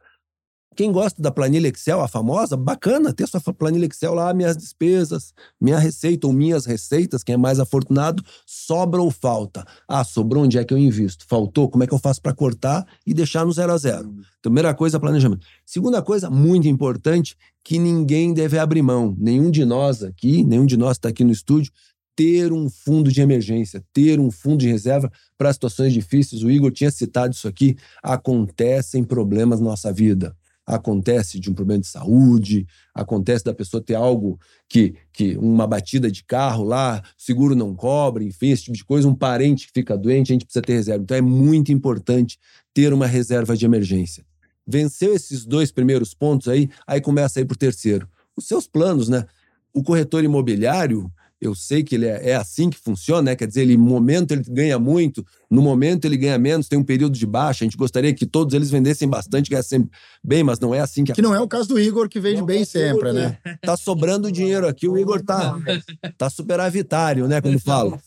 Quem 0.78 0.92
gosta 0.92 1.20
da 1.20 1.32
planilha 1.32 1.70
Excel, 1.70 2.00
a 2.02 2.08
famosa, 2.08 2.56
bacana, 2.56 3.12
ter 3.12 3.28
sua 3.28 3.42
planilha 3.42 3.88
Excel 3.88 4.13
lá, 4.13 4.32
minhas 4.32 4.56
despesas, 4.56 5.34
minha 5.60 5.80
receita 5.80 6.28
ou 6.28 6.32
minhas 6.32 6.68
receitas, 6.68 7.24
quem 7.24 7.34
é 7.34 7.38
mais 7.38 7.60
afortunado, 7.60 8.24
sobra 8.46 9.02
ou 9.02 9.10
falta. 9.10 9.66
Ah, 9.88 10.04
sobrou, 10.04 10.44
onde 10.44 10.60
é 10.60 10.63
que 10.63 10.72
eu 10.72 10.78
invisto? 10.78 11.26
Faltou, 11.28 11.68
como 11.68 11.84
é 11.84 11.88
que 11.88 11.96
eu 11.96 11.98
faço 11.98 12.22
para 12.22 12.32
cortar 12.32 12.86
e 13.08 13.12
deixar 13.12 13.44
no 13.44 13.52
zero 13.52 13.74
a 13.74 13.78
zero? 13.80 14.13
Primeira 14.40 14.72
coisa, 14.72 15.00
planejamento. 15.00 15.48
Segunda 15.66 16.00
coisa, 16.00 16.30
muito 16.30 16.68
importante, 16.68 17.36
que 17.63 17.80
ninguém 17.80 18.32
deve 18.32 18.60
abrir 18.60 18.84
mão. 18.84 19.16
Nenhum 19.18 19.50
de 19.50 19.66
nós 19.66 20.04
aqui, 20.04 20.44
nenhum 20.44 20.68
de 20.68 20.78
nós 20.78 20.98
está 20.98 21.10
aqui 21.10 21.24
no 21.24 21.32
estúdio, 21.32 21.72
ter 22.16 22.54
um 22.54 22.70
fundo 22.70 23.12
de 23.12 23.20
emergência, 23.20 23.84
ter 23.92 24.20
um 24.20 24.30
fundo 24.30 24.58
de 24.58 24.68
reserva 24.68 25.12
para 25.40 25.52
situações 25.52 25.92
difíceis. 25.92 26.44
O 26.44 26.52
Igor 26.52 26.70
tinha 26.72 26.92
citado 26.92 27.34
isso 27.34 27.48
aqui. 27.48 27.76
Acontecem 28.04 29.04
problemas 29.04 29.60
na 29.60 29.66
nossa 29.66 29.92
vida. 29.92 30.37
Acontece 30.68 31.40
de 31.40 31.50
um 31.50 31.54
problema 31.54 31.80
de 31.80 31.88
saúde, 31.88 32.68
acontece 32.94 33.44
da 33.44 33.54
pessoa 33.54 33.82
ter 33.82 33.96
algo 33.96 34.38
que, 34.68 34.96
que 35.14 35.38
uma 35.38 35.66
batida 35.66 36.12
de 36.12 36.26
carro 36.26 36.66
lá, 36.66 37.02
seguro 37.18 37.56
não 37.56 37.74
cobre, 37.74 38.26
enfim, 38.26 38.50
esse 38.50 38.64
tipo 38.64 38.76
de 38.76 38.84
coisa, 38.84 39.08
um 39.08 39.16
parente 39.16 39.68
que 39.68 39.74
fica 39.74 39.98
doente, 39.98 40.34
a 40.34 40.36
gente 40.36 40.44
precisa 40.44 40.62
ter 40.62 40.74
reserva. 40.74 41.04
Então 41.04 41.16
é 41.16 41.22
muito 41.22 41.72
importante 41.72 42.38
ter 42.74 42.92
uma 42.92 43.08
reserva 43.08 43.56
de 43.56 43.66
emergência. 43.66 44.26
Venceu 44.68 45.16
esses 45.16 45.46
dois 45.46 45.72
primeiros 45.72 46.14
pontos 46.14 46.50
aí, 46.50 46.70
aí 46.86 47.00
começa 47.00 47.40
a 47.40 47.42
ir 47.42 47.46
para 47.46 47.56
o 47.56 47.58
terceiro. 47.58 48.06
Os 48.36 48.46
seus 48.46 48.68
planos, 48.68 49.08
né? 49.08 49.26
O 49.74 49.82
corretor 49.82 50.24
imobiliário, 50.24 51.10
eu 51.39 51.54
sei 51.54 51.84
que 51.84 51.95
ele 51.95 52.08
é, 52.08 52.32
é, 52.32 52.36
assim 52.36 52.69
que 52.69 52.78
funciona, 52.78 53.21
né? 53.21 53.36
Quer 53.36 53.47
dizer, 53.47 53.62
ele, 53.62 53.78
no 53.78 53.84
momento 53.84 54.32
ele 54.32 54.43
ganha 54.50 54.80
muito, 54.80 55.26
no 55.50 55.62
momento 55.62 56.06
ele 56.06 56.17
ganha 56.17 56.38
menos, 56.38 56.67
tem 56.67 56.80
um 56.80 56.84
período 56.84 57.17
de 57.17 57.26
baixa. 57.26 57.63
A 57.63 57.65
gente 57.65 57.78
gostaria 57.78 58.13
que 58.13 58.26
todos 58.26 58.54
eles 58.54 58.71
vendessem 58.71 59.08
bastante, 59.08 59.50
ganhassem 59.50 59.88
bem, 60.23 60.43
mas 60.43 60.60
não 60.60 60.73
é 60.73 60.80
assim 60.80 61.04
que 61.04 61.13
Que 61.13 61.21
não 61.21 61.36
é 61.36 61.39
o 61.39 61.47
caso 61.47 61.69
do 61.69 61.80
Igor, 61.80 62.10
que 62.10 62.19
vende 62.19 62.41
bem 62.41 62.65
sempre, 62.65 63.13
né? 63.13 63.38
Tá 63.62 63.78
sobrando 63.78 64.32
dinheiro 64.32 64.67
aqui, 64.67 64.88
o 64.88 64.97
Igor 64.97 65.23
tá, 65.23 65.56
tá 66.17 66.30
superavitário, 66.30 67.28
né? 67.28 67.39
Como 67.39 67.60
falo. 67.60 68.00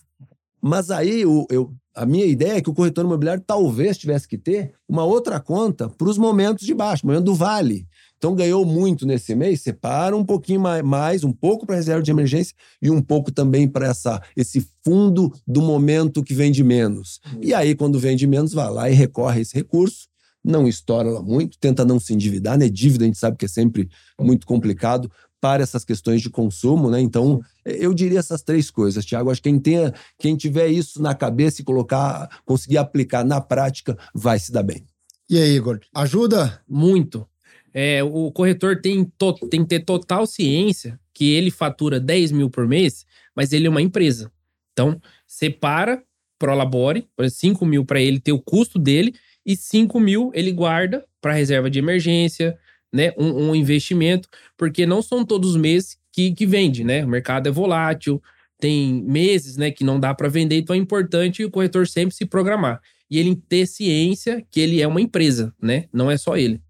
Mas 0.60 0.90
aí 0.90 1.22
eu, 1.22 1.46
eu, 1.50 1.72
a 1.94 2.04
minha 2.04 2.26
ideia 2.26 2.58
é 2.58 2.60
que 2.60 2.68
o 2.68 2.74
corretor 2.74 3.04
imobiliário 3.04 3.42
talvez 3.46 3.96
tivesse 3.96 4.28
que 4.28 4.36
ter 4.36 4.74
uma 4.88 5.04
outra 5.04 5.40
conta 5.40 5.88
para 5.88 6.08
os 6.08 6.18
momentos 6.18 6.66
de 6.66 6.74
baixo, 6.74 7.06
momento 7.06 7.24
do 7.24 7.34
vale. 7.34 7.86
Então 8.20 8.35
ganhou 8.35 8.66
muito 8.66 9.06
nesse 9.06 9.35
mês, 9.35 9.62
separa 9.62 10.14
um 10.14 10.22
pouquinho 10.22 10.61
mais, 10.85 11.24
um 11.24 11.33
pouco 11.33 11.64
para 11.64 11.76
reserva 11.76 12.02
de 12.02 12.11
emergência 12.11 12.54
e 12.83 12.90
um 12.90 13.00
pouco 13.00 13.33
também 13.33 13.66
para 13.66 13.87
essa 13.87 14.20
esse 14.37 14.68
fundo 14.85 15.33
do 15.46 15.62
momento 15.62 16.22
que 16.22 16.35
vende 16.35 16.62
menos. 16.62 17.18
E 17.40 17.54
aí 17.54 17.74
quando 17.74 17.98
vende 17.98 18.26
menos, 18.26 18.52
vai 18.52 18.70
lá 18.70 18.90
e 18.90 18.92
recorre 18.92 19.38
a 19.38 19.40
esse 19.40 19.54
recurso, 19.54 20.06
não 20.44 20.68
estoura 20.68 21.09
lá 21.09 21.22
muito, 21.22 21.59
tenta 21.59 21.83
não 21.83 21.98
se 21.98 22.12
endividar, 22.12 22.59
né? 22.59 22.68
Dívida 22.68 23.04
a 23.04 23.06
gente 23.06 23.18
sabe 23.18 23.38
que 23.38 23.46
é 23.46 23.48
sempre 23.48 23.88
muito 24.20 24.46
complicado, 24.46 25.11
para 25.40 25.62
essas 25.62 25.85
questões 25.85 26.20
de 26.20 26.28
consumo, 26.28 26.90
né? 26.90 27.00
Então, 27.00 27.40
eu 27.64 27.94
diria 27.94 28.18
essas 28.18 28.42
três 28.42 28.70
coisas, 28.70 29.04
Tiago. 29.04 29.30
Acho 29.30 29.42
que 29.42 29.48
quem, 29.48 29.59
tenha, 29.59 29.94
quem 30.18 30.37
tiver 30.37 30.68
isso 30.68 31.00
na 31.00 31.14
cabeça 31.14 31.62
e 31.62 31.64
colocar, 31.64 32.28
conseguir 32.44 32.76
aplicar 32.76 33.24
na 33.24 33.40
prática, 33.40 33.96
vai 34.14 34.38
se 34.38 34.52
dar 34.52 34.62
bem. 34.62 34.85
E 35.30 35.38
aí, 35.38 35.56
Igor, 35.56 35.80
ajuda? 35.94 36.61
Muito. 36.68 37.26
É, 37.72 38.02
o 38.02 38.30
corretor 38.33 38.80
tem, 38.80 39.04
to, 39.16 39.33
tem 39.48 39.62
que 39.62 39.68
ter 39.68 39.85
total 39.85 40.26
ciência 40.26 40.98
que 41.14 41.33
ele 41.33 41.50
fatura 41.50 42.00
10 42.00 42.33
mil 42.33 42.50
por 42.50 42.66
mês, 42.66 43.06
mas 43.35 43.52
ele 43.52 43.66
é 43.66 43.70
uma 43.70 43.83
empresa. 43.83 44.30
Então, 44.72 45.00
separa, 45.26 46.02
prolabore, 46.38 47.06
por 47.14 47.24
exemplo, 47.24 47.40
5 47.40 47.66
mil 47.66 47.85
para 47.85 48.00
ele 48.00 48.18
ter 48.18 48.33
o 48.33 48.40
custo 48.40 48.78
dele 48.78 49.14
e 49.44 49.56
5 49.56 50.00
mil 50.00 50.30
ele 50.35 50.52
guarda 50.52 51.04
para 51.20 51.35
reserva 51.35 51.70
de 51.70 51.78
emergência, 51.78 52.59
né, 52.92 53.12
um, 53.16 53.50
um, 53.50 53.54
investimento, 53.54 54.28
porque 54.56 54.87
não 54.87 55.02
são 55.02 55.24
todos 55.24 55.50
os 55.50 55.56
meses 55.56 55.96
que, 56.12 56.33
que 56.33 56.46
vende, 56.46 56.83
né? 56.83 57.04
O 57.04 57.09
mercado 57.09 57.48
é 57.48 57.52
volátil, 57.52 58.20
tem 58.59 59.02
meses, 59.04 59.56
né, 59.56 59.70
que 59.70 59.85
não 59.85 60.00
dá 60.00 60.14
para 60.14 60.28
vender, 60.28 60.56
então 60.56 60.74
é 60.74 60.78
importante 60.78 61.44
o 61.44 61.50
corretor 61.50 61.87
sempre 61.87 62.14
se 62.14 62.26
programar. 62.26 62.80
E 63.11 63.18
ele 63.18 63.37
ter 63.48 63.66
ciência 63.66 64.44
que 64.50 64.61
ele 64.61 64.80
é 64.80 64.87
uma 64.87 65.00
empresa, 65.00 65.54
né? 65.61 65.85
Não 65.92 66.11
é 66.11 66.16
só 66.16 66.37
ele. 66.37 66.61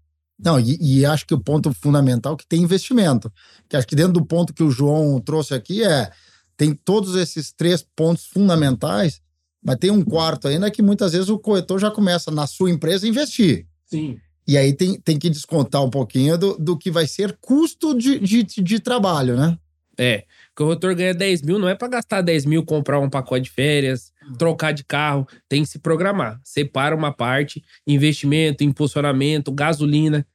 Não, 0.43 0.59
e, 0.59 0.77
e, 0.81 1.05
acho 1.05 1.25
que 1.25 1.33
o 1.33 1.39
ponto 1.39 1.71
fundamental 1.73 2.33
é 2.33 2.37
que 2.37 2.47
tem 2.47 2.61
investimento. 2.61 3.31
Que 3.69 3.77
acho 3.77 3.87
que 3.87 3.95
dentro 3.95 4.13
do 4.13 4.25
ponto 4.25 4.53
que 4.53 4.63
o 4.63 4.71
João 4.71 5.19
trouxe 5.19 5.53
aqui 5.53 5.83
é 5.83 6.11
tem 6.57 6.73
todos 6.73 7.15
esses 7.15 7.51
três 7.51 7.85
pontos 7.95 8.25
fundamentais, 8.25 9.21
mas 9.63 9.77
tem 9.77 9.91
um 9.91 10.03
quarto 10.03 10.47
ainda 10.47 10.69
que 10.69 10.81
muitas 10.81 11.13
vezes 11.13 11.29
o 11.29 11.39
corretor 11.39 11.79
já 11.79 11.91
começa 11.91 12.31
na 12.31 12.45
sua 12.47 12.69
empresa 12.69 13.05
a 13.05 13.09
investir. 13.09 13.67
Sim. 13.85 14.19
E 14.47 14.57
aí 14.57 14.73
tem, 14.73 14.99
tem 14.99 15.17
que 15.17 15.29
descontar 15.29 15.83
um 15.83 15.89
pouquinho 15.89 16.37
do, 16.37 16.57
do 16.57 16.77
que 16.77 16.91
vai 16.91 17.07
ser 17.07 17.37
custo 17.39 17.97
de, 17.97 18.19
de, 18.19 18.43
de 18.43 18.79
trabalho, 18.79 19.37
né? 19.37 19.57
É. 19.97 20.25
O 20.51 20.55
corretor 20.55 20.95
ganha 20.95 21.13
10 21.13 21.43
mil, 21.43 21.59
não 21.59 21.69
é 21.69 21.75
para 21.75 21.87
gastar 21.87 22.21
10 22.21 22.45
mil, 22.45 22.65
comprar 22.65 22.99
um 22.99 23.09
pacote 23.09 23.43
de 23.43 23.51
férias, 23.51 24.11
uhum. 24.27 24.33
trocar 24.33 24.71
de 24.71 24.83
carro. 24.83 25.27
Tem 25.47 25.63
que 25.63 25.69
se 25.69 25.79
programar. 25.79 26.39
Separa 26.43 26.95
uma 26.95 27.11
parte, 27.11 27.63
investimento, 27.85 28.63
impulsionamento, 28.63 29.51
gasolina, 29.51 30.25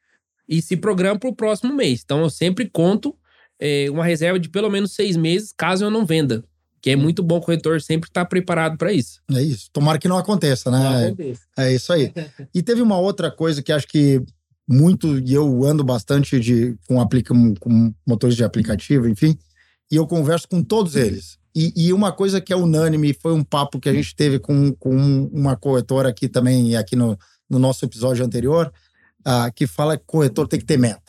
e 0.49 0.63
se 0.63 0.77
programa 0.77 1.19
para 1.19 1.29
o 1.29 1.35
próximo 1.35 1.75
mês. 1.75 2.03
Então 2.05 2.21
eu 2.21 2.31
sempre 2.31 2.69
conto 2.69 3.15
é, 3.61 3.91
uma 3.91 4.05
reserva 4.05 4.39
de 4.39 4.49
pelo 4.49 4.71
menos 4.71 4.93
seis 4.93 5.17
meses, 5.17 5.53
caso 5.57 5.85
eu 5.85 5.91
não 5.91 6.05
venda. 6.05 6.45
Que 6.81 6.91
é 6.91 6.97
muito 6.97 7.23
bom 7.23 7.39
o 7.39 7.41
corretor 7.41 7.81
sempre 7.81 8.09
estar 8.09 8.23
tá 8.23 8.29
preparado 8.29 8.77
para 8.77 8.93
isso. 8.93 9.21
É 9.33 9.43
isso. 9.43 9.69
Tomara 9.73 9.99
que 9.99 10.07
não 10.07 10.19
aconteça, 10.19 10.71
né? 10.71 10.79
Não 10.79 11.07
aconteça. 11.07 11.41
É 11.59 11.75
isso 11.75 11.93
aí. 11.93 12.13
e 12.55 12.63
teve 12.63 12.81
uma 12.81 12.99
outra 12.99 13.31
coisa 13.31 13.63
que 13.63 13.73
acho 13.73 13.89
que 13.89 14.23
muito, 14.69 15.19
e 15.19 15.33
eu 15.33 15.65
ando 15.65 15.85
bastante 15.85 16.41
de, 16.41 16.77
com, 16.89 17.01
aplica, 17.01 17.33
com 17.61 17.95
motores 18.07 18.35
de 18.35 18.43
aplicativo, 18.43 19.09
enfim, 19.09 19.39
e 19.91 19.97
eu 19.97 20.07
converso 20.07 20.49
com 20.49 20.63
todos 20.63 20.97
eles. 20.97 21.39
E, 21.55 21.73
e, 21.75 21.93
uma 21.93 22.13
coisa 22.13 22.41
que 22.41 22.53
é 22.53 22.57
unânime, 22.57 23.15
foi 23.15 23.33
um 23.33 23.43
papo 23.43 23.81
que 23.81 23.89
a 23.89 23.93
gente 23.93 24.15
teve 24.15 24.39
com, 24.39 24.73
com 24.75 24.95
uma 25.33 25.57
corretora 25.57 26.11
aqui 26.11 26.29
também, 26.29 26.77
aqui 26.77 26.95
no, 26.95 27.17
no 27.49 27.59
nosso 27.59 27.85
episódio 27.85 28.25
anterior, 28.25 28.71
uh, 29.27 29.53
que 29.55 29.67
fala 29.67 29.97
que 29.97 30.05
corretor 30.07 30.47
tem 30.47 30.61
que 30.61 30.67
ter 30.67 30.79
meta. 30.79 31.03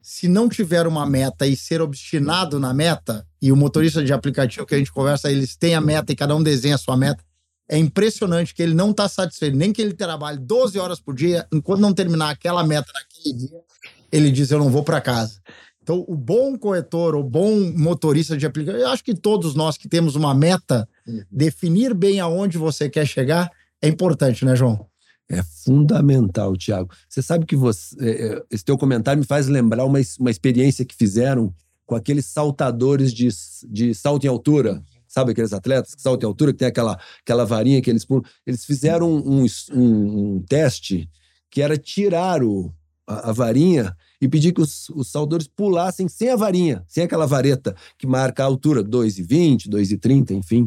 Se 0.00 0.26
não 0.26 0.48
tiver 0.48 0.86
uma 0.86 1.04
meta 1.04 1.46
e 1.46 1.54
ser 1.54 1.82
obstinado 1.82 2.58
na 2.58 2.72
meta, 2.72 3.26
e 3.42 3.52
o 3.52 3.56
motorista 3.56 4.02
de 4.02 4.12
aplicativo 4.12 4.64
que 4.64 4.74
a 4.74 4.78
gente 4.78 4.92
conversa, 4.92 5.30
eles 5.30 5.54
têm 5.54 5.74
a 5.74 5.80
meta 5.80 6.10
e 6.12 6.16
cada 6.16 6.34
um 6.34 6.42
desenha 6.42 6.76
a 6.76 6.78
sua 6.78 6.96
meta, 6.96 7.22
é 7.68 7.76
impressionante 7.76 8.54
que 8.54 8.62
ele 8.62 8.72
não 8.72 8.92
está 8.92 9.06
satisfeito, 9.06 9.56
nem 9.56 9.72
que 9.72 9.82
ele 9.82 9.92
trabalhe 9.92 10.38
12 10.38 10.78
horas 10.78 10.98
por 10.98 11.14
dia, 11.14 11.46
enquanto 11.52 11.80
não 11.80 11.92
terminar 11.92 12.30
aquela 12.30 12.64
meta 12.64 12.90
naquele 12.94 13.34
dia, 13.36 13.60
ele 14.10 14.30
diz: 14.30 14.50
Eu 14.50 14.58
não 14.58 14.70
vou 14.70 14.82
para 14.82 15.02
casa. 15.02 15.38
Então, 15.82 16.04
o 16.08 16.16
bom 16.16 16.56
corretor, 16.58 17.14
o 17.14 17.22
bom 17.22 17.72
motorista 17.76 18.36
de 18.36 18.46
aplicativo, 18.46 18.82
eu 18.82 18.88
acho 18.88 19.04
que 19.04 19.14
todos 19.14 19.54
nós 19.54 19.76
que 19.76 19.88
temos 19.88 20.16
uma 20.16 20.34
meta, 20.34 20.88
uhum. 21.06 21.22
definir 21.30 21.94
bem 21.94 22.20
aonde 22.20 22.56
você 22.56 22.88
quer 22.88 23.06
chegar 23.06 23.50
é 23.80 23.88
importante, 23.88 24.44
né, 24.44 24.56
João? 24.56 24.86
É 25.30 25.42
fundamental, 25.42 26.56
Tiago. 26.56 26.90
Você 27.08 27.20
sabe 27.20 27.44
que 27.44 27.54
você, 27.54 27.94
é, 28.00 28.26
é, 28.26 28.42
esse 28.50 28.64
teu 28.64 28.78
comentário 28.78 29.20
me 29.20 29.26
faz 29.26 29.46
lembrar 29.46 29.84
uma, 29.84 29.98
uma 30.18 30.30
experiência 30.30 30.84
que 30.84 30.96
fizeram 30.96 31.52
com 31.84 31.94
aqueles 31.94 32.26
saltadores 32.26 33.12
de, 33.12 33.28
de 33.68 33.94
salto 33.94 34.24
em 34.24 34.28
altura. 34.28 34.82
Sabe 35.06 35.32
aqueles 35.32 35.52
atletas 35.52 35.94
que 35.94 36.00
saltam 36.00 36.26
em 36.26 36.30
altura, 36.30 36.52
que 36.52 36.58
tem 36.58 36.68
aquela, 36.68 36.98
aquela 37.22 37.44
varinha 37.44 37.80
que 37.82 37.90
eles 37.90 38.04
pulam? 38.04 38.24
Eles 38.46 38.64
fizeram 38.64 39.10
um, 39.10 39.44
um, 39.72 40.34
um 40.34 40.42
teste 40.48 41.08
que 41.50 41.60
era 41.60 41.76
tirar 41.76 42.42
o, 42.42 42.72
a, 43.06 43.30
a 43.30 43.32
varinha 43.32 43.94
e 44.20 44.28
pedir 44.28 44.52
que 44.52 44.60
os, 44.60 44.88
os 44.90 45.10
saltadores 45.10 45.46
pulassem 45.46 46.08
sem 46.08 46.30
a 46.30 46.36
varinha, 46.36 46.84
sem 46.88 47.04
aquela 47.04 47.26
vareta 47.26 47.74
que 47.98 48.06
marca 48.06 48.42
a 48.42 48.46
altura, 48.46 48.82
2,20, 48.82 49.68
2,30, 49.68 50.30
enfim. 50.32 50.66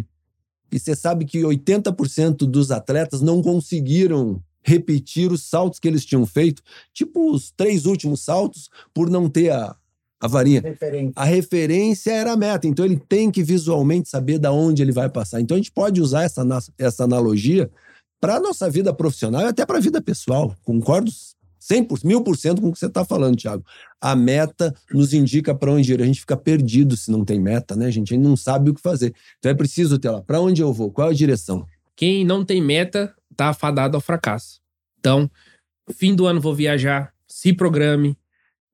E 0.72 0.80
você 0.80 0.96
sabe 0.96 1.26
que 1.26 1.40
80% 1.42 2.38
dos 2.48 2.72
atletas 2.72 3.22
não 3.22 3.42
conseguiram 3.42 4.42
repetir 4.64 5.32
os 5.32 5.44
saltos 5.44 5.80
que 5.80 5.88
eles 5.88 6.06
tinham 6.06 6.26
feito, 6.26 6.62
tipo 6.94 7.32
os 7.32 7.52
três 7.52 7.86
últimos 7.86 8.22
saltos, 8.24 8.70
por 8.94 9.10
não 9.10 9.30
ter 9.30 9.52
a, 9.52 9.76
a 10.20 10.28
varinha. 10.28 10.62
Referência. 10.62 11.14
A 11.16 11.26
referência 11.26 12.12
era 12.12 12.34
a 12.34 12.38
meta, 12.38 12.68
então 12.68 12.86
ele 12.86 12.98
tem 12.98 13.32
que 13.32 13.44
visualmente 13.44 14.10
saber 14.10 14.38
da 14.38 14.52
onde 14.52 14.82
ele 14.82 14.92
vai 14.92 15.10
passar. 15.10 15.42
Então 15.42 15.56
a 15.56 15.60
gente 15.60 15.72
pode 15.72 16.02
usar 16.02 16.24
essa, 16.24 16.46
essa 16.78 17.04
analogia 17.04 17.70
para 18.20 18.36
a 18.36 18.40
nossa 18.40 18.70
vida 18.70 18.94
profissional 18.94 19.42
e 19.42 19.46
até 19.46 19.66
para 19.66 19.78
a 19.78 19.82
vida 19.82 20.02
pessoal. 20.02 20.56
Concordo 20.64 21.12
100%, 21.62 22.04
mil 22.04 22.24
por 22.24 22.38
cento 22.38 22.62
com 22.62 22.70
o 22.70 22.72
que 22.74 22.80
você 22.80 22.88
está 22.88 23.06
falando, 23.06 23.38
Thiago. 23.38 23.64
A 24.00 24.16
meta 24.16 24.74
nos 24.92 25.14
indica 25.14 25.54
para 25.54 25.72
onde 25.72 25.94
ir. 25.94 26.02
A 26.02 26.06
gente 26.06 26.20
fica 26.20 26.36
perdido 26.36 26.98
se 26.98 27.12
não 27.12 27.24
tem 27.24 27.40
meta, 27.40 27.76
né, 27.76 27.92
gente? 27.92 28.14
A 28.14 28.18
gente 28.18 28.28
não 28.28 28.36
sabe 28.36 28.70
o 28.70 28.74
que 28.74 28.82
fazer. 28.82 29.14
Então 29.40 29.52
é 29.52 29.56
preciso 29.56 29.98
ter 30.00 30.10
lá. 30.10 30.22
Para 30.22 30.42
onde 30.42 30.62
eu 30.62 30.74
vou? 30.74 30.92
Qual 30.92 31.08
é 31.08 31.12
a 31.12 31.16
direção? 31.16 31.66
Quem 31.96 32.26
não 32.26 32.44
tem 32.44 32.62
meta 32.62 33.14
está 33.32 33.50
afadado 33.50 33.98
ao 33.98 34.02
fracasso. 34.02 34.60
Então, 35.00 35.30
fim 35.92 36.14
do 36.16 36.28
ano 36.28 36.42
vou 36.42 36.54
viajar, 36.54 37.14
se 37.28 37.54
programe. 37.54 38.18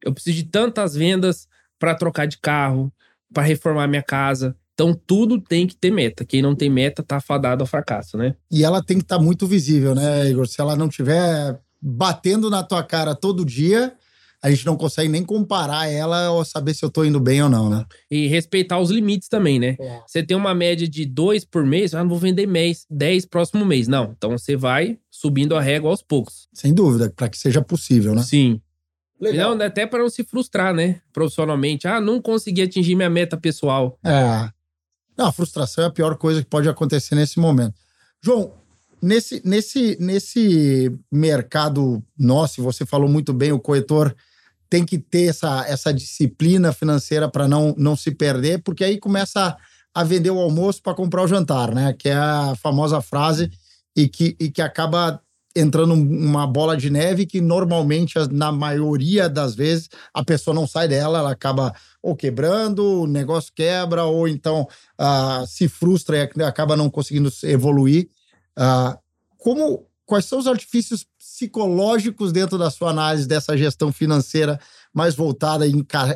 Eu 0.03 0.13
preciso 0.13 0.35
de 0.37 0.43
tantas 0.43 0.95
vendas 0.95 1.47
para 1.79 1.95
trocar 1.95 2.25
de 2.25 2.37
carro, 2.37 2.91
para 3.33 3.43
reformar 3.43 3.87
minha 3.87 4.03
casa. 4.03 4.55
Então, 4.73 4.93
tudo 4.93 5.41
tem 5.41 5.65
que 5.65 5.75
ter 5.75 5.91
meta. 5.91 6.23
Quem 6.23 6.41
não 6.41 6.55
tem 6.55 6.69
meta 6.69 7.01
tá 7.01 7.17
afadado 7.17 7.63
ao 7.63 7.67
fracasso, 7.67 8.17
né? 8.17 8.35
E 8.51 8.63
ela 8.63 8.83
tem 8.83 8.97
que 8.97 9.03
estar 9.03 9.17
tá 9.17 9.23
muito 9.23 9.47
visível, 9.47 9.95
né, 9.95 10.29
Igor? 10.29 10.47
Se 10.47 10.61
ela 10.61 10.75
não 10.75 10.87
tiver 10.87 11.59
batendo 11.81 12.49
na 12.49 12.63
tua 12.63 12.83
cara 12.83 13.15
todo 13.15 13.45
dia, 13.45 13.95
a 14.41 14.49
gente 14.51 14.65
não 14.65 14.77
consegue 14.77 15.09
nem 15.09 15.23
comparar 15.23 15.87
ela 15.87 16.31
ou 16.31 16.45
saber 16.45 16.73
se 16.73 16.85
eu 16.85 16.89
tô 16.89 17.03
indo 17.03 17.19
bem 17.19 17.41
ou 17.41 17.49
não, 17.49 17.69
né? 17.69 17.85
E 18.09 18.27
respeitar 18.27 18.79
os 18.79 18.91
limites 18.91 19.27
também, 19.27 19.59
né? 19.59 19.75
É. 19.79 20.01
Você 20.05 20.21
tem 20.21 20.37
uma 20.37 20.53
média 20.53 20.87
de 20.87 21.05
dois 21.05 21.43
por 21.43 21.65
mês, 21.65 21.93
ah, 21.93 22.03
não 22.03 22.09
vou 22.09 22.19
vender 22.19 22.45
mês, 22.45 22.85
dez 22.89 23.25
próximo 23.25 23.65
mês. 23.65 23.87
Não. 23.87 24.13
Então 24.15 24.31
você 24.37 24.55
vai 24.55 24.99
subindo 25.09 25.55
a 25.55 25.61
régua 25.61 25.89
aos 25.89 26.03
poucos. 26.03 26.47
Sem 26.53 26.73
dúvida, 26.73 27.11
para 27.15 27.29
que 27.29 27.37
seja 27.37 27.61
possível, 27.61 28.13
né? 28.13 28.21
Sim. 28.21 28.61
Legal. 29.19 29.55
Não, 29.55 29.65
até 29.65 29.87
para 29.87 29.99
não 29.99 30.09
se 30.09 30.23
frustrar, 30.23 30.73
né? 30.73 31.01
Profissionalmente. 31.11 31.87
Ah, 31.87 31.99
não 31.99 32.21
consegui 32.21 32.61
atingir 32.61 32.95
minha 32.95 33.09
meta 33.09 33.35
pessoal. 33.35 33.97
É. 34.05 34.49
Não, 35.17 35.25
a 35.25 35.31
frustração 35.31 35.83
é 35.83 35.87
a 35.87 35.91
pior 35.91 36.15
coisa 36.15 36.43
que 36.43 36.49
pode 36.49 36.69
acontecer 36.69 37.15
nesse 37.15 37.39
momento. 37.39 37.73
João, 38.21 38.53
Nesse, 39.01 39.41
nesse, 39.45 39.97
nesse 39.99 40.91
mercado 41.11 42.03
nosso, 42.17 42.63
você 42.63 42.85
falou 42.85 43.07
muito 43.07 43.33
bem, 43.33 43.51
o 43.51 43.59
corretor 43.59 44.15
tem 44.69 44.85
que 44.85 44.97
ter 44.97 45.29
essa, 45.29 45.65
essa 45.67 45.93
disciplina 45.93 46.73
financeira 46.73 47.29
para 47.29 47.47
não, 47.47 47.73
não 47.77 47.95
se 47.95 48.11
perder, 48.11 48.61
porque 48.63 48.83
aí 48.83 48.97
começa 48.97 49.55
a, 49.93 50.03
vender 50.03 50.31
o 50.31 50.39
almoço 50.39 50.81
para 50.81 50.93
comprar 50.93 51.23
o 51.23 51.27
jantar, 51.27 51.73
né? 51.73 51.93
Que 51.93 52.09
é 52.09 52.15
a 52.15 52.53
famosa 52.61 53.01
frase 53.01 53.49
e 53.95 54.07
que, 54.07 54.35
e 54.39 54.51
que 54.51 54.61
acaba 54.61 55.21
entrando 55.55 55.93
uma 55.93 56.45
bola 56.45 56.77
de 56.77 56.89
neve 56.89 57.25
que 57.25 57.41
normalmente, 57.41 58.13
na 58.31 58.51
maioria 58.51 59.27
das 59.27 59.55
vezes, 59.55 59.89
a 60.13 60.23
pessoa 60.23 60.53
não 60.53 60.67
sai 60.67 60.87
dela, 60.87 61.19
ela 61.19 61.31
acaba 61.31 61.73
ou 62.01 62.15
quebrando, 62.15 63.01
o 63.01 63.07
negócio 63.07 63.51
quebra, 63.55 64.03
ou 64.03 64.27
então 64.27 64.67
uh, 64.99 65.47
se 65.47 65.67
frustra 65.67 66.29
e 66.35 66.43
acaba 66.43 66.75
não 66.75 66.89
conseguindo 66.89 67.31
evoluir. 67.43 68.07
Uh, 68.57 68.97
como 69.37 69.85
quais 70.05 70.25
são 70.25 70.39
os 70.39 70.47
artifícios 70.47 71.05
psicológicos 71.17 72.31
dentro 72.31 72.57
da 72.57 72.71
sua 72.71 72.89
análise 72.89 73.27
dessa 73.27 73.55
gestão 73.57 73.91
financeira 73.91 74.59
mais 74.93 75.13
voltada 75.13 75.67
e 75.67 75.73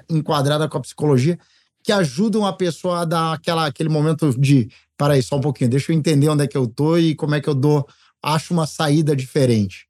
enquadrada 0.10 0.68
com 0.68 0.78
a 0.78 0.82
psicologia 0.82 1.38
que 1.84 1.92
ajudam 1.92 2.46
a 2.46 2.54
pessoa 2.54 3.02
a 3.02 3.06
dar 3.06 3.34
aquela, 3.34 3.66
aquele 3.66 3.90
momento 3.90 4.38
de 4.40 4.70
para 4.98 5.16
aí 5.16 5.24
só 5.24 5.38
um 5.38 5.42
pouquinho, 5.42 5.70
deixa 5.70 5.92
eu 5.92 5.98
entender 5.98 6.30
onde 6.30 6.44
é 6.44 6.48
que 6.48 6.58
eu 6.58 6.68
tô 6.68 6.98
e 6.98 7.16
como 7.16 7.36
é 7.36 7.42
que 7.42 7.50
eu 7.50 7.56
dou 7.56 7.88
acho 8.22 8.54
uma 8.54 8.68
saída 8.68 9.16
diferente. 9.16 9.88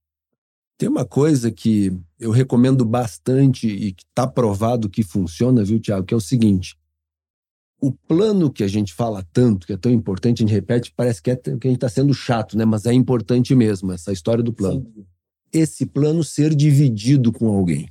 Tem 0.78 0.88
uma 0.90 1.06
coisa 1.06 1.52
que 1.52 1.96
eu 2.20 2.32
recomendo 2.32 2.84
bastante 2.86 3.68
e 3.68 3.92
que 3.92 4.04
está 4.04 4.26
provado 4.26 4.90
que 4.90 5.04
funciona, 5.04 5.64
viu, 5.64 5.80
Tiago, 5.80 6.06
que 6.06 6.14
é 6.14 6.18
o 6.18 6.22
seguinte: 6.22 6.76
o 7.82 7.92
plano 7.92 8.52
que 8.52 8.64
a 8.64 8.68
gente 8.68 8.94
fala 8.94 9.26
tanto, 9.34 9.66
que 9.66 9.74
é 9.74 9.78
tão 9.78 9.92
importante, 9.92 10.44
a 10.44 10.46
gente 10.46 10.54
repete, 10.54 10.94
parece 10.96 11.20
que, 11.20 11.32
é, 11.32 11.36
que 11.36 11.50
a 11.50 11.54
gente 11.68 11.78
está 11.78 11.90
sendo 11.90 12.14
chato, 12.14 12.56
né? 12.56 12.64
Mas 12.64 12.86
é 12.86 12.94
importante 12.94 13.56
mesmo, 13.56 13.92
essa 13.92 14.14
história 14.14 14.44
do 14.44 14.54
plano. 14.54 14.86
Sim. 14.96 15.06
Esse 15.52 15.86
plano 15.88 16.24
ser 16.24 16.54
dividido 16.54 17.32
com 17.32 17.48
alguém. 17.48 17.90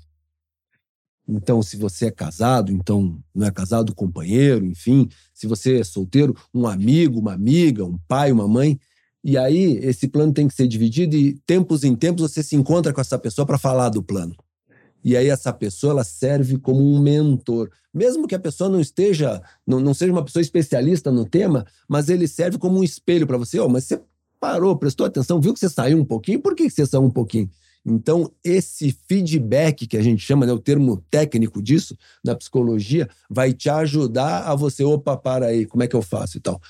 Então, 1.29 1.61
se 1.61 1.77
você 1.77 2.07
é 2.07 2.11
casado, 2.11 2.73
então 2.73 3.19
não 3.35 3.47
é 3.47 3.51
casado, 3.51 3.95
companheiro, 3.95 4.65
enfim. 4.65 5.09
Se 5.35 5.47
você 5.47 5.81
é 5.81 5.85
solteiro, 5.85 6.37
um 6.55 6.67
amigo, 6.67 7.19
uma 7.19 7.35
amiga, 7.35 7.85
um 7.85 7.99
pai, 8.09 8.31
uma 8.31 8.49
mãe. 8.49 8.79
E 9.23 9.37
aí, 9.37 9.77
esse 9.83 10.09
plano 10.09 10.33
tem 10.33 10.49
que 10.49 10.55
ser 10.55 10.67
dividido 10.67 11.17
e, 11.17 11.35
tempos 11.47 11.85
em 11.85 11.95
tempos, 11.95 12.23
você 12.23 12.43
se 12.43 12.57
encontra 12.57 12.93
com 12.93 13.01
essa 13.01 13.19
pessoa 13.19 13.45
para 13.45 13.59
falar 13.59 13.91
do 13.91 14.03
plano. 14.03 14.35
E 15.05 15.17
aí 15.17 15.29
essa 15.29 15.53
pessoa 15.53 15.93
ela 15.93 16.05
serve 16.05 16.59
como 16.59 16.81
um 16.81 17.01
mentor. 17.01 17.71
Mesmo 17.93 18.29
que 18.29 18.35
a 18.35 18.39
pessoa 18.39 18.71
não 18.71 18.81
esteja, 18.81 19.43
não, 19.67 19.81
não 19.81 19.95
seja 19.95 20.13
uma 20.13 20.25
pessoa 20.25 20.43
especialista 20.43 21.11
no 21.11 21.25
tema, 21.25 21.67
mas 21.89 22.09
ele 22.09 22.29
serve 22.29 22.59
como 22.59 22.79
um 22.79 22.85
espelho 22.85 23.27
para 23.27 23.39
você. 23.39 23.59
Oh, 23.59 23.69
mas 23.69 23.85
você 23.85 24.01
parou, 24.39 24.77
prestou 24.77 25.07
atenção, 25.07 25.41
viu 25.41 25.53
que 25.53 25.61
você 25.61 25.69
saiu 25.69 25.99
um 25.99 26.05
pouquinho? 26.05 26.41
Por 26.41 26.55
que 26.55 26.71
você 26.71 26.87
saiu 26.87 27.03
um 27.03 27.11
pouquinho? 27.11 27.51
Então, 27.85 28.31
esse 28.45 28.95
feedback 29.09 29.87
que 29.87 29.97
a 29.97 30.03
gente 30.03 30.23
chama, 30.23 30.45
né, 30.45 30.53
o 30.53 30.59
termo 30.59 31.03
técnico 31.11 31.63
disso, 31.63 31.97
na 32.23 32.35
psicologia, 32.35 33.09
vai 33.29 33.55
te 33.55 33.71
ajudar 33.71 34.43
a 34.43 34.55
você, 34.55 34.85
opa, 34.85 35.17
para 35.17 35.47
aí, 35.47 35.65
como 35.65 35.83
é 35.83 35.89
que 35.89 35.97
eu 35.97 36.03
faço 36.03 36.37
e 36.37 36.41
tal. 36.41 36.61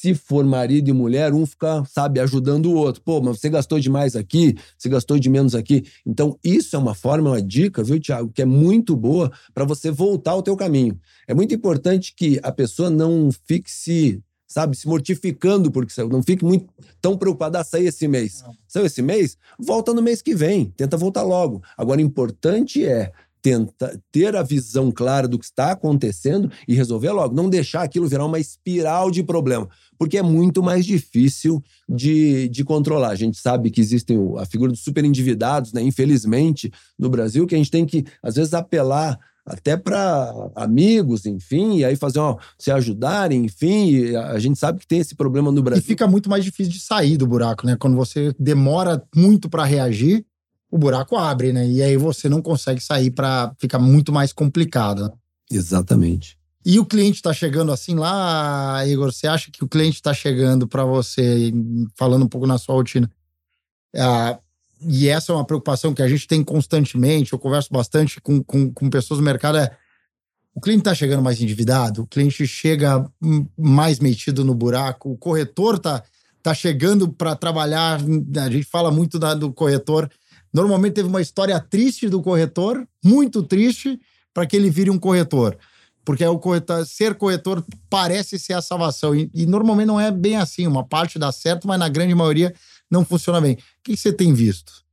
Se 0.00 0.14
for 0.14 0.46
marido 0.46 0.88
e 0.88 0.94
mulher, 0.94 1.34
um 1.34 1.44
fica, 1.44 1.84
sabe, 1.84 2.20
ajudando 2.20 2.66
o 2.66 2.74
outro. 2.74 3.02
Pô, 3.02 3.20
mas 3.20 3.38
você 3.38 3.50
gastou 3.50 3.78
demais 3.78 4.16
aqui, 4.16 4.56
você 4.78 4.88
gastou 4.88 5.18
de 5.18 5.28
menos 5.28 5.54
aqui. 5.54 5.84
Então, 6.06 6.38
isso 6.42 6.74
é 6.74 6.78
uma 6.78 6.94
forma, 6.94 7.28
uma 7.28 7.42
dica, 7.42 7.84
viu, 7.84 8.00
Tiago, 8.00 8.32
que 8.32 8.40
é 8.40 8.46
muito 8.46 8.96
boa 8.96 9.30
para 9.52 9.66
você 9.66 9.90
voltar 9.90 10.30
ao 10.30 10.42
teu 10.42 10.56
caminho. 10.56 10.98
É 11.28 11.34
muito 11.34 11.54
importante 11.54 12.14
que 12.16 12.40
a 12.42 12.50
pessoa 12.50 12.88
não 12.88 13.28
fique 13.46 13.70
se, 13.70 14.22
sabe, 14.48 14.74
se 14.74 14.88
mortificando 14.88 15.70
porque 15.70 15.92
saiu. 15.92 16.08
Não 16.08 16.22
fique 16.22 16.46
muito 16.46 16.66
tão 16.98 17.14
preocupada, 17.14 17.60
ah, 17.60 17.64
sair 17.64 17.84
esse 17.84 18.08
mês. 18.08 18.42
Saiu 18.66 18.86
esse 18.86 19.02
mês? 19.02 19.36
Volta 19.58 19.92
no 19.92 20.00
mês 20.00 20.22
que 20.22 20.34
vem. 20.34 20.72
Tenta 20.78 20.96
voltar 20.96 21.24
logo. 21.24 21.62
Agora, 21.76 22.00
o 22.00 22.04
importante 22.04 22.86
é 22.86 23.12
tenta 23.42 24.00
ter 24.12 24.36
a 24.36 24.42
visão 24.42 24.90
clara 24.90 25.26
do 25.26 25.38
que 25.38 25.44
está 25.44 25.72
acontecendo 25.72 26.50
e 26.66 26.74
resolver 26.74 27.10
logo, 27.10 27.34
não 27.34 27.48
deixar 27.48 27.82
aquilo 27.82 28.08
virar 28.08 28.24
uma 28.24 28.38
espiral 28.38 29.10
de 29.10 29.22
problema, 29.22 29.68
porque 29.98 30.18
é 30.18 30.22
muito 30.22 30.62
mais 30.62 30.84
difícil 30.84 31.62
de, 31.88 32.48
de 32.48 32.64
controlar. 32.64 33.10
A 33.10 33.16
gente 33.16 33.38
sabe 33.38 33.70
que 33.70 33.80
existem 33.80 34.18
a 34.38 34.46
figura 34.46 34.72
dos 34.72 34.82
super 34.82 35.04
endividados, 35.04 35.72
né? 35.72 35.82
Infelizmente, 35.82 36.70
no 36.98 37.10
Brasil, 37.10 37.46
que 37.46 37.54
a 37.54 37.58
gente 37.58 37.70
tem 37.70 37.84
que, 37.84 38.04
às 38.22 38.36
vezes, 38.36 38.54
apelar 38.54 39.18
até 39.44 39.76
para 39.76 40.32
amigos, 40.54 41.26
enfim, 41.26 41.78
e 41.78 41.84
aí 41.84 41.96
fazer 41.96 42.20
uma, 42.20 42.38
se 42.58 42.70
ajudarem, 42.70 43.44
enfim, 43.44 44.14
a 44.14 44.38
gente 44.38 44.58
sabe 44.58 44.78
que 44.78 44.86
tem 44.86 45.00
esse 45.00 45.14
problema 45.14 45.50
no 45.50 45.62
Brasil. 45.62 45.82
E 45.82 45.86
fica 45.86 46.06
muito 46.06 46.30
mais 46.30 46.44
difícil 46.44 46.72
de 46.72 46.80
sair 46.80 47.16
do 47.16 47.26
buraco, 47.26 47.66
né? 47.66 47.76
Quando 47.76 47.96
você 47.96 48.32
demora 48.38 49.02
muito 49.14 49.48
para 49.48 49.64
reagir, 49.64 50.24
o 50.70 50.78
buraco 50.78 51.16
abre, 51.16 51.52
né? 51.52 51.66
E 51.66 51.82
aí 51.82 51.96
você 51.96 52.28
não 52.28 52.40
consegue 52.40 52.80
sair 52.80 53.10
para 53.10 53.52
ficar 53.58 53.78
muito 53.78 54.12
mais 54.12 54.32
complicado. 54.32 55.12
Exatamente. 55.50 56.38
E 56.64 56.78
o 56.78 56.84
cliente 56.84 57.16
está 57.16 57.32
chegando 57.32 57.72
assim 57.72 57.94
lá, 57.94 58.86
Igor? 58.86 59.12
Você 59.12 59.26
acha 59.26 59.50
que 59.50 59.64
o 59.64 59.68
cliente 59.68 59.96
está 59.96 60.12
chegando 60.12 60.68
para 60.68 60.84
você, 60.84 61.52
falando 61.96 62.24
um 62.24 62.28
pouco 62.28 62.46
na 62.46 62.58
sua 62.58 62.74
rotina? 62.74 63.10
Ah, 63.96 64.38
e 64.82 65.08
essa 65.08 65.32
é 65.32 65.34
uma 65.34 65.44
preocupação 65.44 65.92
que 65.94 66.02
a 66.02 66.08
gente 66.08 66.26
tem 66.26 66.44
constantemente. 66.44 67.32
Eu 67.32 67.38
converso 67.38 67.70
bastante 67.72 68.20
com, 68.20 68.42
com, 68.42 68.72
com 68.72 68.90
pessoas 68.90 69.18
do 69.18 69.24
mercado. 69.24 69.58
É, 69.58 69.74
o 70.54 70.60
cliente 70.60 70.82
está 70.82 70.94
chegando 70.94 71.22
mais 71.22 71.40
endividado, 71.40 72.02
o 72.02 72.06
cliente 72.06 72.46
chega 72.46 73.10
mais 73.56 73.98
metido 73.98 74.44
no 74.44 74.54
buraco, 74.54 75.10
o 75.10 75.16
corretor 75.16 75.76
está 75.76 76.02
tá 76.42 76.52
chegando 76.52 77.10
para 77.10 77.34
trabalhar. 77.34 78.00
A 78.36 78.50
gente 78.50 78.64
fala 78.64 78.90
muito 78.90 79.18
da, 79.18 79.32
do 79.34 79.52
corretor 79.52 80.10
Normalmente 80.52 80.94
teve 80.94 81.08
uma 81.08 81.20
história 81.20 81.58
triste 81.60 82.08
do 82.08 82.20
corretor, 82.20 82.86
muito 83.04 83.42
triste, 83.42 84.00
para 84.34 84.46
que 84.46 84.56
ele 84.56 84.70
vire 84.70 84.90
um 84.90 84.98
corretor. 84.98 85.56
Porque 86.04 86.24
o 86.24 86.38
corretor, 86.38 86.84
ser 86.86 87.14
corretor 87.14 87.64
parece 87.88 88.38
ser 88.38 88.54
a 88.54 88.62
salvação. 88.62 89.14
E, 89.14 89.30
e, 89.34 89.46
normalmente 89.46 89.86
não 89.86 90.00
é 90.00 90.10
bem 90.10 90.36
assim. 90.36 90.66
Uma 90.66 90.84
parte 90.84 91.18
dá 91.18 91.30
certo, 91.30 91.68
mas 91.68 91.78
na 91.78 91.88
grande 91.88 92.14
maioria 92.14 92.54
não 92.90 93.04
funciona 93.04 93.40
bem. 93.40 93.54
O 93.54 93.58
que 93.84 93.96
você 93.96 94.12
tem 94.12 94.32
visto? 94.32 94.84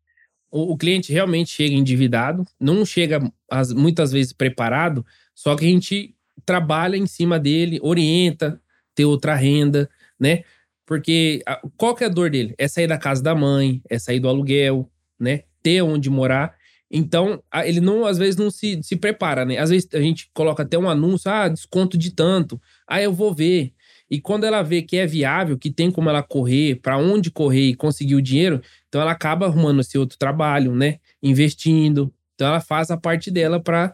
O, 0.51 0.74
o 0.74 0.78
cliente 0.78 1.12
realmente 1.12 1.49
chega 1.49 1.74
endividado, 1.74 2.45
não 2.60 2.86
chega 2.86 3.32
as, 3.49 3.74
muitas 3.74 4.12
vezes 4.12 4.34
preparado, 4.34 5.05
só 5.34 5.55
que 5.55 5.66
a 5.66 5.70
gente 5.70 6.16
trabalha 6.45 6.95
em 6.95 7.08
cima 7.08 7.39
dele, 7.39 7.80
orienta, 7.82 8.62
ter 8.93 9.05
outra 9.05 9.36
renda, 9.36 9.89
né? 10.20 10.43
Porque 10.86 11.41
a, 11.45 11.60
qual 11.76 11.95
que 11.95 12.03
é 12.03 12.08
a 12.08 12.10
dor 12.10 12.30
dele? 12.30 12.53
É 12.58 12.68
sair 12.68 12.88
da 12.88 12.97
casa 12.97 13.22
da 13.22 13.36
mãe, 13.36 13.82
é 13.89 13.99
sair 13.99 14.20
do 14.20 14.30
aluguel, 14.30 14.89
né? 15.20 15.43
Ter 15.61 15.82
onde 15.82 16.09
morar. 16.09 16.55
Então, 16.89 17.43
ele 17.65 17.82
não, 17.82 18.05
às 18.05 18.18
vezes, 18.18 18.38
não 18.38 18.49
se, 18.49 18.82
se 18.82 18.95
prepara, 18.95 19.43
né? 19.43 19.57
Às 19.57 19.70
vezes 19.70 19.89
a 19.93 19.99
gente 19.99 20.30
coloca 20.34 20.63
até 20.63 20.78
um 20.78 20.89
anúncio, 20.89 21.30
ah, 21.30 21.49
desconto 21.49 21.97
de 21.97 22.11
tanto. 22.11 22.61
Ah, 22.88 23.01
eu 23.01 23.11
vou 23.11 23.34
ver. 23.34 23.74
E 24.09 24.22
quando 24.22 24.45
ela 24.45 24.61
vê 24.61 24.82
que 24.82 24.95
é 24.95 25.05
viável, 25.05 25.57
que 25.57 25.70
tem 25.70 25.91
como 25.91 26.09
ela 26.09 26.24
correr, 26.24 26.76
para 26.76 26.97
onde 26.97 27.30
correr 27.30 27.70
e 27.70 27.76
conseguir 27.76 28.15
o 28.15 28.22
dinheiro, 28.22 28.61
então 28.88 29.01
ela 29.01 29.11
acaba 29.11 29.45
arrumando 29.45 29.82
esse 29.82 29.97
outro 29.97 30.18
trabalho, 30.18 30.74
né? 30.74 30.99
Investindo. 31.22 32.13
Então 32.34 32.47
ela 32.47 32.61
faz 32.61 32.89
a 32.89 32.95
parte 32.95 33.30
dela 33.30 33.59
para 33.59 33.93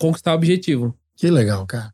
conquistar 0.00 0.32
o 0.32 0.36
objetivo. 0.36 0.98
Que 1.16 1.30
legal, 1.30 1.64
cara. 1.64 1.93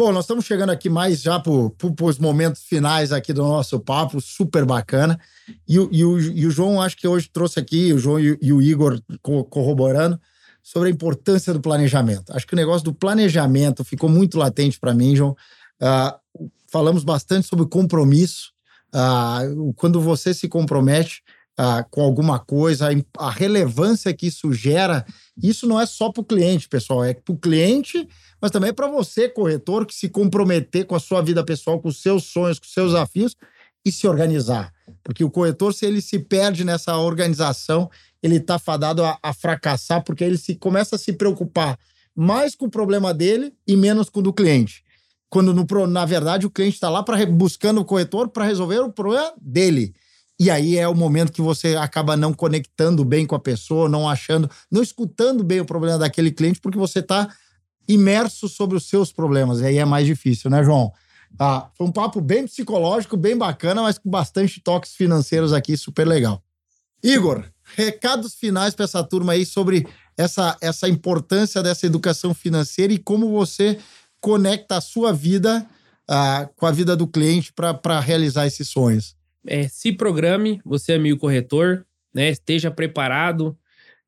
Bom, 0.00 0.12
nós 0.12 0.24
estamos 0.24 0.46
chegando 0.46 0.70
aqui 0.70 0.88
mais 0.88 1.20
já 1.20 1.38
para 1.38 1.52
os 1.52 2.18
momentos 2.18 2.62
finais 2.62 3.12
aqui 3.12 3.34
do 3.34 3.42
nosso 3.42 3.78
papo, 3.78 4.18
super 4.18 4.64
bacana. 4.64 5.20
E, 5.68 5.74
e, 5.74 6.02
o, 6.02 6.18
e 6.18 6.46
o 6.46 6.50
João, 6.50 6.80
acho 6.80 6.96
que 6.96 7.06
hoje 7.06 7.28
trouxe 7.30 7.60
aqui, 7.60 7.92
o 7.92 7.98
João 7.98 8.18
e, 8.18 8.38
e 8.40 8.50
o 8.50 8.62
Igor 8.62 8.98
co 9.20 9.44
corroborando, 9.44 10.18
sobre 10.62 10.88
a 10.88 10.90
importância 10.90 11.52
do 11.52 11.60
planejamento. 11.60 12.32
Acho 12.34 12.46
que 12.46 12.54
o 12.54 12.56
negócio 12.56 12.82
do 12.82 12.94
planejamento 12.94 13.84
ficou 13.84 14.08
muito 14.08 14.38
latente 14.38 14.80
para 14.80 14.94
mim, 14.94 15.14
João. 15.14 15.36
Uh, 15.82 16.48
falamos 16.72 17.04
bastante 17.04 17.46
sobre 17.46 17.66
compromisso. 17.66 18.52
Uh, 18.94 19.74
quando 19.74 20.00
você 20.00 20.32
se 20.32 20.48
compromete 20.48 21.22
uh, 21.60 21.84
com 21.90 22.00
alguma 22.02 22.38
coisa, 22.38 22.88
a, 23.18 23.30
relevância 23.30 24.14
que 24.14 24.28
isso 24.28 24.52
gera, 24.52 25.04
isso 25.42 25.66
não 25.66 25.78
é 25.78 25.84
só 25.84 26.10
para 26.10 26.22
o 26.22 26.24
cliente, 26.24 26.68
pessoal, 26.68 27.04
é 27.04 27.12
para 27.12 27.34
o 27.34 27.38
cliente 27.38 28.08
mas 28.40 28.50
também 28.50 28.70
é 28.70 28.72
para 28.72 28.88
você, 28.88 29.28
corretor, 29.28 29.84
que 29.84 29.94
se 29.94 30.08
comprometer 30.08 30.86
com 30.86 30.94
a 30.94 31.00
sua 31.00 31.20
vida 31.20 31.44
pessoal, 31.44 31.78
com 31.78 31.88
os 31.88 32.00
seus 32.00 32.24
sonhos, 32.24 32.58
com 32.58 32.64
os 32.64 32.72
seus 32.72 32.92
desafios 32.92 33.36
e 33.84 33.92
se 33.92 34.08
organizar. 34.08 34.72
Porque 35.04 35.22
o 35.22 35.30
corretor, 35.30 35.74
se 35.74 35.84
ele 35.84 36.00
se 36.00 36.18
perde 36.18 36.64
nessa 36.64 36.96
organização, 36.96 37.90
ele 38.22 38.36
está 38.36 38.58
fadado 38.58 39.04
a, 39.04 39.18
a, 39.22 39.32
fracassar, 39.34 40.02
porque 40.02 40.24
ele 40.24 40.38
se 40.38 40.54
começa 40.54 40.96
a 40.96 40.98
se 40.98 41.12
preocupar 41.12 41.78
mais 42.14 42.54
com 42.54 42.66
o 42.66 42.70
problema 42.70 43.12
dele 43.12 43.52
e 43.66 43.76
menos 43.76 44.08
com 44.08 44.20
o 44.20 44.22
do 44.22 44.32
cliente. 44.32 44.82
Quando, 45.28 45.54
no, 45.54 45.86
na 45.86 46.04
verdade, 46.04 46.46
o 46.46 46.50
cliente 46.50 46.74
está 46.74 46.90
lá 46.90 47.02
para 47.02 47.24
buscando 47.26 47.80
o 47.80 47.84
corretor 47.84 48.28
para 48.28 48.46
resolver 48.46 48.80
o 48.80 48.92
problema 48.92 49.32
dele. 49.40 49.94
E 50.40 50.50
aí 50.50 50.78
é 50.78 50.88
o 50.88 50.94
momento 50.94 51.32
que 51.32 51.42
você 51.42 51.76
acaba 51.76 52.16
não 52.16 52.32
conectando 52.32 53.04
bem 53.04 53.26
com 53.26 53.34
a 53.34 53.38
pessoa, 53.38 53.90
não 53.90 54.08
achando, 54.08 54.50
não 54.70 54.82
escutando 54.82 55.44
bem 55.44 55.60
o 55.60 55.66
problema 55.66 55.98
daquele 55.98 56.30
cliente, 56.30 56.58
porque 56.58 56.78
você 56.78 57.00
está 57.00 57.28
imerso 57.86 58.48
sobre 58.48 58.74
os 58.74 58.88
seus 58.88 59.12
problemas. 59.12 59.60
E 59.60 59.66
aí 59.66 59.76
é 59.76 59.84
mais 59.84 60.06
difícil, 60.06 60.48
né, 60.48 60.64
João? 60.64 60.90
Ah, 61.38 61.68
foi 61.76 61.86
um 61.86 61.92
papo 61.92 62.22
bem 62.22 62.46
psicológico, 62.46 63.18
bem 63.18 63.36
bacana, 63.36 63.82
mas 63.82 63.98
com 63.98 64.08
bastante 64.08 64.62
toques 64.62 64.94
financeiros 64.94 65.52
aqui, 65.52 65.76
super 65.76 66.08
legal. 66.08 66.42
Igor, 67.02 67.44
recados 67.76 68.34
finais 68.34 68.74
para 68.74 68.86
essa 68.86 69.04
turma 69.04 69.32
aí 69.32 69.44
sobre 69.44 69.86
essa, 70.16 70.56
essa 70.62 70.88
importância 70.88 71.62
dessa 71.62 71.84
educação 71.84 72.32
financeira 72.32 72.94
e 72.94 72.98
como 72.98 73.28
você 73.28 73.78
conecta 74.22 74.78
a 74.78 74.80
sua 74.80 75.12
vida 75.12 75.66
ah, 76.08 76.48
com 76.56 76.64
a 76.64 76.70
vida 76.70 76.96
do 76.96 77.06
cliente 77.06 77.52
para 77.52 78.00
realizar 78.00 78.46
esses 78.46 78.70
sonhos. 78.70 79.19
É, 79.46 79.68
se 79.68 79.92
programe, 79.92 80.60
você 80.64 80.92
é 80.92 80.96
amigo 80.96 81.18
corretor, 81.18 81.86
né? 82.14 82.30
Esteja 82.30 82.70
preparado. 82.70 83.56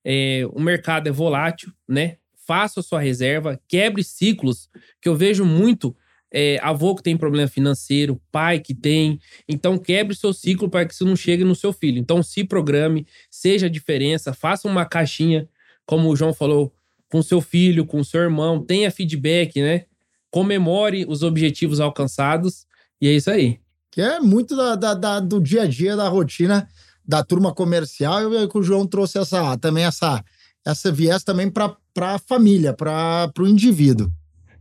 É, 0.05 0.43
o 0.53 0.61
mercado 0.61 1.09
é 1.09 1.12
volátil, 1.12 1.72
né? 1.89 2.16
faça 2.47 2.80
a 2.80 2.83
sua 2.83 3.01
reserva, 3.01 3.61
quebre 3.68 4.03
ciclos, 4.03 4.68
que 5.01 5.09
eu 5.09 5.16
vejo 5.16 5.45
muito 5.45 5.97
é, 6.35 6.59
avô 6.62 6.95
que 6.95 7.03
tem 7.03 7.16
problema 7.16 7.49
financeiro, 7.49 8.20
pai 8.30 8.59
que 8.59 8.74
tem. 8.74 9.18
Então, 9.49 9.78
quebre 9.78 10.14
seu 10.14 10.33
ciclo 10.33 10.68
para 10.68 10.87
que 10.87 10.95
isso 10.95 11.05
não 11.05 11.14
chegue 11.14 11.45
no 11.45 11.55
seu 11.55 11.72
filho. 11.72 11.99
Então, 11.99 12.22
se 12.22 12.43
programe, 12.43 13.07
seja 13.30 13.66
a 13.66 13.70
diferença, 13.70 14.33
faça 14.33 14.66
uma 14.66 14.85
caixinha, 14.85 15.49
como 15.87 16.09
o 16.09 16.16
João 16.16 16.33
falou, 16.33 16.74
com 17.11 17.22
seu 17.22 17.41
filho, 17.41 17.85
com 17.85 18.03
seu 18.03 18.20
irmão, 18.20 18.62
tenha 18.62 18.91
feedback, 18.91 19.61
né? 19.61 19.85
Comemore 20.30 21.05
os 21.07 21.22
objetivos 21.22 21.80
alcançados 21.80 22.66
e 23.01 23.09
é 23.09 23.12
isso 23.12 23.30
aí. 23.30 23.62
Que 23.93 24.01
é 24.01 24.18
muito 24.18 24.57
da, 24.57 24.74
da, 24.74 24.95
da 24.95 25.20
do 25.20 25.38
dia 25.40 25.62
a 25.62 25.66
dia, 25.66 25.95
da 25.95 26.09
rotina 26.09 26.66
da 27.07 27.22
turma 27.22 27.55
comercial. 27.55 28.32
E 28.32 28.49
o 28.53 28.62
João 28.62 28.86
trouxe 28.86 29.18
essa, 29.18 29.57
também 29.59 29.84
essa, 29.84 30.24
essa 30.64 30.90
viés 30.90 31.22
também 31.22 31.51
para 31.51 31.76
a 31.97 32.18
família, 32.18 32.72
para 32.72 33.30
o 33.38 33.47
indivíduo. 33.47 34.11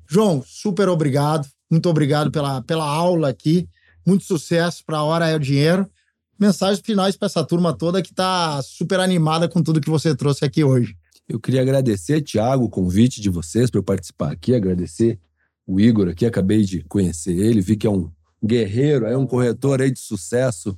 João, 0.07 0.43
super 0.45 0.89
obrigado. 0.89 1.47
Muito 1.69 1.87
obrigado 1.87 2.29
pela, 2.29 2.61
pela 2.61 2.85
aula 2.85 3.29
aqui. 3.29 3.67
Muito 4.05 4.25
sucesso 4.25 4.83
para 4.85 4.97
a 4.97 5.03
Hora 5.03 5.29
é 5.29 5.35
o 5.35 5.39
Dinheiro. 5.39 5.89
Mensagens 6.37 6.81
finais 6.83 7.15
para 7.15 7.27
essa 7.27 7.43
turma 7.45 7.71
toda 7.71 8.01
que 8.01 8.11
está 8.11 8.61
super 8.61 8.99
animada 8.99 9.47
com 9.47 9.63
tudo 9.63 9.79
que 9.79 9.89
você 9.89 10.13
trouxe 10.13 10.43
aqui 10.43 10.63
hoje. 10.63 10.95
Eu 11.29 11.39
queria 11.39 11.61
agradecer, 11.61 12.21
Tiago, 12.21 12.65
o 12.65 12.69
convite 12.69 13.21
de 13.21 13.29
vocês 13.29 13.69
para 13.69 13.79
eu 13.79 13.83
participar 13.83 14.31
aqui, 14.31 14.53
agradecer 14.53 15.17
o 15.65 15.79
Igor 15.79 16.09
aqui, 16.09 16.25
acabei 16.25 16.63
de 16.63 16.83
conhecer 16.83 17.37
ele, 17.37 17.61
vi 17.61 17.77
que 17.77 17.87
é 17.87 17.89
um 17.89 18.11
guerreiro, 18.43 19.05
é 19.05 19.17
um 19.17 19.27
corretor 19.27 19.81
aí 19.81 19.91
de 19.91 19.99
sucesso 19.99 20.75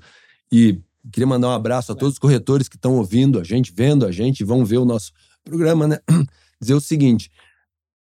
e 0.52 0.80
queria 1.12 1.28
mandar 1.28 1.50
um 1.50 1.54
abraço 1.54 1.92
a 1.92 1.96
todos 1.96 2.14
os 2.14 2.20
corretores 2.20 2.68
que 2.68 2.76
estão 2.76 2.96
ouvindo 2.96 3.40
a 3.40 3.44
gente, 3.44 3.74
vendo 3.76 4.06
a 4.06 4.12
gente, 4.12 4.44
vão 4.44 4.64
ver 4.66 4.78
o 4.78 4.86
nosso 4.86 5.12
programa, 5.44 5.88
né? 5.88 6.00
dizer 6.62 6.74
o 6.74 6.82
seguinte: 6.82 7.32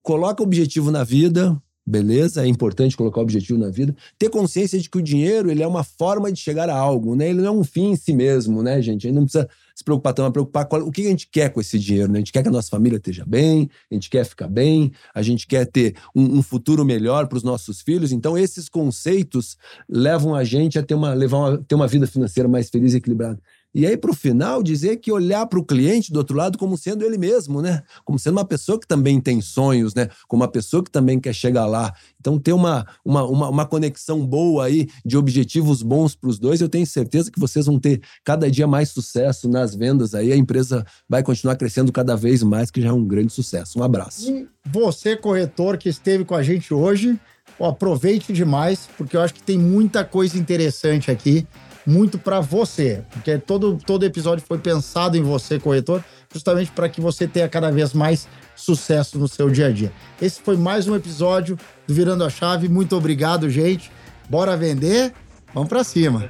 coloca 0.02 0.44
objetivo 0.44 0.92
na 0.92 1.04
vida, 1.04 1.62
beleza? 1.86 2.44
É 2.44 2.48
importante 2.48 2.96
colocar 2.96 3.22
objetivo 3.22 3.60
na 3.60 3.70
vida. 3.70 3.96
Ter 4.18 4.30
consciência 4.30 4.80
de 4.80 4.90
que 4.90 4.98
o 4.98 5.02
dinheiro 5.02 5.50
ele 5.50 5.64
é 5.64 5.68
uma 5.68 5.84
forma 5.84 6.32
de 6.32 6.40
chegar 6.40 6.70
a 6.70 6.78
algo, 6.78 7.16
né? 7.16 7.30
Ele 7.30 7.42
não 7.42 7.48
é 7.48 7.52
um 7.52 7.64
fim 7.64 7.92
em 7.92 7.96
si 7.96 8.14
mesmo, 8.14 8.62
né, 8.62 8.82
gente? 8.82 9.08
Ele 9.08 9.16
não 9.16 9.24
precisa 9.24 9.50
se 9.78 9.84
preocupar 9.84 10.12
tanto, 10.12 10.34
preocupar 10.34 10.66
com 10.66 10.78
o 10.78 10.92
que 10.92 11.06
a 11.06 11.10
gente 11.10 11.30
quer 11.32 11.50
com 11.54 11.62
esse 11.62 11.78
dinheiro, 11.78 12.12
né? 12.12 12.18
A 12.18 12.22
gente 12.22 12.34
quer 12.34 12.42
que 12.42 12.50
a 12.50 12.52
nossa 12.52 12.68
família 12.68 12.98
esteja 12.98 13.24
bem, 13.24 13.70
a 13.92 13.94
gente 13.94 14.10
quer 14.10 14.26
ficar 14.26 14.48
bem, 14.48 14.92
a 15.14 15.22
gente 15.22 15.46
quer 15.46 15.68
ter 15.68 15.96
um, 16.16 16.40
um 16.40 16.42
futuro 16.42 16.84
melhor 16.84 17.28
para 17.28 17.38
os 17.38 17.44
nossos 17.44 17.80
filhos. 17.80 18.12
Então, 18.12 18.36
esses 18.36 18.68
conceitos 18.68 19.56
levam 19.88 20.34
a 20.34 20.44
gente 20.44 20.80
a 20.80 20.84
ter 20.84 20.96
uma, 20.96 21.14
levar 21.14 21.38
uma, 21.38 21.58
ter 21.60 21.76
uma 21.76 21.88
vida 21.88 22.08
financeira 22.08 22.50
mais 22.50 22.72
feliz 22.72 22.96
e 22.96 22.98
equilibrada. 22.98 23.40
E 23.76 23.86
aí, 23.86 23.96
para 23.96 24.10
o 24.10 24.14
final, 24.14 24.64
dizer 24.64 24.98
que 24.98 25.12
olhar 25.12 25.46
para 25.46 25.60
o 25.60 25.64
cliente 25.64 26.12
do 26.12 26.18
outro 26.18 26.36
lado 26.36 26.58
como 26.58 26.78
sendo 26.78 27.04
ele 27.06 27.18
mesmo, 27.18 27.62
né? 27.62 27.84
Como 28.04 28.18
sendo 28.18 28.38
uma 28.38 28.46
pessoa 28.46 28.80
que 28.80 28.88
também 28.88 29.20
tem 29.20 29.40
sonhos, 29.42 29.94
né? 29.94 30.10
Como 30.28 30.42
uma 30.42 30.50
pessoa 30.50 30.84
que 30.84 30.90
também 30.90 31.20
quer 31.20 31.34
chegar 31.34 31.66
lá. 31.66 31.94
Então, 32.20 32.40
ter 32.40 32.54
uma, 32.54 32.88
uma, 33.06 33.24
uma, 33.24 33.50
uma 33.50 33.66
conexão 33.66 34.26
boa 34.26 34.66
aí, 34.66 34.88
de 35.06 35.18
objetivos 35.18 35.84
bons 35.84 36.16
para 36.16 36.30
os 36.30 36.40
dois, 36.40 36.62
eu 36.62 36.70
tenho 36.70 36.88
certeza 36.88 37.30
que 37.30 37.40
vocês 37.40 37.66
vão 37.66 37.80
ter 37.80 38.02
cada 38.24 38.50
dia 38.50 38.66
mais 38.66 38.90
sucesso 38.90 39.48
nas 39.48 39.76
vendas 39.76 40.16
aí. 40.16 40.32
A 40.32 40.38
empresa 40.38 40.86
vai 41.08 41.22
continuar 41.22 41.56
crescendo 41.56 41.92
cada 41.92 42.16
vez 42.16 42.42
mais, 42.42 42.72
que 42.72 42.82
já 42.82 42.90
é 42.90 42.94
um 42.94 43.06
grande 43.06 43.32
sucesso. 43.34 43.80
Um 43.80 43.84
abraço. 43.84 44.32
E 44.32 44.48
você, 44.66 45.16
corretor, 45.16 45.78
que 45.78 45.90
esteve 45.90 46.26
com 46.26 46.36
a 46.36 46.42
gente 46.42 46.74
hoje, 46.74 47.20
aproveite 47.60 48.34
demais, 48.34 48.90
porque 48.98 49.16
eu 49.16 49.22
acho 49.22 49.34
que 49.34 49.44
tem 49.44 49.58
muita 49.58 50.04
coisa 50.04 50.38
interessante 50.38 51.12
aqui 51.12 51.46
muito 51.88 52.20
para 52.20 52.42
você, 52.42 53.02
porque 53.12 53.38
todo, 53.38 53.78
todo 53.78 54.06
episódio 54.06 54.44
foi 54.46 54.58
pensado 54.58 55.16
em 55.16 55.22
você, 55.22 55.58
corretor, 55.58 56.04
justamente 56.32 56.70
para 56.72 56.90
que 56.90 57.00
você 57.00 57.26
tenha 57.26 57.48
cada 57.48 57.72
vez 57.72 57.94
mais 57.94 58.28
sucesso 58.58 59.18
no 59.18 59.28
seu 59.28 59.50
dia 59.50 59.68
a 59.68 59.72
dia. 59.72 59.92
Esse 60.22 60.42
foi 60.42 60.58
mais 60.58 60.86
um 60.90 60.96
episódio 60.98 61.58
do 61.88 61.94
Virando 61.94 62.26
a 62.26 62.30
Chave. 62.30 62.68
Muito 62.68 62.96
obrigado, 62.98 63.50
gente. 63.50 63.90
Bora 64.30 64.58
vender? 64.58 65.14
Vamos 65.54 65.70
para 65.70 65.82
cima. 65.86 66.30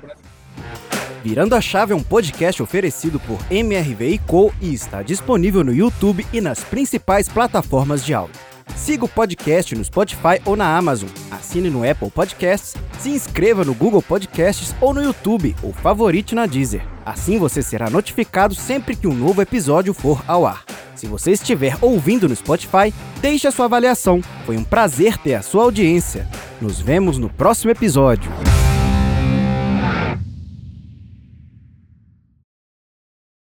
Virando 1.24 1.56
a 1.56 1.62
Chave 1.62 1.92
é 1.92 1.96
um 1.96 2.04
podcast 2.04 2.62
oferecido 2.62 3.20
por 3.20 3.40
MRV 3.50 4.20
Co 4.28 4.54
e 4.62 4.72
está 4.72 5.02
disponível 5.02 5.64
no 5.64 5.74
YouTube 5.74 6.26
e 6.32 6.40
nas 6.40 6.64
principais 6.64 7.28
plataformas 7.28 8.06
de 8.06 8.14
áudio. 8.14 8.47
Siga 8.76 9.06
o 9.06 9.10
podcast 9.10 9.76
no 9.76 9.84
Spotify 9.84 10.42
ou 10.46 10.56
na 10.56 10.78
Amazon. 10.78 11.10
Assine 11.32 11.70
no 11.70 11.90
Apple 11.90 12.10
Podcasts, 12.10 12.76
se 13.00 13.10
inscreva 13.10 13.64
no 13.64 13.74
Google 13.74 14.02
Podcasts 14.02 14.76
ou 14.80 14.94
no 14.94 15.02
YouTube 15.02 15.56
ou 15.62 15.74
favorite 15.74 16.36
na 16.36 16.46
Deezer. 16.46 16.82
Assim 17.06 17.38
você 17.38 17.62
será 17.62 17.90
notificado 17.90 18.54
sempre 18.54 18.96
que 18.96 19.08
um 19.08 19.14
novo 19.14 19.42
episódio 19.42 19.94
for 19.94 20.24
ao 20.28 20.46
ar. 20.46 20.64
Se 20.96 21.06
você 21.06 21.32
estiver 21.32 21.78
ouvindo 21.82 22.28
no 22.28 22.36
Spotify, 22.36 22.94
deixe 23.22 23.48
a 23.48 23.52
sua 23.52 23.66
avaliação. 23.66 24.22
Foi 24.46 24.58
um 24.58 24.64
prazer 24.64 25.18
ter 25.18 25.36
a 25.36 25.42
sua 25.42 25.64
audiência. 25.64 26.28
Nos 26.60 26.82
vemos 26.82 27.18
no 27.18 27.30
próximo 27.30 27.72
episódio. 27.72 28.32